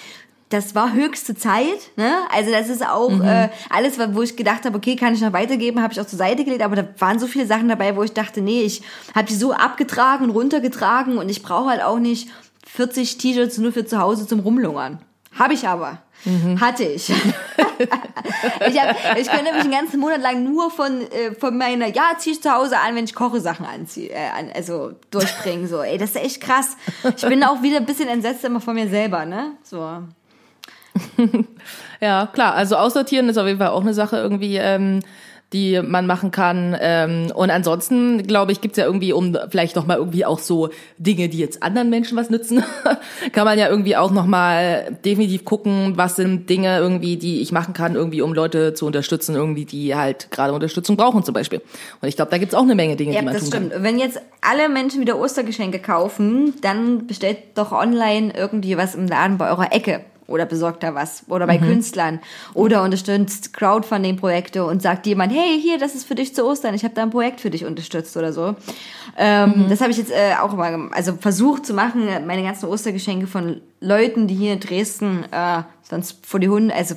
[0.54, 1.90] das war höchste Zeit.
[1.96, 2.12] Ne?
[2.30, 5.82] Also das ist auch äh, alles, wo ich gedacht habe, okay, kann ich noch weitergeben,
[5.82, 6.62] habe ich auch zur Seite gelegt.
[6.62, 8.82] Aber da waren so viele Sachen dabei, wo ich dachte, nee, ich
[9.14, 12.28] habe die so abgetragen und runtergetragen und ich brauche halt auch nicht
[12.66, 14.98] 40 T-Shirts nur für zu Hause zum Rumlungern.
[15.36, 15.98] Habe ich aber.
[16.60, 17.10] Hatte ich.
[18.68, 22.12] ich, hab, ich könnte mich einen ganzen Monat lang nur von, äh, von meiner, ja,
[22.16, 25.82] zieh ich zu Hause an, wenn ich koche Sachen anziehe, äh, an, also durchbringen, so,
[25.82, 26.76] ey, das ist echt krass.
[27.16, 30.02] Ich bin auch wieder ein bisschen entsetzt immer von mir selber, ne, so.
[32.00, 32.54] Ja, klar.
[32.54, 35.00] Also aussortieren ist auf jeden Fall auch eine Sache irgendwie, ähm,
[35.54, 36.76] die man machen kann.
[36.80, 40.70] Ähm, und ansonsten, glaube ich, gibt's ja irgendwie, um vielleicht noch mal irgendwie auch so
[40.98, 42.62] Dinge, die jetzt anderen Menschen was nützen,
[43.32, 47.52] kann man ja irgendwie auch noch mal definitiv gucken, was sind Dinge irgendwie, die ich
[47.52, 51.62] machen kann, irgendwie, um Leute zu unterstützen, irgendwie, die halt gerade Unterstützung brauchen zum Beispiel.
[52.02, 53.72] Und ich glaube, da gibt's auch eine Menge Dinge, Ja, die man das tun stimmt.
[53.72, 53.82] kann.
[53.84, 59.38] Wenn jetzt alle Menschen wieder Ostergeschenke kaufen, dann bestellt doch online irgendwie was im Laden
[59.38, 60.04] bei eurer Ecke.
[60.26, 61.24] Oder besorgt da was.
[61.28, 61.48] Oder Mhm.
[61.50, 62.20] bei Künstlern.
[62.54, 66.74] Oder unterstützt Crowdfunding-Projekte und sagt jemand, hey, hier, das ist für dich zu Ostern.
[66.74, 68.56] Ich habe da ein Projekt für dich unterstützt oder so.
[69.18, 69.68] Ähm, Mhm.
[69.68, 73.60] Das habe ich jetzt äh, auch immer also versucht zu machen, meine ganzen Ostergeschenke von
[73.80, 76.94] Leuten, die hier in Dresden äh, sonst vor die Hunde, also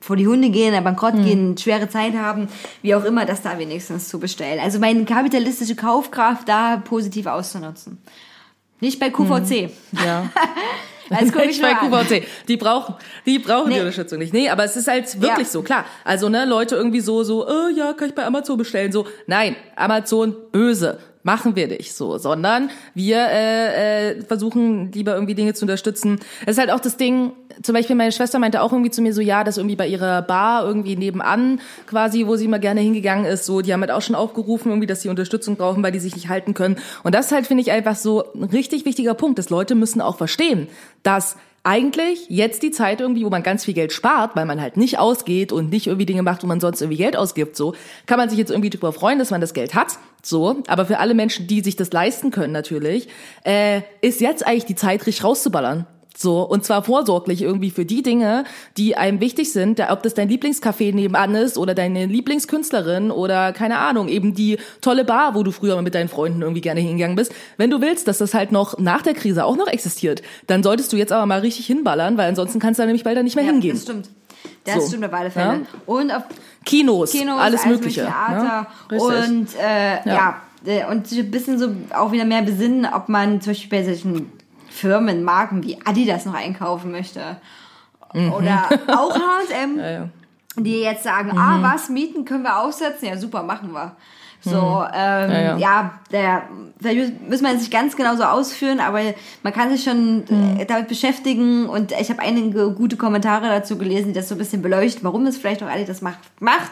[0.00, 1.24] vor die Hunde gehen, äh, bankrott Mhm.
[1.24, 2.48] gehen, schwere Zeit haben,
[2.82, 4.60] wie auch immer, das da wenigstens zu bestellen.
[4.60, 7.98] Also meine kapitalistische Kaufkraft da positiv auszunutzen.
[8.80, 9.70] Nicht bei QVC.
[10.06, 10.30] Ja.
[11.10, 11.74] Als Nicht bei.
[11.74, 12.26] QVC.
[12.48, 12.94] Die brauchen,
[13.26, 13.80] die brauchen die Nee.
[13.80, 14.32] Unterstützung nicht.
[14.32, 15.52] Nee, aber es ist halt wirklich Ja.
[15.52, 15.84] so, klar.
[16.04, 19.06] Also, ne, Leute irgendwie so, so, äh, ja, kann ich bei Amazon bestellen, so.
[19.26, 20.98] Nein, Amazon böse.
[21.28, 26.18] Machen wir nicht so, sondern wir äh, äh, versuchen lieber irgendwie Dinge zu unterstützen.
[26.46, 29.12] Es ist halt auch das Ding, zum Beispiel meine Schwester meinte auch irgendwie zu mir
[29.12, 33.26] so, ja, dass irgendwie bei ihrer Bar irgendwie nebenan quasi, wo sie immer gerne hingegangen
[33.26, 35.98] ist, so, die haben halt auch schon aufgerufen, irgendwie, dass sie Unterstützung brauchen, weil die
[35.98, 36.76] sich nicht halten können.
[37.02, 40.16] Und das halt, finde ich, einfach so ein richtig wichtiger Punkt, dass Leute müssen auch
[40.16, 40.66] verstehen,
[41.02, 44.76] dass eigentlich jetzt die Zeit irgendwie, wo man ganz viel Geld spart, weil man halt
[44.76, 47.74] nicht ausgeht und nicht irgendwie Dinge macht, wo man sonst irgendwie Geld ausgibt, so,
[48.06, 50.62] kann man sich jetzt irgendwie darüber freuen, dass man das Geld hat, so.
[50.66, 53.08] Aber für alle Menschen, die sich das leisten können, natürlich,
[53.44, 55.86] äh, ist jetzt eigentlich die Zeit, richtig rauszuballern.
[56.20, 58.42] So, und zwar vorsorglich irgendwie für die Dinge,
[58.76, 63.78] die einem wichtig sind, ob das dein Lieblingscafé nebenan ist oder deine Lieblingskünstlerin oder keine
[63.78, 67.14] Ahnung, eben die tolle Bar, wo du früher mal mit deinen Freunden irgendwie gerne hingegangen
[67.14, 67.32] bist.
[67.56, 70.92] Wenn du willst, dass das halt noch nach der Krise auch noch existiert, dann solltest
[70.92, 73.36] du jetzt aber mal richtig hinballern, weil ansonsten kannst du da nämlich bald dann nicht
[73.36, 73.74] mehr Ja, hingehen.
[73.76, 74.10] das stimmt.
[74.64, 74.88] Das So.
[74.88, 75.52] stimmt auf alle Fälle.
[75.52, 75.60] Ja.
[75.86, 76.24] Und auf
[76.64, 78.00] Kinos, Kinos, alles Mögliche.
[78.02, 78.98] Theater ne?
[78.98, 79.30] Richtig.
[79.30, 80.40] und äh, ja.
[80.66, 84.32] äh, und ein bisschen so auch wieder mehr besinnen, ob man zum Beispiel bei solchen
[84.78, 87.20] Firmen, Marken wie Adidas noch einkaufen möchte.
[88.14, 89.78] Oder auch H&M, Mhm.
[89.80, 90.08] Ja, ja.
[90.56, 91.38] die jetzt sagen, Mhm.
[91.38, 93.06] ah, was, Mieten können wir aussetzen?
[93.06, 93.96] Ja, super, machen wir.
[94.40, 95.32] So, ähm, Mhm.
[95.34, 95.94] Ja, ja, ja.
[96.12, 96.42] der,
[96.80, 99.00] vielleicht müssen wir jetzt nicht ganz genau so ausführen, aber
[99.42, 100.60] man kann sich schon Mhm.
[100.60, 104.38] äh, damit beschäftigen und ich habe einige gute Kommentare dazu gelesen, die das so ein
[104.38, 106.20] bisschen beleuchten, warum es vielleicht auch Adidas macht.
[106.40, 106.70] macht.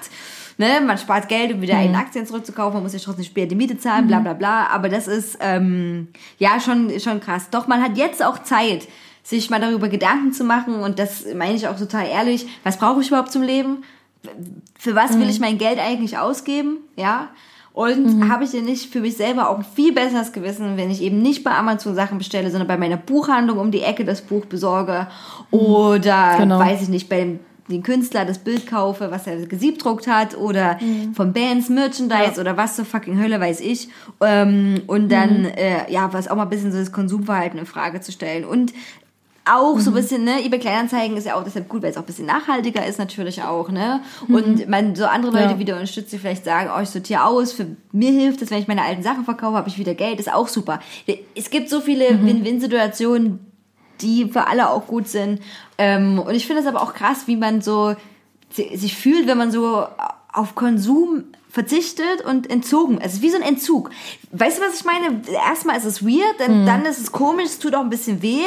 [0.58, 1.80] Ne, man spart Geld, um wieder Mhm.
[1.80, 4.66] eigene Aktien zurückzukaufen, man muss ja trotzdem später die Miete zahlen, bla bla bla.
[4.68, 7.50] Aber das ist ähm, ja schon, schon krass.
[7.50, 8.88] Doch man hat jetzt auch Zeit,
[9.22, 12.46] sich mal darüber Gedanken zu machen und das meine ich auch total ehrlich.
[12.64, 13.82] Was brauche ich überhaupt zum Leben?
[14.78, 16.78] Für was will ich mein Geld eigentlich ausgeben?
[16.96, 17.28] Ja.
[17.72, 21.02] Und habe ich denn nicht für mich selber auch ein viel besseres Gewissen, wenn ich
[21.02, 24.46] eben nicht bei Amazon Sachen bestelle, sondern bei meiner Buchhandlung um die Ecke das Buch
[24.46, 25.08] besorge
[25.50, 26.58] oder Genau.
[26.58, 30.78] weiß ich nicht, bei dem den Künstler das Bild kaufe, was er gesiebdruckt hat oder
[31.14, 33.88] von Bands Merchandise oder was zur fucking Hölle weiß ich.
[34.20, 38.00] Ähm, und dann äh, ja was auch mal ein bisschen so das Konsumverhalten in Frage
[38.00, 38.44] zu stellen.
[38.44, 38.72] Und
[39.48, 42.02] auch so ein bisschen, ne, eBay Kleinanzeigen ist ja auch deshalb gut, weil es auch
[42.02, 44.00] ein bisschen nachhaltiger ist natürlich auch, ne?
[44.26, 45.58] Und man so andere Leute Ja.
[45.60, 48.66] wieder unterstützt, die vielleicht sagen, oh, ich sortiere aus, für mir hilft es, wenn ich
[48.66, 50.80] meine alten Sachen verkaufe, habe ich wieder Geld, ist auch super.
[51.36, 53.38] Es gibt so viele Win-Win-Situationen,
[54.00, 55.40] die für alle auch gut sind.
[55.78, 57.94] Ähm, und ich finde es aber auch krass, wie man so
[58.50, 59.86] si- sich fühlt, wenn man so
[60.32, 62.98] auf Konsum verzichtet und entzogen.
[63.00, 63.90] Es ist wie so ein Entzug.
[64.32, 65.22] Weißt du, was ich meine?
[65.48, 68.42] Erstmal ist es weird, dann, dann ist es komisch, es tut auch ein bisschen weh.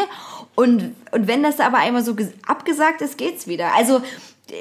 [0.55, 3.73] Und, und wenn das aber einmal so ges- abgesagt ist, geht's wieder.
[3.75, 4.01] Also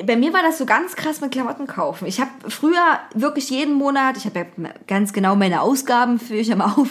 [0.07, 2.07] bei mir war das so ganz krass mit Klamotten kaufen.
[2.07, 4.45] Ich habe früher wirklich jeden Monat, ich habe ja
[4.86, 6.89] ganz genau meine Ausgaben, führe ich immer auf,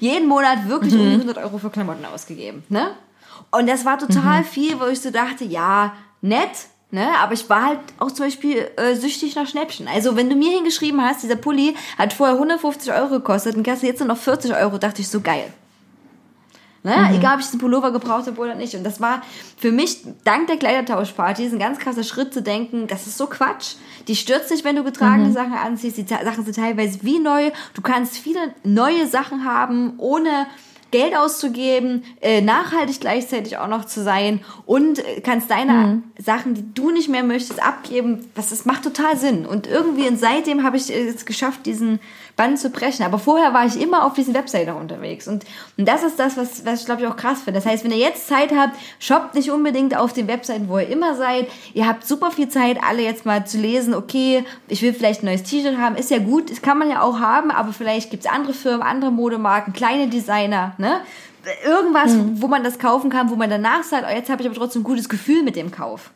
[0.00, 2.62] jeden Monat wirklich um die 100 Euro für Klamotten ausgegeben.
[2.68, 2.90] Ne?
[3.50, 7.08] Und das war total viel, wo ich so dachte, ja, nett, ne?
[7.18, 9.88] Aber ich war halt auch zum Beispiel äh, süchtig nach Schnäppchen.
[9.88, 13.88] Also wenn du mir hingeschrieben hast, dieser Pulli hat vorher 150 Euro gekostet und kostet
[13.88, 15.52] jetzt nur noch 40 Euro, dachte ich so geil.
[16.82, 16.94] Ne?
[17.14, 18.74] Egal, ob ich diesen Pullover gebraucht habe oder nicht.
[18.74, 19.20] Und das war
[19.58, 23.26] für mich, dank der Kleidertauschparty, ist ein ganz krasser Schritt zu denken, das ist so
[23.26, 23.74] Quatsch.
[24.08, 25.98] Die stürzt dich, wenn du getragene Sachen anziehst.
[25.98, 27.50] Die Sachen sind teilweise wie neu.
[27.74, 30.46] Du kannst viele neue Sachen haben, ohne
[30.90, 36.74] Geld auszugeben, äh, nachhaltig gleichzeitig auch noch zu sein und äh, kannst deine Sachen, die
[36.74, 38.30] du nicht mehr möchtest, abgeben.
[38.34, 39.46] Das, das macht total Sinn.
[39.46, 42.00] Und irgendwie und seitdem habe ich es geschafft, diesen
[42.40, 43.04] Bann zu brechen.
[43.04, 45.28] Aber vorher war ich immer auf diesen Webseiten unterwegs.
[45.28, 45.44] Und,
[45.76, 47.60] und das ist das, was, was ich glaube ich auch krass finde.
[47.60, 50.88] Das heißt, wenn ihr jetzt Zeit habt, shoppt nicht unbedingt auf den Webseiten, wo ihr
[50.88, 51.48] immer seid.
[51.74, 55.26] Ihr habt super viel Zeit, alle jetzt mal zu lesen, okay, ich will vielleicht ein
[55.26, 55.96] neues T-Shirt haben.
[55.96, 59.10] Ist ja gut, das kann man ja auch haben, aber vielleicht gibt's andere Firmen, andere
[59.10, 61.02] Modemarken, kleine Designer, ne?
[61.66, 64.56] Irgendwas, wo man das kaufen kann, wo man danach sagt, oh, jetzt habe ich aber
[64.56, 66.10] trotzdem ein gutes Gefühl mit dem Kauf.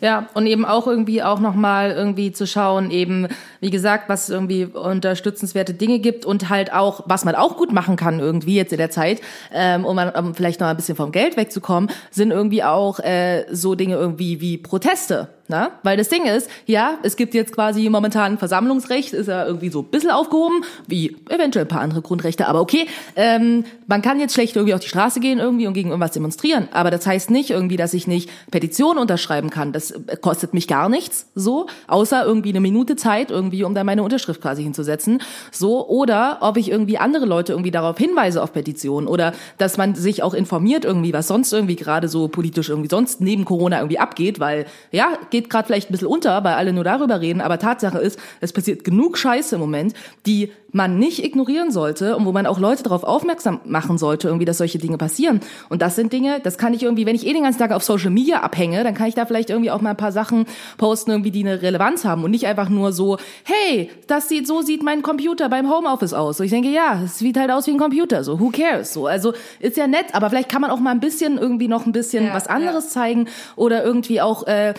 [0.00, 3.28] Ja, und eben auch irgendwie auch nochmal irgendwie zu schauen, eben,
[3.60, 7.96] wie gesagt, was irgendwie unterstützenswerte Dinge gibt und halt auch, was man auch gut machen
[7.96, 9.20] kann irgendwie jetzt in der Zeit,
[9.52, 13.74] ähm, um, um vielleicht noch ein bisschen vom Geld wegzukommen, sind irgendwie auch äh, so
[13.74, 15.28] Dinge irgendwie wie Proteste.
[15.52, 15.70] Ne?
[15.82, 19.80] Weil das Ding ist, ja, es gibt jetzt quasi momentan Versammlungsrecht, ist ja irgendwie so
[19.80, 22.86] ein bisschen aufgehoben, wie eventuell ein paar andere Grundrechte, aber okay.
[23.16, 26.68] Ähm, man kann jetzt schlecht irgendwie auf die Straße gehen irgendwie und gegen irgendwas demonstrieren,
[26.72, 29.72] aber das heißt nicht irgendwie, dass ich nicht Petitionen unterschreiben kann.
[29.72, 33.84] Das äh, kostet mich gar nichts, so, außer irgendwie eine Minute Zeit irgendwie, um da
[33.84, 35.20] meine Unterschrift quasi hinzusetzen,
[35.50, 39.94] so, oder ob ich irgendwie andere Leute irgendwie darauf hinweise auf Petitionen oder dass man
[39.96, 43.98] sich auch informiert irgendwie, was sonst irgendwie gerade so politisch irgendwie sonst neben Corona irgendwie
[43.98, 47.58] abgeht, weil, ja, geht gerade vielleicht ein bisschen unter, weil alle nur darüber reden, aber
[47.58, 49.94] Tatsache ist, es passiert genug Scheiße im Moment,
[50.26, 54.46] die man nicht ignorieren sollte und wo man auch Leute darauf aufmerksam machen sollte, irgendwie,
[54.46, 55.40] dass solche Dinge passieren.
[55.68, 57.84] Und das sind Dinge, das kann ich irgendwie, wenn ich eh den ganzen Tag auf
[57.84, 60.46] Social Media abhänge, dann kann ich da vielleicht irgendwie auch mal ein paar Sachen
[60.78, 64.62] posten, irgendwie, die eine Relevanz haben und nicht einfach nur so, hey, das sieht, so
[64.62, 66.38] sieht mein Computer beim Homeoffice aus.
[66.38, 68.92] So, ich denke, ja, es sieht halt aus wie ein Computer, so, who cares?
[68.92, 71.84] So, also, ist ja nett, aber vielleicht kann man auch mal ein bisschen irgendwie noch
[71.86, 74.74] ein bisschen Ja, was anderes zeigen oder irgendwie auch, äh,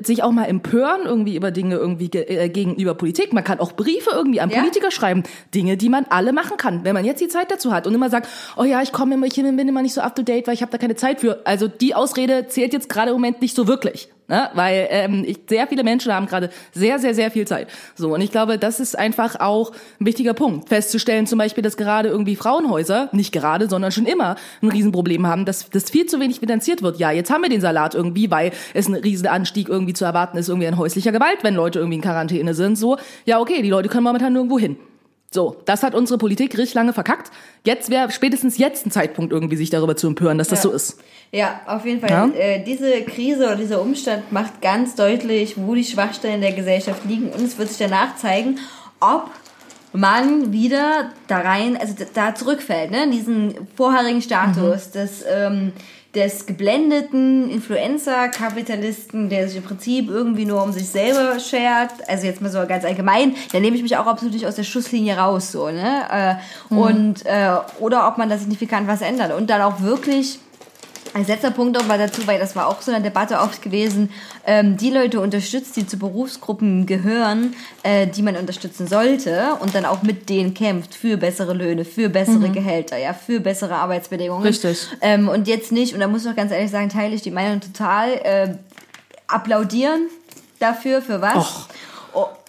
[0.00, 3.32] sich auch mal empören irgendwie über Dinge irgendwie ge äh, gegenüber Politik.
[3.32, 4.58] Man kann auch Briefe irgendwie an Ja.
[4.58, 5.22] Politiker schreiben.
[5.54, 8.10] Dinge, die man alle machen kann, wenn man jetzt die Zeit dazu hat und immer
[8.10, 10.54] sagt, oh ja, ich komme immer, ich bin immer nicht so up to date, weil
[10.54, 11.40] ich habe da keine Zeit für.
[11.44, 14.08] Also die Ausrede zählt jetzt gerade im Moment nicht so wirklich.
[14.28, 14.50] Ne?
[14.52, 17.68] Weil ähm, ich, sehr viele Menschen haben gerade sehr, sehr, sehr viel Zeit.
[17.94, 20.68] So, und ich glaube, das ist einfach auch ein wichtiger Punkt.
[20.68, 25.46] Festzustellen zum Beispiel, dass gerade irgendwie Frauenhäuser, nicht gerade, sondern schon immer ein Riesenproblem haben,
[25.46, 26.98] dass das viel zu wenig finanziert wird.
[26.98, 30.48] Ja, jetzt haben wir den Salat irgendwie, weil es ein Riesenanstieg irgendwie zu erwarten ist,
[30.48, 32.76] irgendwie an häuslicher Gewalt, wenn Leute irgendwie in Quarantäne sind.
[32.76, 34.76] So, ja, okay, die Leute können momentan nirgendwo hin.
[35.30, 37.30] So, das hat unsere Politik richtig lange verkackt.
[37.64, 40.70] Jetzt wäre spätestens jetzt ein Zeitpunkt, irgendwie sich darüber zu empören, dass das Ja.
[40.70, 40.98] so ist.
[41.32, 42.10] Ja, auf jeden Fall.
[42.10, 42.26] Ja?
[42.28, 47.28] Äh, diese Krise oder dieser Umstand macht ganz deutlich, wo die Schwachstellen der Gesellschaft liegen.
[47.28, 48.58] Und es wird sich danach zeigen,
[49.00, 49.30] ob
[49.92, 53.04] man wieder da rein, also da zurückfällt, ne?
[53.04, 55.72] in diesen vorherigen Status des, ähm,
[56.14, 61.90] des geblendeten Influencer-Kapitalisten, der sich im Prinzip irgendwie nur um sich selber schert.
[62.06, 64.62] Also jetzt mal so ganz allgemein, da nehme ich mich auch absolut nicht aus der
[64.62, 66.38] Schusslinie raus, so, ne?
[66.70, 69.32] Äh, Und, äh, oder ob man da signifikant was ändert.
[69.32, 70.38] Und dann auch wirklich
[71.14, 74.10] als letzter Punkt noch mal dazu, weil das war auch so eine Debatte oft gewesen,
[74.46, 79.84] ähm, die Leute unterstützt, die zu Berufsgruppen gehören, äh, die man unterstützen sollte und dann
[79.84, 84.42] auch mit denen kämpft für bessere Löhne, für bessere Gehälter, ja, für bessere Arbeitsbedingungen.
[84.42, 84.88] Richtig.
[85.00, 87.30] Ähm, und jetzt nicht, und da muss ich auch ganz ehrlich sagen, teile ich die
[87.30, 88.54] Meinung total, äh,
[89.26, 90.08] applaudieren
[90.58, 91.36] dafür, für was.
[91.36, 91.68] Och.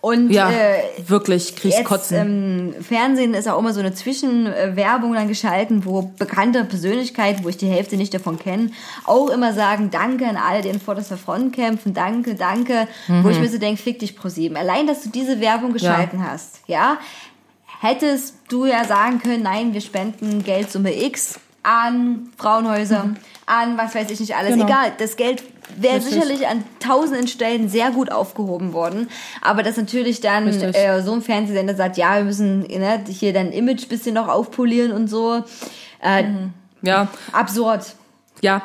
[0.01, 2.17] Und Ja, äh, wirklich, kriegst Jetzt, Kotzen.
[2.17, 7.57] ähm, Fernsehen ist auch immer so eine Zwischenwerbung dann geschalten, wo bekannte Persönlichkeiten, wo ich
[7.57, 8.71] die Hälfte nicht davon kenne,
[9.05, 13.39] auch immer sagen, danke an alle, die in vorderster Front kämpfen, danke, danke, wo ich
[13.39, 14.55] mir so denke, fick dich pro sieben.
[14.55, 16.97] Allein, dass du diese Werbung geschalten hast, ja,
[17.81, 23.15] hättest du ja sagen können, nein, wir spenden Geldsumme X an Frauenhäuser,
[23.49, 24.53] an was weiß ich nicht alles.
[24.53, 24.65] Genau.
[24.65, 25.43] Egal, das Geld
[25.75, 26.13] wäre Richtig.
[26.13, 29.09] sicherlich an tausenden Stellen sehr gut aufgehoben worden.
[29.41, 33.51] Aber dass natürlich dann äh, so ein Fernsehsender sagt, ja, wir müssen ne, hier dein
[33.51, 35.43] Image bisschen noch aufpolieren und so.
[36.01, 36.23] Äh,
[36.81, 37.95] ja, Absurd.
[38.41, 38.61] Ja,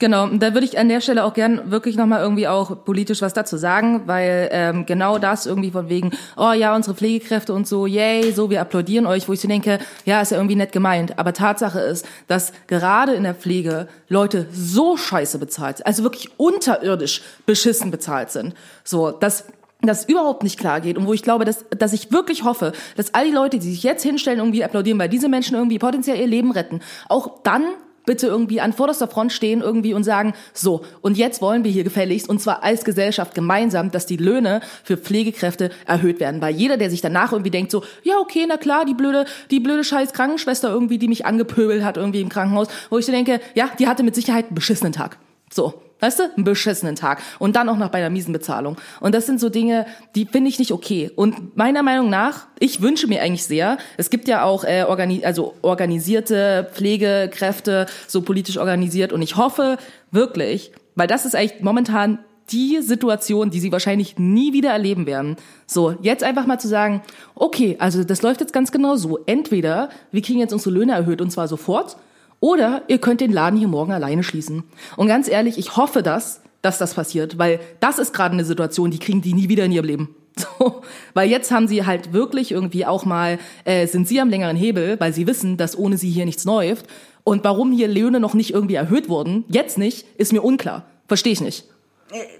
[0.00, 0.26] genau.
[0.26, 3.56] Da würde ich an der Stelle auch gern wirklich nochmal irgendwie auch politisch was dazu
[3.56, 8.32] sagen, weil ähm, genau das irgendwie von wegen, oh ja, unsere Pflegekräfte und so, yay,
[8.32, 11.18] so, wir applaudieren euch, wo ich so denke, ja, ist ja irgendwie nett gemeint.
[11.18, 17.22] Aber Tatsache ist, dass gerade in der Pflege Leute so scheiße bezahlt, also wirklich unterirdisch
[17.46, 18.54] beschissen bezahlt sind.
[18.82, 19.44] So, dass
[19.82, 23.14] das überhaupt nicht klar geht und wo ich glaube, dass, dass ich wirklich hoffe, dass
[23.14, 26.26] all die Leute, die sich jetzt hinstellen, irgendwie applaudieren, weil diese Menschen irgendwie potenziell ihr
[26.26, 27.64] Leben retten, auch dann
[28.10, 31.84] bitte irgendwie an vorderster Front stehen irgendwie und sagen, so, und jetzt wollen wir hier
[31.84, 36.40] gefälligst, und zwar als Gesellschaft gemeinsam, dass die Löhne für Pflegekräfte erhöht werden.
[36.40, 39.60] Weil jeder, der sich danach irgendwie denkt, so, ja, okay, na klar, die blöde, die
[39.60, 43.40] blöde scheiß Krankenschwester irgendwie, die mich angepöbelt hat irgendwie im Krankenhaus, wo ich so denke,
[43.54, 45.16] ja, die hatte mit Sicherheit einen beschissenen Tag.
[45.52, 47.20] So, weißt du, einen beschissenen Tag.
[47.38, 48.76] Und dann auch noch bei einer miesen Bezahlung.
[49.00, 51.10] Und das sind so Dinge, die finde ich nicht okay.
[51.14, 55.24] Und meiner Meinung nach, ich wünsche mir eigentlich sehr, es gibt ja auch äh, organi
[55.24, 59.12] also organisierte Pflegekräfte, so politisch organisiert.
[59.12, 59.78] Und ich hoffe
[60.10, 62.18] wirklich, weil das ist eigentlich momentan
[62.50, 65.36] die Situation, die sie wahrscheinlich nie wieder erleben werden.
[65.66, 67.02] So, jetzt einfach mal zu sagen,
[67.34, 69.18] okay, also das läuft jetzt ganz genau so.
[69.26, 71.96] Entweder wir kriegen jetzt unsere Löhne erhöht und zwar sofort,
[72.40, 74.64] oder ihr könnt den Laden hier morgen alleine schließen.
[74.96, 78.90] Und ganz ehrlich, ich hoffe das, dass das passiert, weil das ist gerade eine Situation,
[78.90, 80.16] die kriegen die nie wieder in ihrem Leben.
[80.58, 80.80] So,
[81.12, 84.98] weil jetzt haben sie halt wirklich irgendwie auch mal, äh, sind sie am längeren Hebel,
[84.98, 86.86] weil sie wissen, dass ohne sie hier nichts läuft.
[87.24, 90.86] Und warum hier Löhne noch nicht irgendwie erhöht wurden, jetzt nicht, ist mir unklar.
[91.08, 91.64] Verstehe ich nicht.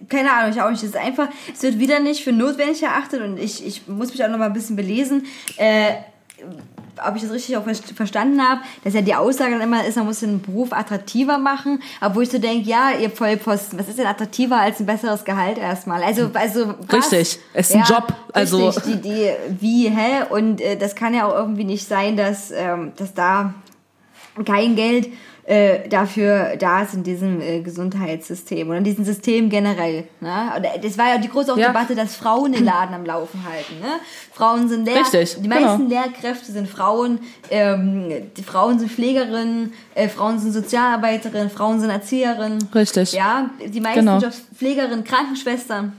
[0.09, 0.83] keine Ahnung, ich auch nicht.
[0.83, 4.25] Es ist einfach, es wird wieder nicht für notwendig erachtet und ich, ich muss mich
[4.25, 5.27] auch noch mal ein bisschen belesen.
[5.57, 5.95] Äh,
[7.07, 9.97] ob ich das richtig auch ver- verstanden habe, dass ja die Aussage dann immer ist,
[9.97, 11.83] man muss den Beruf attraktiver machen,
[12.15, 15.59] wo ich so denke, ja, ihr Vollposten, was ist denn attraktiver als ein besseres Gehalt
[15.59, 16.03] erstmal?
[16.03, 17.13] Also, also was?
[17.13, 19.31] Richtig, es ist ein Job, also- Richtig, die, die,
[19.61, 20.25] wie, hä?
[20.31, 23.55] Und äh, das kann ja auch irgendwie nicht sein, dass, ähm, dass da
[24.45, 25.09] kein Geld
[25.51, 30.05] äh, dafür da ist in diesem äh, Gesundheitssystem oder in diesem System generell.
[30.21, 30.53] Ne?
[30.57, 31.69] Und das war ja die große Ja.
[31.69, 33.81] Debatte, dass Frauen den Laden am Laufen halten.
[33.81, 33.89] Ne?
[34.33, 35.61] Frauen sind Lehr Richtig, die genau.
[35.61, 37.19] meisten Lehrkräfte sind Frauen,
[37.51, 42.69] ähm, die Frauen sind Pflegerinnen, äh, Frauen sind Sozialarbeiterinnen, Frauen sind Erzieherinnen.
[42.73, 43.13] Richtig.
[43.13, 44.19] Ja, die meisten Genau.
[44.19, 45.95] Jobs Pflegerinnen, Krankenschwestern.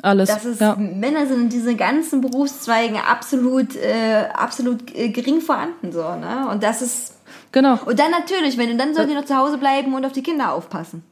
[0.00, 0.76] Alles, Dass es ja.
[0.76, 6.48] Männer sind in diesen ganzen Berufszweigen absolut, äh, absolut äh, gering vorhanden, so, ne?
[6.50, 7.14] Und das ist,
[7.54, 7.78] Genau.
[7.86, 10.24] und dann natürlich, wenn du, dann sollen die noch zu Hause bleiben und auf die
[10.24, 11.04] Kinder aufpassen.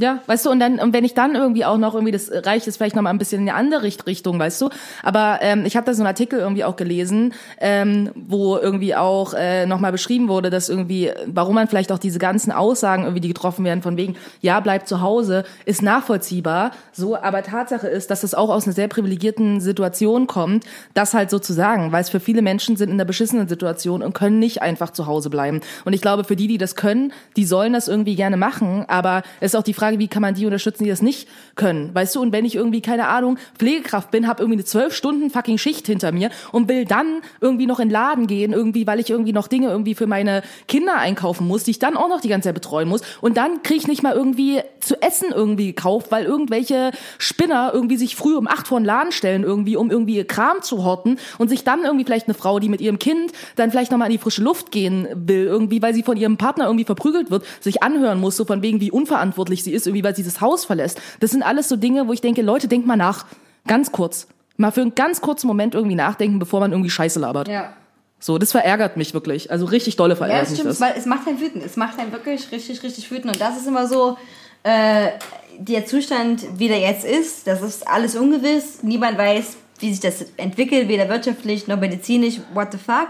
[0.00, 2.66] Ja, weißt du, und dann, und wenn ich dann irgendwie auch noch irgendwie, das reicht
[2.66, 4.68] jetzt vielleicht noch mal ein bisschen in eine andere Richt- Richtung, weißt du,
[5.02, 9.34] aber ähm, ich habe da so einen Artikel irgendwie auch gelesen, ähm, wo irgendwie auch
[9.34, 13.26] äh, nochmal beschrieben wurde, dass irgendwie, warum man vielleicht auch diese ganzen Aussagen irgendwie, die
[13.26, 18.20] getroffen werden, von wegen, ja, bleib zu Hause, ist nachvollziehbar, so, aber Tatsache ist, dass
[18.20, 20.64] das auch aus einer sehr privilegierten Situation kommt,
[20.94, 24.38] das halt sozusagen, weil es für viele Menschen sind in einer beschissenen Situation und können
[24.38, 25.60] nicht einfach zu Hause bleiben.
[25.84, 29.22] Und ich glaube, für die, die das können, die sollen das irgendwie gerne machen, aber
[29.40, 32.16] es ist auch die Frage, wie kann man die unterstützen, die das nicht können, weißt
[32.16, 32.20] du?
[32.20, 35.86] Und wenn ich irgendwie, keine Ahnung, Pflegekraft bin, habe irgendwie eine zwölf Stunden fucking Schicht
[35.86, 39.32] hinter mir und will dann irgendwie noch in den Laden gehen, irgendwie, weil ich irgendwie
[39.32, 42.48] noch Dinge irgendwie für meine Kinder einkaufen muss, die ich dann auch noch die ganze
[42.48, 46.24] Zeit betreuen muss und dann kriege ich nicht mal irgendwie zu essen irgendwie gekauft, weil
[46.24, 50.26] irgendwelche Spinner irgendwie sich früh um acht vor den Laden stellen irgendwie, um irgendwie ihr
[50.26, 53.70] Kram zu horten und sich dann irgendwie vielleicht eine Frau, die mit ihrem Kind dann
[53.70, 56.84] vielleicht nochmal in die frische Luft gehen will, irgendwie, weil sie von ihrem Partner irgendwie
[56.84, 60.22] verprügelt wird, sich anhören muss, so von wegen, wie unverantwortlich sie ist, irgendwie, weil sie
[60.22, 61.00] das Haus verlässt.
[61.20, 63.26] Das sind alles so Dinge, wo ich denke, Leute, denkt mal nach.
[63.66, 64.26] Ganz kurz.
[64.56, 67.48] Mal für einen ganz kurzen Moment irgendwie nachdenken, bevor man irgendwie Scheiße labert.
[67.48, 67.72] Ja.
[68.20, 69.50] So, das verärgert mich wirklich.
[69.50, 70.80] Also richtig dolle Ja, verärgert das mich stimmt, das.
[70.80, 71.64] weil es macht einen wütend.
[71.64, 73.26] Es macht einen wirklich richtig, richtig wütend.
[73.34, 74.16] Und das ist immer so,
[74.64, 75.10] äh,
[75.58, 78.82] der Zustand, wie der jetzt ist, das ist alles ungewiss.
[78.82, 83.08] Niemand weiß, wie sich das entwickelt, weder wirtschaftlich noch medizinisch, what the fuck.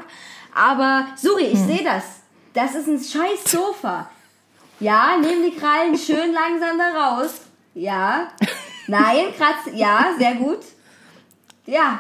[0.55, 2.05] Aber, Suri, ich sehe das.
[2.53, 4.11] Das ist ein scheiß Sofa.
[4.81, 7.41] Ja, nehm die Krallen schön langsam da raus.
[7.75, 8.29] Ja.
[8.87, 9.75] Nein, kratz.
[9.75, 10.61] Ja, sehr gut.
[11.67, 11.99] Ja,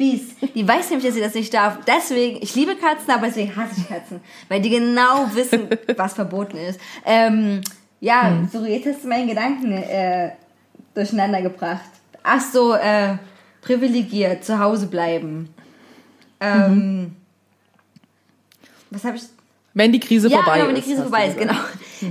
[0.00, 0.34] Bies.
[0.54, 1.78] Die weiß nämlich, dass sie das nicht darf.
[1.86, 4.20] Deswegen, ich liebe Katzen, aber deswegen hasse ich Katzen.
[4.48, 6.80] Weil die genau wissen, was verboten ist.
[7.04, 7.60] Ähm,
[8.00, 10.30] ja, so jetzt hast du meinen Gedanken äh,
[10.94, 11.90] durcheinander gebracht.
[12.22, 13.16] Ach so, äh,
[13.60, 15.54] privilegiert, zu Hause bleiben.
[16.40, 17.14] Ähm,
[18.88, 19.24] Was habe ich...
[19.80, 20.82] Wenn die Krise Ja, vorbei genau, wenn die.
[20.82, 21.54] Krise vorbei ist, genau.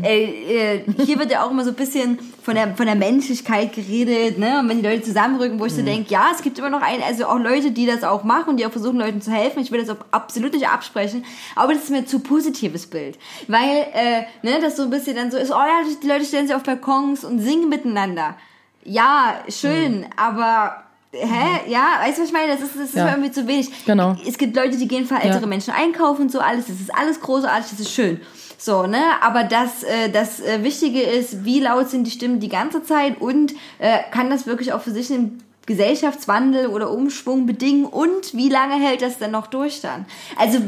[0.04, 3.74] Äh, äh, hier wird ja auch immer so ein bisschen von der, von der Menschlichkeit
[3.74, 4.60] geredet, ne?
[4.60, 7.02] Und wenn die Leute zusammenrücken, wo ich so denke, ja, es gibt immer noch ein,
[7.04, 9.60] also auch Leute, die das auch machen, die auch versuchen, Leuten zu helfen.
[9.62, 11.26] Ich will das auch absolut nicht absprechen,
[11.56, 13.20] aber das ist mir zu positives Bild.
[13.48, 16.48] Weil, äh, ne, das so ein bisschen dann so ist, oh ja, die Leute stellen
[16.48, 18.36] sich auf Balkons und singen miteinander.
[18.84, 21.70] Ja, schön, aber Hä?
[21.72, 22.52] Ja, weißt du, was ich meine?
[22.52, 23.06] Das ist, das ist Ja.
[23.06, 23.86] mir irgendwie zu wenig.
[23.86, 24.16] Genau.
[24.28, 25.48] Es gibt Leute, die gehen für ältere Ja.
[25.48, 26.68] Menschen einkaufen und so alles.
[26.68, 28.22] Das ist alles großartig, das ist schön.
[28.60, 29.02] So, ne?
[29.22, 33.20] Aber das, äh, das äh, Wichtige ist, wie laut sind die Stimmen die ganze Zeit
[33.22, 38.50] und äh, kann das wirklich auch für sich einen Gesellschaftswandel oder Umschwung bedingen und wie
[38.50, 40.06] lange hält das denn noch durch dann?
[40.38, 40.62] Also, äh,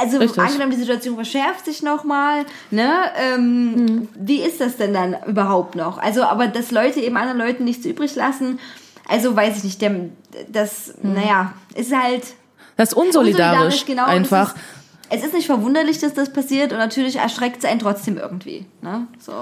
[0.00, 0.40] also Richtig.
[0.42, 2.92] angenommen, die Situation verschärft sich nochmal, ne?
[3.16, 4.08] Ähm, Mhm.
[4.14, 5.98] Wie ist das denn dann überhaupt noch?
[5.98, 8.58] Also, aber dass Leute eben anderen Leuten nichts übrig lassen,
[9.10, 9.94] also weiß ich nicht, der,
[10.50, 11.14] das, Mhm.
[11.14, 12.22] naja, ist halt
[12.76, 14.54] Das ist unsolidarisch, genau, einfach.
[15.10, 18.16] Es ist, es ist nicht verwunderlich, dass das passiert und natürlich erschreckt es einen trotzdem
[18.16, 18.66] irgendwie.
[18.80, 19.06] Ne?
[19.18, 19.32] So.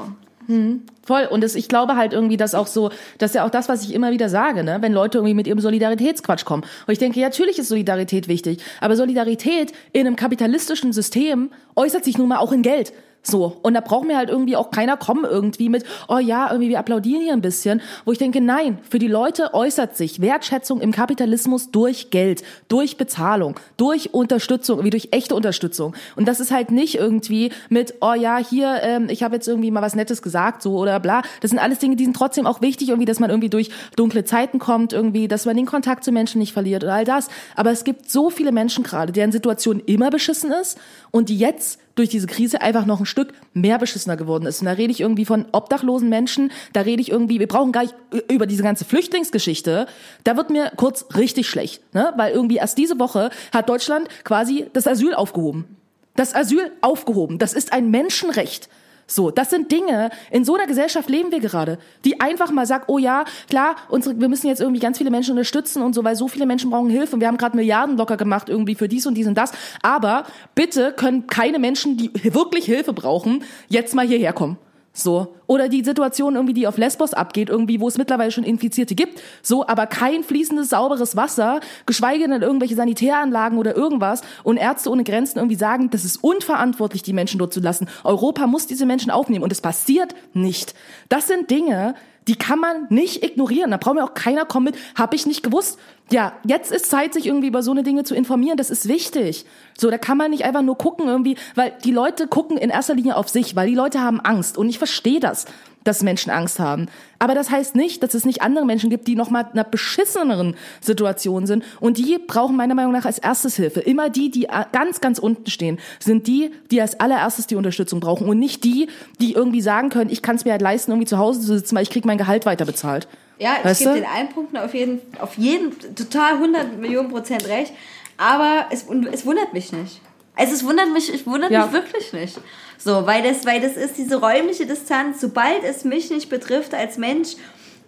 [1.05, 1.27] Voll.
[1.31, 3.83] Und das, ich glaube halt irgendwie, dass auch so, das ist ja auch das, was
[3.83, 4.79] ich immer wieder sage, ne?
[4.81, 6.63] wenn Leute irgendwie mit ihrem Solidaritätsquatsch kommen.
[6.87, 12.03] Und ich denke, ja, natürlich ist Solidarität wichtig, aber Solidarität in einem kapitalistischen System äußert
[12.05, 12.95] sich nun mal auch in Geld.
[13.23, 13.59] So.
[13.63, 16.79] Und da braucht mir halt irgendwie auch keiner kommen irgendwie mit, oh ja, irgendwie wir
[16.79, 17.83] applaudieren hier ein bisschen.
[18.05, 22.97] Wo ich denke, nein, für die Leute äußert sich Wertschätzung im Kapitalismus durch Geld, durch
[22.97, 25.95] Bezahlung, durch Unterstützung, wie durch echte Unterstützung.
[26.17, 29.71] Und das ist halt nicht irgendwie mit, oh ja, hier, ähm, ich habe jetzt irgendwie
[29.71, 31.23] mal was Nettes gesagt, so oder bla.
[31.41, 34.25] Das sind alles Dinge, die sind trotzdem auch wichtig, irgendwie, dass man irgendwie durch dunkle
[34.25, 37.29] Zeiten kommt, irgendwie, dass man den Kontakt zu Menschen nicht verliert oder all das.
[37.57, 40.79] Aber es gibt so viele Menschen gerade, deren Situation immer beschissen ist
[41.11, 44.61] und die jetzt durch diese Krise einfach noch ein Stück mehr beschissener geworden ist.
[44.61, 47.83] Und da rede ich irgendwie von obdachlosen Menschen, da rede ich irgendwie, wir brauchen gar
[47.83, 47.95] nicht
[48.31, 49.87] über diese ganze Flüchtlingsgeschichte,
[50.25, 52.13] da wird mir kurz richtig schlecht, ne?
[52.17, 55.77] weil irgendwie erst diese Woche hat Deutschland quasi das Asyl aufgehoben.
[56.15, 58.69] Das Asyl aufgehoben, das ist ein Menschenrecht.
[59.11, 62.91] So, das sind Dinge, in so einer Gesellschaft leben wir gerade, die einfach mal sagt,
[62.91, 66.15] oh ja, klar, unsere, wir müssen jetzt irgendwie ganz viele Menschen unterstützen und so, weil
[66.15, 69.07] so viele Menschen brauchen Hilfe und wir haben gerade Milliarden locker gemacht irgendwie für dies
[69.07, 69.53] und dies und das.
[69.83, 70.25] Aber
[70.55, 74.59] bitte können keine Menschen, die wirklich Hilfe brauchen, jetzt mal hierher kommen.
[74.99, 75.37] So.
[75.47, 79.23] Oder die Situation irgendwie, die auf Lesbos abgeht, irgendwie, wo es mittlerweile schon Infizierte gibt.
[79.43, 84.23] So, aber kein fließendes, sauberes Wasser, geschweige denn irgendwelche Sanitäranlagen oder irgendwas.
[84.43, 87.89] Und Ärzte ohne Grenzen irgendwie sagen, das ist unverantwortlich, die Menschen dort zu lassen.
[88.03, 89.45] Europa muss diese Menschen aufnehmen.
[89.45, 90.75] Und es passiert nicht.
[91.09, 91.95] Das sind Dinge,
[92.29, 93.71] die kann man nicht ignorieren.
[93.71, 95.79] Da braucht mir auch keiner kommen mit, hab ich nicht gewusst.
[96.11, 98.57] Ja, jetzt ist Zeit, sich irgendwie über so eine Dinge zu informieren.
[98.57, 99.47] Das ist wichtig.
[99.77, 102.95] So, da kann man nicht einfach nur gucken irgendwie, weil die Leute gucken in erster
[102.95, 104.59] Linie auf sich, weil die Leute haben Angst.
[104.59, 105.47] Und ich verstehe das.
[105.89, 106.87] Dass Menschen Angst haben.
[107.19, 109.65] Aber das heißt nicht, dass es nicht andere Menschen gibt, die noch mal in einer
[109.65, 111.65] beschisseneren Situation sind.
[111.81, 113.81] Und die brauchen meiner Meinung nach als erstes Hilfe.
[113.81, 118.29] Immer die, die ganz, ganz unten stehen, sind die, die als allererstes die Unterstützung brauchen.
[118.29, 118.89] Und nicht die,
[119.21, 121.75] die irgendwie sagen können, ich kann es mir halt leisten, irgendwie zu Hause zu sitzen,
[121.75, 123.09] weil ich kriege mein Gehalt weiter bezahlt.
[123.39, 123.97] Ja, ich Weißt gebe du?
[124.01, 127.73] den allen Punkten auf jeden, auf jeden total 100 Millionen Prozent recht.
[128.17, 130.01] Aber es, es wundert mich nicht.
[130.39, 131.65] Also es wundert mich, es wundert Ja.
[131.67, 132.41] mich wirklich nicht.
[132.79, 135.21] So, weil das, weil das ist diese räumliche Distanz.
[135.21, 137.31] Sobald es mich nicht betrifft als Mensch,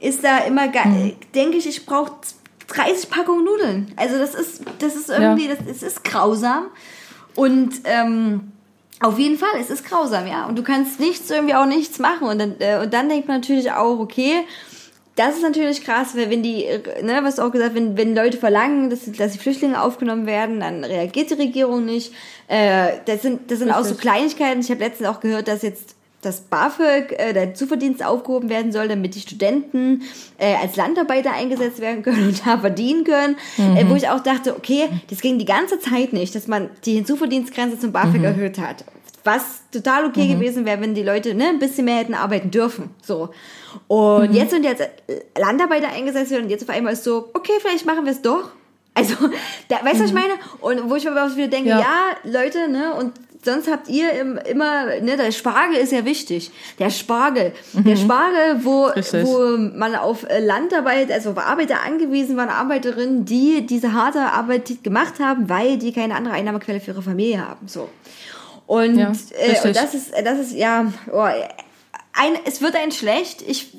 [0.00, 1.12] ist da immer, Mhm.
[1.34, 2.12] denke ich, ich brauche
[2.66, 3.92] 30 Packungen Nudeln.
[3.96, 6.66] Also das ist, das ist irgendwie, das, es ist grausam.
[7.36, 8.50] Und ähm,
[9.00, 10.46] auf jeden Fall, es ist grausam, ja.
[10.46, 12.26] Und du kannst nichts, irgendwie auch nichts machen.
[12.28, 14.44] Und dann, äh, und dann denkt man natürlich auch, okay,
[15.20, 18.38] das ist natürlich krass, weil wenn die, äh, ne, was auch gesagt, wenn, wenn Leute
[18.38, 22.14] verlangen, dass, dass die Flüchtlinge aufgenommen werden, dann reagiert die Regierung nicht.
[22.48, 23.94] Äh, das sind, das sind auch so.
[23.96, 24.60] Kleinigkeiten.
[24.60, 28.88] Ich habe letztens auch gehört, dass jetzt das BAföG, äh, der Zuverdienst aufgehoben werden soll,
[28.88, 30.02] damit die Studenten
[30.38, 33.36] äh, als Landarbeiter eingesetzt werden können und da verdienen können.
[33.58, 36.94] Äh, wo ich auch dachte, okay, das ging die ganze Zeit nicht, dass man die
[36.94, 38.86] Hinzuverdienstgrenze zum BAföG erhöht hat.
[39.22, 42.88] Was total okay gewesen wäre, wenn die Leute ne, ein bisschen mehr hätten arbeiten dürfen.
[43.02, 43.28] So.
[43.88, 44.88] Und jetzt sind jetzt äh,
[45.38, 48.50] Landarbeiter eingesetzt und jetzt auf einmal ist so, okay, vielleicht machen wir es doch.
[48.92, 49.14] Also,
[49.68, 50.34] da, weißt du, was ich meine?
[50.60, 51.78] Und wo ich mir aber auch wieder denke, ja.
[51.78, 52.16] Ja.
[52.24, 53.12] Leute, ne, und
[53.44, 56.50] sonst habt ihr im, immer, ne, der Spargel ist ja wichtig.
[56.78, 57.52] Der Spargel.
[57.72, 59.24] Der Spargel, wo, Richtig.
[59.24, 64.82] wo man auf äh, Landarbeit, also auf Arbeiter angewiesen waren, Arbeiterinnen, die diese harte Arbeit
[64.82, 67.68] gemacht haben, weil die keine andere Einnahmequelle für ihre Familie haben.
[67.68, 67.88] So.
[68.66, 71.26] Und, Ja, äh, und das ist, das ist, ja, oh,
[72.12, 73.42] ein, es wird ein schlecht.
[73.42, 73.72] Ich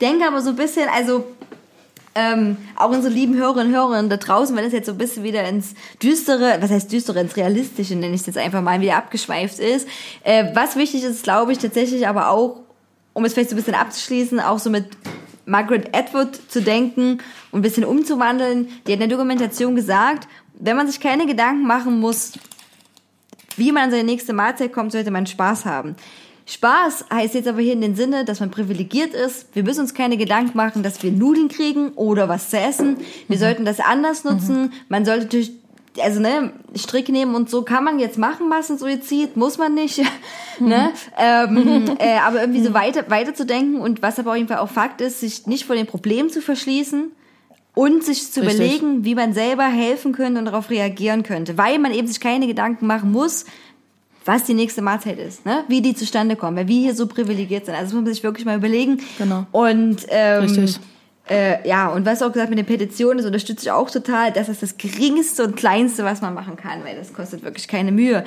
[0.00, 1.24] denke aber so ein bisschen, also,
[2.14, 5.22] ähm, auch unsere lieben Hörerinnen und Hörer da draußen, wenn es jetzt so ein bisschen
[5.22, 8.96] wieder ins Düstere, was heißt Düstere, ins Realistische, nenne ich es jetzt einfach mal, wieder
[8.96, 9.86] abgeschweift ist.
[10.24, 12.60] Äh, was wichtig ist, glaube ich, tatsächlich aber auch,
[13.12, 14.86] um es vielleicht so ein bisschen abzuschließen, auch so mit
[15.46, 17.18] Margaret Atwood zu denken
[17.52, 18.68] und ein bisschen umzuwandeln.
[18.86, 22.32] Die hat in der Dokumentation gesagt, wenn man sich keine Gedanken machen muss,
[23.56, 25.96] wie man an seine nächste Mahlzeit kommt, sollte man Spaß haben.
[26.48, 29.54] Spaß heißt jetzt aber hier in den Sinne, dass man privilegiert ist.
[29.54, 32.96] Wir müssen uns keine Gedanken machen, dass wir Nudeln kriegen oder was zu essen.
[33.28, 34.72] Wir sollten das anders nutzen.
[34.88, 35.52] Man sollte natürlich,
[36.00, 40.00] also ne, Strick nehmen und so kann man jetzt machen, Massensuizid, muss man nicht.
[40.58, 40.92] ne?
[41.18, 44.58] ähm, äh, aber irgendwie so weiter, weiter zu denken und was aber auf jeden Fall
[44.58, 47.12] auch Fakt ist, sich nicht vor den Problemen zu verschließen,
[47.78, 48.56] und sich zu Richtig.
[48.56, 52.48] überlegen, wie man selber helfen könnte und darauf reagieren könnte, weil man eben sich keine
[52.48, 53.44] Gedanken machen muss,
[54.28, 55.64] was die nächste Mahlzeit ist, ne?
[55.68, 57.74] wie die zustande kommt, weil wir hier so privilegiert sind.
[57.74, 59.00] Also das muss man sich wirklich mal überlegen.
[59.16, 59.46] Genau.
[59.52, 60.78] Und ähm, Richtig.
[61.30, 64.30] Äh, ja, und was auch gesagt mit den Petitionen, das unterstütze ich auch total.
[64.32, 67.90] Das ist das geringste und kleinste, was man machen kann, weil das kostet wirklich keine
[67.90, 68.22] Mühe.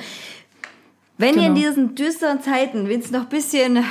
[1.18, 1.68] Wenn ihr in Genau.
[1.68, 3.84] diesen düsteren Zeiten, wenn es noch ein bisschen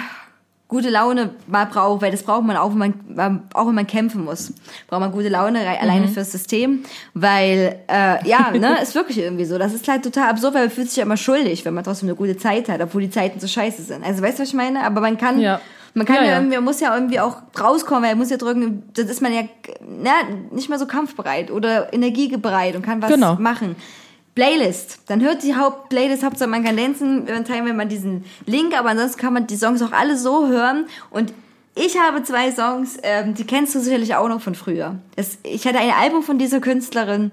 [0.71, 4.23] gute Laune mal braucht, weil das braucht man auch, wenn man, auch wenn man kämpfen
[4.25, 4.51] muss,
[4.87, 6.83] braucht man gute Laune rei- alleine fürs System,
[7.13, 9.57] weil, äh, ja, ne, ist wirklich irgendwie so.
[9.59, 12.09] Das ist halt total absurd, weil man fühlt sich ja immer schuldig, wenn man trotzdem
[12.09, 14.03] eine gute Zeit hat, obwohl die Zeiten so scheiße sind.
[14.03, 14.83] Also, weißt du, was ich meine?
[14.85, 15.59] Aber man kann, Ja.
[15.93, 18.37] man kann ja, Ja, irgendwie, man muss ja irgendwie auch rauskommen, weil man muss ja
[18.37, 19.41] drücken, dann ist man ja,
[19.87, 20.11] ne,
[20.51, 23.35] nicht mehr so kampfbereit oder energiebereit und kann was Genau.
[23.35, 23.75] machen.
[24.35, 24.99] Playlist.
[25.07, 28.89] Dann hört die Haupt-Playlist, Hauptsache man kann dancen, dann teilen wir mal diesen Link, aber
[28.89, 31.33] ansonsten kann man die Songs auch alle so hören und
[31.75, 34.99] ich habe zwei Songs, ähm, die kennst du sicherlich auch noch von früher.
[35.15, 37.31] Das, ich hatte ein Album von dieser Künstlerin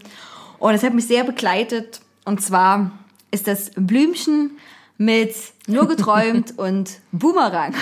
[0.58, 2.00] und es hat mich sehr begleitet.
[2.24, 2.92] Und zwar
[3.30, 4.52] ist das Blümchen
[4.96, 5.34] mit
[5.66, 7.74] Nur geträumt und Boomerang.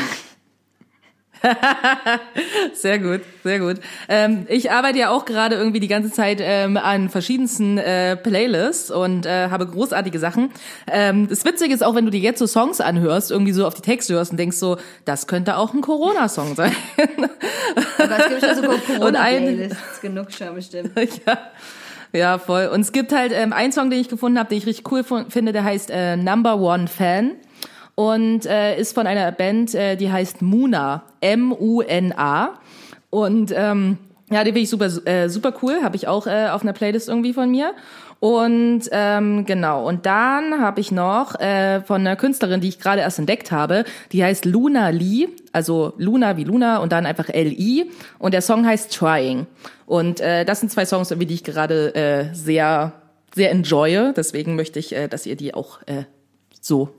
[2.74, 3.76] Sehr gut, sehr gut.
[4.08, 8.90] Ähm, ich arbeite ja auch gerade irgendwie die ganze Zeit ähm, an verschiedensten äh, Playlists
[8.90, 10.50] und äh, habe großartige Sachen.
[10.90, 13.74] Ähm, das Witzige ist auch, wenn du dir jetzt so Songs anhörst, irgendwie so auf
[13.74, 16.72] die Texte hörst und denkst so, das könnte auch ein Corona-Song sein.
[17.98, 18.62] Aber es gibt schon so
[19.04, 20.90] Und ein- Corona-Playlists, genug schon bestimmt.
[21.26, 21.38] ja.
[22.12, 22.68] Ja, voll.
[22.72, 25.04] Und es gibt halt ähm, einen Song, den ich gefunden habe, den ich richtig cool
[25.28, 27.32] finde, der heißt äh, Number One Fan
[27.96, 32.50] und äh, ist von einer Band, äh, die heißt Muna, M-U-N-A.
[33.10, 33.98] Und ähm,
[34.30, 37.08] ja, die finde ich super, äh, super cool, habe ich auch äh, auf einer Playlist
[37.08, 37.72] irgendwie von mir.
[38.20, 43.00] Und ähm, genau, und dann habe ich noch äh, von einer Künstlerin, die ich gerade
[43.00, 47.90] erst entdeckt habe, die heißt Luna Lee, also Luna wie Luna und dann einfach L-I
[48.18, 49.46] und der Song heißt Trying.
[49.86, 52.92] Und äh, das sind zwei Songs, irgendwie, die ich gerade äh, sehr,
[53.34, 54.12] sehr enjoye.
[54.14, 56.04] Deswegen möchte ich, äh, dass ihr die auch äh,
[56.60, 56.90] so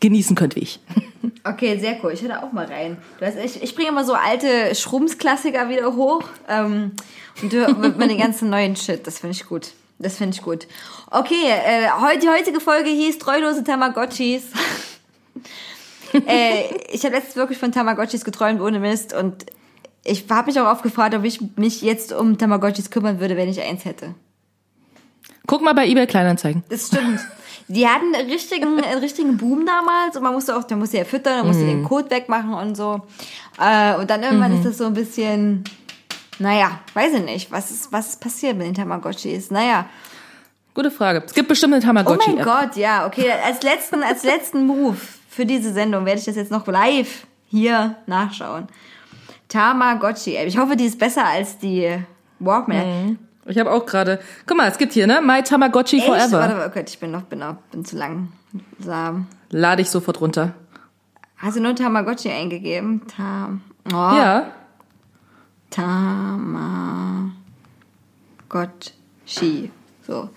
[0.00, 0.80] genießen könnt wie ich.
[1.42, 2.12] Okay, sehr cool.
[2.12, 2.98] Ich höre da auch mal rein.
[3.20, 6.92] Du hast, ich, ich bringe immer so alte Schrums-Klassiker wieder hoch ähm,
[7.40, 9.06] und du mit mir den ganzen neuen Shit.
[9.06, 9.68] Das finde ich gut.
[9.98, 10.66] Das finde ich gut.
[11.10, 14.42] Okay, äh, heute, die heutige Folge hieß Treulose Tamagotchis.
[16.26, 19.46] äh, ich habe letztens wirklich von Tamagotchis geträumt ohne Mist und
[20.04, 23.48] ich habe mich auch oft gefragt, ob ich mich jetzt um Tamagotchis kümmern würde, wenn
[23.48, 24.14] ich eins hätte.
[25.46, 26.64] Guck mal bei eBay Kleinanzeigen.
[26.68, 27.20] Das stimmt.
[27.68, 31.04] Die hatten einen richtigen, einen richtigen Boom damals und man musste auch, da musste ja
[31.04, 33.02] füttern, man musste den Code wegmachen und so.
[33.58, 35.64] Äh, und dann irgendwann ist das so ein bisschen,
[36.38, 39.50] naja, weiß ich nicht, was ist, was ist passiert mit den Tamagotchis?
[39.50, 39.86] Naja.
[40.74, 41.22] Gute Frage.
[41.24, 41.82] Es gibt bestimmt eine
[42.32, 42.44] Oh mein.
[42.44, 43.32] Gott, ja, okay.
[43.44, 44.98] Als letzten, als letzten Move
[45.28, 48.68] für diese Sendung werde ich das jetzt noch live hier nachschauen.
[49.48, 50.46] Tamagotchi-App.
[50.46, 51.96] Ich hoffe, die ist besser als die
[52.38, 53.18] Walkman.
[53.48, 54.18] Ich habe auch gerade.
[54.46, 55.20] Guck mal, es gibt hier, ne?
[55.22, 56.06] My Tamagotchi Echt?
[56.06, 56.40] Forever.
[56.40, 59.26] Warte, oh Gott, ich bin noch, bin noch, bin zu langsam.
[59.50, 60.52] Lade ich sofort runter.
[61.36, 63.02] Hast du nur Tamagotchi eingegeben?
[63.06, 63.60] Tam.
[63.92, 64.50] Oh, Ja.
[69.26, 69.70] Tamagotchi.
[70.06, 70.30] So.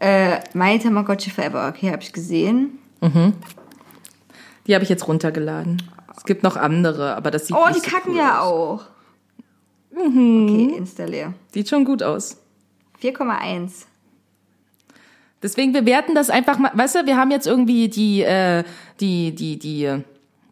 [0.00, 1.68] Äh, My Tamagotchi Forever.
[1.68, 2.78] Okay, habe ich gesehen.
[4.66, 5.82] Die habe ich jetzt runtergeladen.
[6.16, 8.80] Es gibt noch andere, aber das sieht Oh, die so kacken cool ja aus.
[8.80, 8.84] auch.
[9.96, 11.32] Okay, installier.
[11.52, 12.36] Sieht schon gut aus.
[13.02, 13.86] 4,1.
[15.42, 18.62] Deswegen, wir werten das einfach mal, weißt du, wir haben jetzt irgendwie die, äh,
[19.00, 20.02] die, die, die,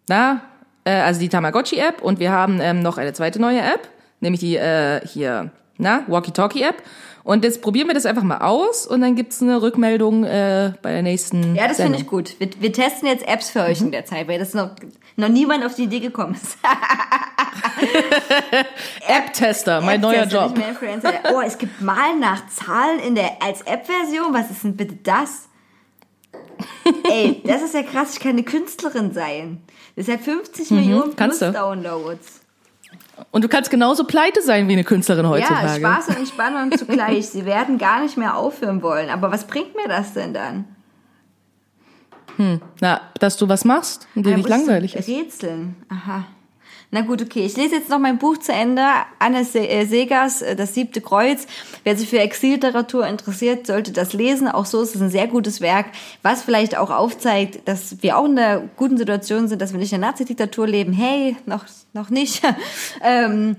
[0.08, 0.40] na,
[0.84, 3.88] äh, also die Tamagotchi-App und wir haben ähm, noch eine zweite neue App,
[4.20, 6.82] nämlich die, äh, hier, na, Walkie-Talkie-App.
[7.22, 10.92] Und jetzt probieren wir das einfach mal aus und dann gibt's eine Rückmeldung äh, bei
[10.92, 12.36] der nächsten Ja, das finde ich gut.
[12.38, 14.70] Wir, wir testen jetzt Apps für euch in der Zeit, weil das noch,
[15.16, 16.56] noch niemand auf die Idee gekommen ist.
[19.06, 20.58] App-Tester, mein neuer Apps, das Job.
[20.58, 21.32] ist.
[21.32, 24.32] Oh, es gibt Malen nach Zahlen in der, als App-Version.
[24.32, 25.48] Was ist denn bitte das?
[27.08, 28.14] Ey, das ist ja krass.
[28.14, 29.62] Ich kann eine Künstlerin sein.
[29.96, 31.52] Das hat 50 Millionen plus Mhm, du.
[31.52, 32.40] Downloads.
[33.32, 35.80] Und du kannst genauso pleite sein wie eine Künstlerin Ja, heutzutage.
[35.80, 37.28] Spaß und Entspannung zugleich.
[37.28, 39.10] Sie werden gar nicht mehr aufhören wollen.
[39.10, 40.64] Aber was bringt mir das denn dann?
[42.80, 45.08] Na, dass du was machst und dir Da nicht langweilig ist.
[45.08, 45.74] Rätseln.
[45.88, 46.24] Aha.
[46.90, 47.44] Na gut, okay.
[47.44, 48.82] Ich lese jetzt noch mein Buch zu Ende.
[49.18, 51.46] Anne äh, Segers, äh, Das siebte Kreuz.
[51.84, 54.48] Wer sich für Exilliteratur interessiert, sollte das lesen.
[54.48, 55.86] Auch so ist es ein sehr gutes Werk,
[56.22, 59.92] was vielleicht auch aufzeigt, dass wir auch in der guten Situation sind, dass wir nicht
[59.92, 60.94] in der Nazi-Diktatur leben.
[60.94, 62.42] Hey, noch, noch nicht.
[63.04, 63.56] ähm,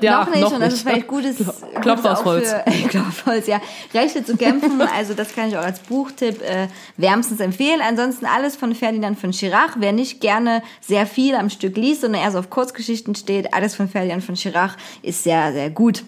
[0.00, 2.52] Ja, noch nicht noch und das ist vielleicht gutes, Klopf gutes aus auch Holz.
[2.52, 3.60] Für, Klopf aus Holz, ja.
[3.94, 7.80] Rechte zu kämpfen, also das kann ich auch als Buchtipp äh, wärmstens empfehlen.
[7.80, 9.76] Ansonsten alles von Ferdinand von Schirach.
[9.78, 13.74] Wer nicht gerne sehr viel am Stück liest, sondern eher so auf Kurzgeschichten steht, alles
[13.74, 16.04] von Ferdinand von Schirach ist sehr, sehr gut.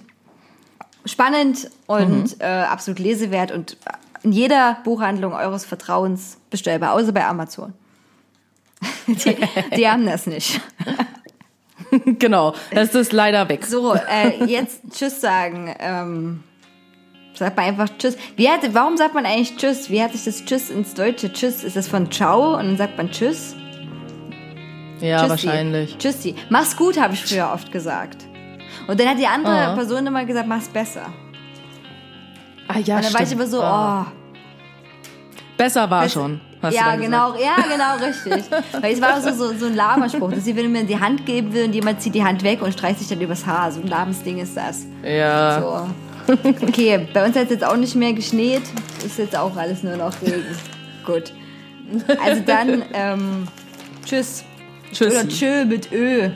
[1.07, 3.77] Spannend und äh, absolut lesewert und
[4.23, 7.75] in jeder Buchhandlung eures Vertrauens bestellbar, außer bei Amazon.
[9.07, 9.37] Die,
[9.77, 10.61] die haben das nicht.
[12.19, 13.65] genau, das ist leider weg.
[13.67, 15.75] So, äh, jetzt Tschüss sagen.
[15.79, 16.43] Ähm,
[17.35, 18.17] sagt man einfach Tschüss.
[18.37, 19.91] Wie hat, warum sagt man eigentlich Tschüss?
[19.91, 21.33] Wie hat sich das Tschüss ins Deutsche?
[21.33, 23.57] Tschüss, ist das von Ciao und dann sagt man Tschüss?
[25.01, 25.31] Ja, Tschüssi.
[25.31, 25.99] wahrscheinlich.
[25.99, 26.35] Tschüssi.
[26.51, 28.25] Mach's gut, habe ich früher oft gesagt.
[28.87, 29.75] Und dann hat die andere Ah.
[29.75, 31.07] Person immer gesagt, mach's besser.
[32.69, 34.05] Ah ja, Und dann war ich immer so, oh.
[35.57, 36.41] Besser war Besser- schon.
[36.65, 38.45] Hast Ja, genau, ja, genau, richtig.
[38.81, 40.31] Weil es war so, so, so ein Laberspruch.
[40.31, 42.43] Das ist wie wenn du mir die Hand geben will und jemand zieht die Hand
[42.43, 43.71] weg und streicht sich dann übers Haar.
[43.73, 44.87] So ein Labensding ist das.
[45.03, 45.61] Ja.
[45.61, 46.35] So.
[46.67, 48.63] Okay, bei uns hat es jetzt auch nicht mehr geschneit.
[49.05, 50.57] Ist jetzt auch alles nur noch Regen.
[51.05, 51.33] Gut.
[52.25, 53.47] Also dann, ähm,
[54.07, 54.45] tschüss.
[54.93, 55.17] Tschüssi.
[55.17, 56.31] Oder tschö mit Ö.